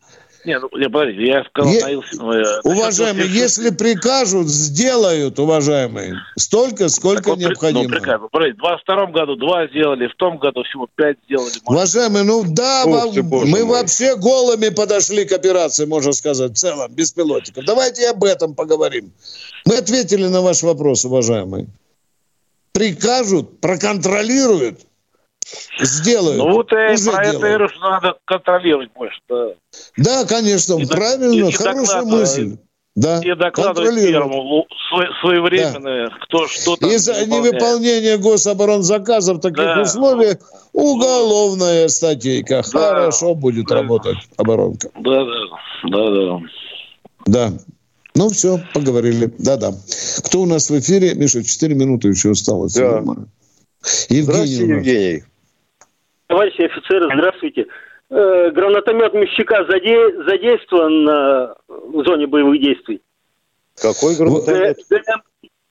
Не, 0.45 0.59
ну, 0.61 0.68
не, 0.79 0.89
подождите, 0.89 1.26
я 1.26 1.45
сказал, 1.45 1.72
е... 1.72 1.83
Наился, 1.83 2.61
уважаемые, 2.62 3.26
насчет... 3.26 3.43
если 3.43 3.70
прикажут, 3.70 4.47
сделают, 4.47 5.39
уважаемые, 5.39 6.14
столько, 6.37 6.89
сколько 6.89 7.31
так, 7.31 7.39
необходимо. 7.39 7.83
Ну, 7.83 7.89
приказ, 7.91 8.20
в 8.20 8.57
22 8.57 9.07
году 9.07 9.37
два 9.37 9.66
сделали, 9.66 10.07
в 10.07 10.14
том 10.14 10.39
году 10.39 10.62
всего 10.62 10.89
пять 10.95 11.18
сделали. 11.26 11.53
Уважаемые, 11.66 12.24
ну 12.24 12.45
да, 12.47 12.85
Ух 12.87 13.14
ты, 13.14 13.22
мы 13.22 13.47
мой. 13.47 13.64
вообще 13.64 14.16
голыми 14.16 14.68
подошли 14.68 15.24
к 15.24 15.33
операции, 15.33 15.87
можно 15.87 16.12
сказать, 16.12 16.53
в 16.53 16.57
целом, 16.57 16.91
беспилотников. 16.93 17.64
Давайте 17.64 18.09
об 18.09 18.22
этом 18.22 18.55
поговорим. 18.55 19.12
Мы 19.69 19.77
ответили 19.77 20.27
на 20.29 20.41
ваш 20.41 20.62
вопрос, 20.62 21.05
уважаемые. 21.05 21.66
Прикажут, 22.73 23.61
проконтролируют, 23.61 24.81
сделают. 25.79 26.39
Ну 26.39 26.53
вот 26.53 26.73
э, 26.73 26.95
про 26.95 26.97
делают. 26.97 27.29
это 27.29 27.39
говорю, 27.39 27.69
что 27.69 27.81
надо 27.81 28.14
контролировать 28.25 28.91
больше. 28.95 29.21
Да, 29.29 29.53
да 29.99 30.25
конечно, 30.25 30.79
и 30.81 30.87
правильно, 30.87 31.49
и, 31.49 31.53
хорошая 31.53 32.01
доклад, 32.01 32.07
мысль. 32.07 32.57
Да, 32.97 33.21
и 33.23 33.35
докладывать 33.35 33.95
первому 33.95 34.66
своевременно, 35.21 36.09
да. 36.09 36.14
кто 36.23 36.49
что 36.49 36.77
там 36.77 36.89
И 36.89 36.97
за 36.97 37.27
невыполнение 37.27 38.16
гособоронзаказа 38.16 39.35
в 39.35 39.41
таких 39.41 39.64
да. 39.64 39.83
условиях 39.83 40.39
уголовная 40.73 41.89
статейка. 41.89 42.62
Да. 42.73 42.79
Хорошо 42.79 43.35
будет 43.35 43.66
да. 43.66 43.75
работать 43.75 44.16
оборонка. 44.39 44.89
Да, 44.95 45.25
да, 45.25 45.31
да, 45.91 46.11
да. 46.11 46.41
Да. 47.27 47.53
Ну, 48.19 48.31
все, 48.31 48.59
поговорили. 48.75 49.31
Да-да. 49.39 49.71
Кто 50.25 50.41
у 50.41 50.47
нас 50.47 50.71
в 50.71 50.79
эфире? 50.81 51.14
Миша, 51.14 51.45
4 51.45 51.73
минуты 51.77 52.09
еще 52.09 52.33
осталось. 52.33 52.75
Да. 52.75 53.05
Евгений. 54.09 54.23
Здравствуйте, 54.23 54.66
Евгений. 54.66 55.23
Товарищи 56.27 56.62
офицеры, 56.62 57.07
здравствуйте. 57.14 57.66
Э, 58.11 58.51
гранатомет 58.51 59.14
Мещика 59.14 59.64
заде... 59.71 60.25
задействован 60.25 61.09
э, 61.09 61.55
в 61.69 62.05
зоне 62.05 62.27
боевых 62.27 62.61
действий. 62.61 63.01
Какой 63.77 64.16
гранатомет? 64.16 64.79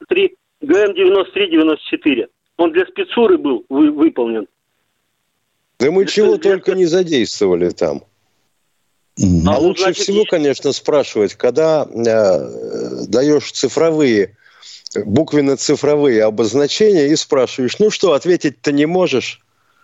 ГМ-93, 0.10 0.30
ГМ-93-94. 0.62 2.28
Он 2.56 2.72
для 2.72 2.86
спецуры 2.86 3.38
был 3.38 3.66
вы... 3.68 3.92
выполнен. 3.92 4.48
Да 5.80 5.92
мы 5.92 6.06
для, 6.06 6.14
чего 6.14 6.38
для... 6.38 6.52
только 6.52 6.76
не 6.76 6.86
задействовали 6.86 7.72
там. 7.72 8.04
Mm-hmm. 9.20 9.48
А 9.48 9.58
лучше 9.58 9.84
значит, 9.84 10.04
всего, 10.04 10.26
конечно, 10.26 10.72
спрашивать, 10.74 11.34
когда 11.34 11.88
э, 11.90 13.06
даешь 13.08 13.52
цифровые, 13.52 14.38
буквенно-цифровые 14.96 16.24
обозначения 16.24 17.08
и 17.08 17.16
спрашиваешь, 17.16 17.80
ну 17.80 17.90
что, 17.90 18.14
ответить-то 18.14 18.72
не 18.72 18.86
можешь? 18.86 19.42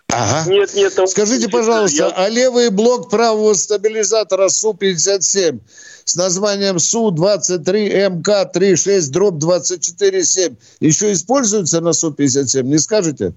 Ага. 0.10 0.48
Нет, 0.50 0.76
нет. 0.76 0.94
Скажите, 1.08 1.50
пожалуйста, 1.50 2.04
я... 2.04 2.10
а 2.10 2.30
левый 2.30 2.70
блок 2.70 3.10
правого 3.10 3.56
стабилизатора 3.56 4.50
Су-57 4.50 5.60
с 6.06 6.16
названием 6.16 6.78
Су-23МК-36 6.78 9.10
дробь 9.10 9.44
24-7 9.44 10.56
еще 10.80 11.12
используется 11.12 11.82
на 11.82 11.94
Су-57, 11.94 12.62
не 12.62 12.78
скажете? 12.78 13.34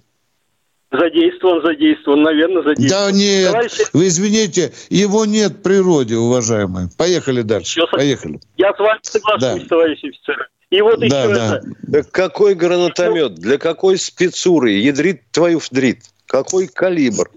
Задействован, 0.99 1.63
задействован, 1.63 2.23
наверное, 2.23 2.63
задействован. 2.63 3.13
Да 3.13 3.19
нет, 3.19 3.53
Товарищи... 3.53 3.85
вы 3.93 4.07
извините, 4.07 4.73
его 4.89 5.25
нет 5.25 5.53
в 5.53 5.63
природе, 5.63 6.17
уважаемые. 6.17 6.89
Поехали 6.97 7.43
дальше, 7.43 7.81
Все, 7.81 7.87
Поехали. 7.91 8.41
Я 8.57 8.73
с 8.73 8.79
вами 8.79 8.99
соглашусь, 9.03 9.63
да. 9.63 9.69
товарищи 9.69 10.07
офицеры. 10.07 10.47
И 10.71 10.81
вот 10.81 10.99
да, 11.01 11.07
еще 11.07 11.35
да. 11.35 11.57
это... 11.57 11.67
Да 11.83 12.03
какой 12.03 12.55
гранатомет, 12.55 13.35
для 13.35 13.59
какой 13.59 13.99
спецуры? 13.99 14.73
Ядрит 14.73 15.23
твою 15.31 15.59
вдрит. 15.59 16.03
Какой 16.27 16.67
калибр? 16.67 17.31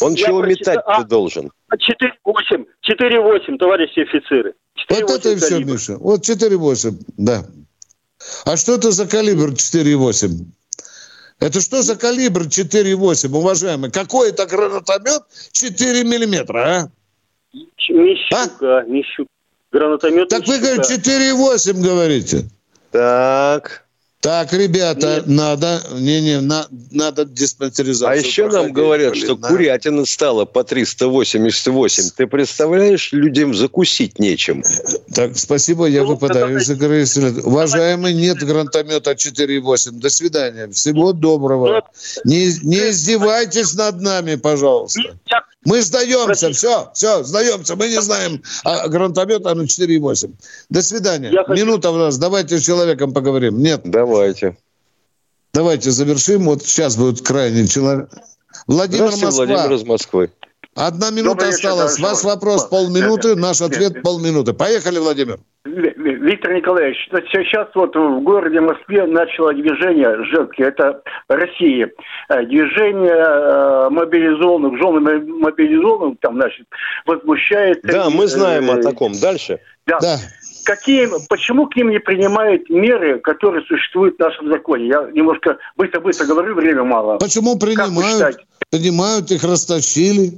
Он 0.00 0.14
Я 0.14 0.26
чего 0.26 0.42
метать-то 0.42 0.80
а, 0.84 1.04
должен? 1.04 1.50
4,8. 1.72 2.66
4,8, 2.88 3.58
товарищи 3.58 4.00
офицеры. 4.00 4.54
4, 4.76 5.06
вот 5.06 5.10
это 5.10 5.30
и 5.30 5.36
все, 5.36 5.58
Миша. 5.58 5.96
Вот 5.96 6.20
4,8, 6.20 6.94
да. 7.16 7.44
А 8.44 8.56
что 8.56 8.76
это 8.76 8.92
за 8.92 9.06
калибр 9.06 9.50
4,8? 9.50 10.28
Это 11.38 11.60
что 11.60 11.82
за 11.82 11.96
калибр 11.96 12.42
4,8, 12.42 13.28
уважаемый? 13.36 13.90
Какой 13.90 14.30
это 14.30 14.46
гранатомет 14.46 15.22
4 15.52 16.04
миллиметра, 16.04 16.58
а? 16.58 16.90
Мищука, 17.88 18.78
а? 18.78 18.82
Мищука. 18.84 19.28
Гранатомет 19.72 20.28
Так 20.28 20.40
Мищука. 20.40 20.58
вы, 20.58 20.66
говорите, 20.76 20.94
4,8 20.94 21.72
говорите. 21.82 22.44
Так. 22.90 23.85
Так, 24.26 24.52
ребята, 24.52 25.18
Нет. 25.18 25.28
надо, 25.28 25.82
не, 25.92 26.20
не, 26.20 26.40
на, 26.40 26.66
надо 26.90 27.24
диспансеризацию. 27.24 28.10
А 28.10 28.16
еще 28.16 28.48
нам 28.48 28.72
говорят, 28.72 29.12
блин, 29.12 29.24
что 29.24 29.36
да. 29.36 29.46
курятина 29.46 30.04
стала 30.04 30.44
по 30.44 30.64
388. 30.64 32.10
Ты 32.16 32.26
представляешь, 32.26 33.12
людям 33.12 33.54
закусить 33.54 34.18
нечем. 34.18 34.64
Так, 35.14 35.38
спасибо, 35.38 35.86
я 35.86 36.02
ну, 36.02 36.08
выпадаю 36.08 36.58
из 36.58 36.68
игры. 36.68 37.06
Уважаемый, 37.44 38.14
нет 38.14 38.38
гранатомета 38.38 39.12
4,8. 39.12 39.92
До 39.92 40.10
свидания. 40.10 40.66
Всего 40.72 41.12
доброго. 41.12 41.84
Ну, 42.24 42.30
не, 42.32 42.46
не 42.64 42.90
издевайтесь 42.90 43.74
над 43.74 44.00
нами, 44.00 44.34
пожалуйста. 44.34 45.02
Мы 45.66 45.82
сдаемся, 45.82 46.52
все, 46.52 46.90
все, 46.94 47.24
сдаемся. 47.24 47.74
Мы 47.74 47.88
не 47.88 48.00
знаем 48.00 48.40
а 48.62 48.88
гранатомета 48.88 49.52
на 49.52 49.62
4,8. 49.62 50.32
До 50.70 50.80
свидания. 50.80 51.30
Я 51.32 51.44
Минута 51.54 51.90
у 51.90 51.96
нас. 51.96 52.18
Давайте 52.18 52.58
с 52.58 52.64
человеком 52.64 53.12
поговорим. 53.12 53.58
Нет. 53.58 53.80
Давайте. 53.84 54.56
Давайте 55.52 55.90
завершим. 55.90 56.44
Вот 56.44 56.64
сейчас 56.64 56.96
будет 56.96 57.20
крайний 57.20 57.66
человек. 57.66 58.10
Владимир 58.68 59.10
Москва. 59.10 59.30
Владимир 59.30 59.72
из 59.72 59.84
Москвы. 59.84 60.30
Одна 60.76 61.10
минута 61.10 61.36
Добрый 61.36 61.48
осталась. 61.48 61.98
Ваш 61.98 62.22
вопрос 62.22 62.66
полминуты, 62.66 63.34
наш 63.34 63.62
ответ 63.62 64.02
полминуты. 64.02 64.52
Поехали, 64.52 64.98
Владимир. 64.98 65.38
Виктор 65.64 66.52
Николаевич, 66.52 66.98
сейчас 67.32 67.68
вот 67.74 67.96
в 67.96 68.20
городе 68.22 68.60
Москве 68.60 69.06
начало 69.06 69.54
движение 69.54 70.22
ЖЭКи, 70.24 70.62
это 70.62 71.02
Россия. 71.28 71.90
Э, 72.28 72.44
движение 72.44 73.10
э, 73.10 73.88
мобилизованных, 73.90 74.78
жены 74.78 75.20
мобилизованных 75.26 76.18
там, 76.20 76.34
значит, 76.34 76.66
возмущает... 77.06 77.80
Да, 77.82 78.10
мы 78.10 78.26
знаем 78.26 78.70
о 78.70 78.82
таком. 78.82 79.18
Дальше. 79.18 79.60
Да. 79.86 79.98
да. 80.00 80.18
Какие, 80.64 81.08
почему 81.28 81.68
к 81.68 81.76
ним 81.76 81.90
не 81.90 82.00
принимают 82.00 82.68
меры, 82.68 83.20
которые 83.20 83.64
существуют 83.64 84.16
в 84.16 84.20
нашем 84.20 84.48
законе? 84.48 84.88
Я 84.88 85.08
немножко 85.12 85.56
быстро-быстро 85.76 86.26
говорю, 86.26 86.54
время 86.54 86.84
мало. 86.84 87.16
Почему 87.16 87.58
принимают? 87.58 88.40
Принимают, 88.70 89.30
их 89.30 89.42
растащили. 89.44 90.32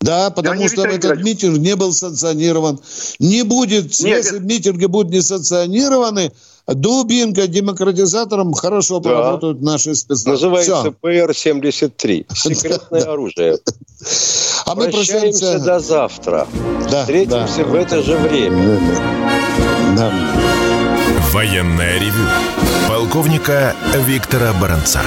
Да, 0.00 0.30
потому 0.30 0.68
что 0.68 0.84
этот 0.84 1.22
митинг 1.22 1.58
не 1.58 1.74
был 1.74 1.92
санкционирован. 1.92 2.80
Не 3.18 3.42
будет, 3.42 3.98
Нет, 4.00 4.24
если 4.24 4.38
митинги 4.38 4.86
будут 4.86 5.10
не 5.10 5.22
санкционированы, 5.22 6.32
Дубинка, 6.66 7.46
демократизатором 7.46 8.52
хорошо 8.52 8.98
да. 8.98 9.10
поработают 9.10 9.62
наши 9.62 9.94
спецслужбы. 9.94 10.32
Называется 10.32 10.94
ПР-73. 11.00 12.26
Секретное 12.34 13.02
оружие. 13.02 13.58
А 14.66 14.74
мы 14.74 14.90
прощаемся 14.90 15.60
до 15.60 15.78
завтра. 15.78 16.46
Да, 16.90 17.02
Встретимся 17.02 17.64
в 17.64 17.74
это 17.74 18.02
же 18.02 18.16
время. 18.16 18.80
Да. 19.96 20.12
Военная 21.32 21.98
ревю. 21.98 22.26
Полковника 22.88 23.74
Виктора 24.06 24.52
Баранца. 24.60 25.02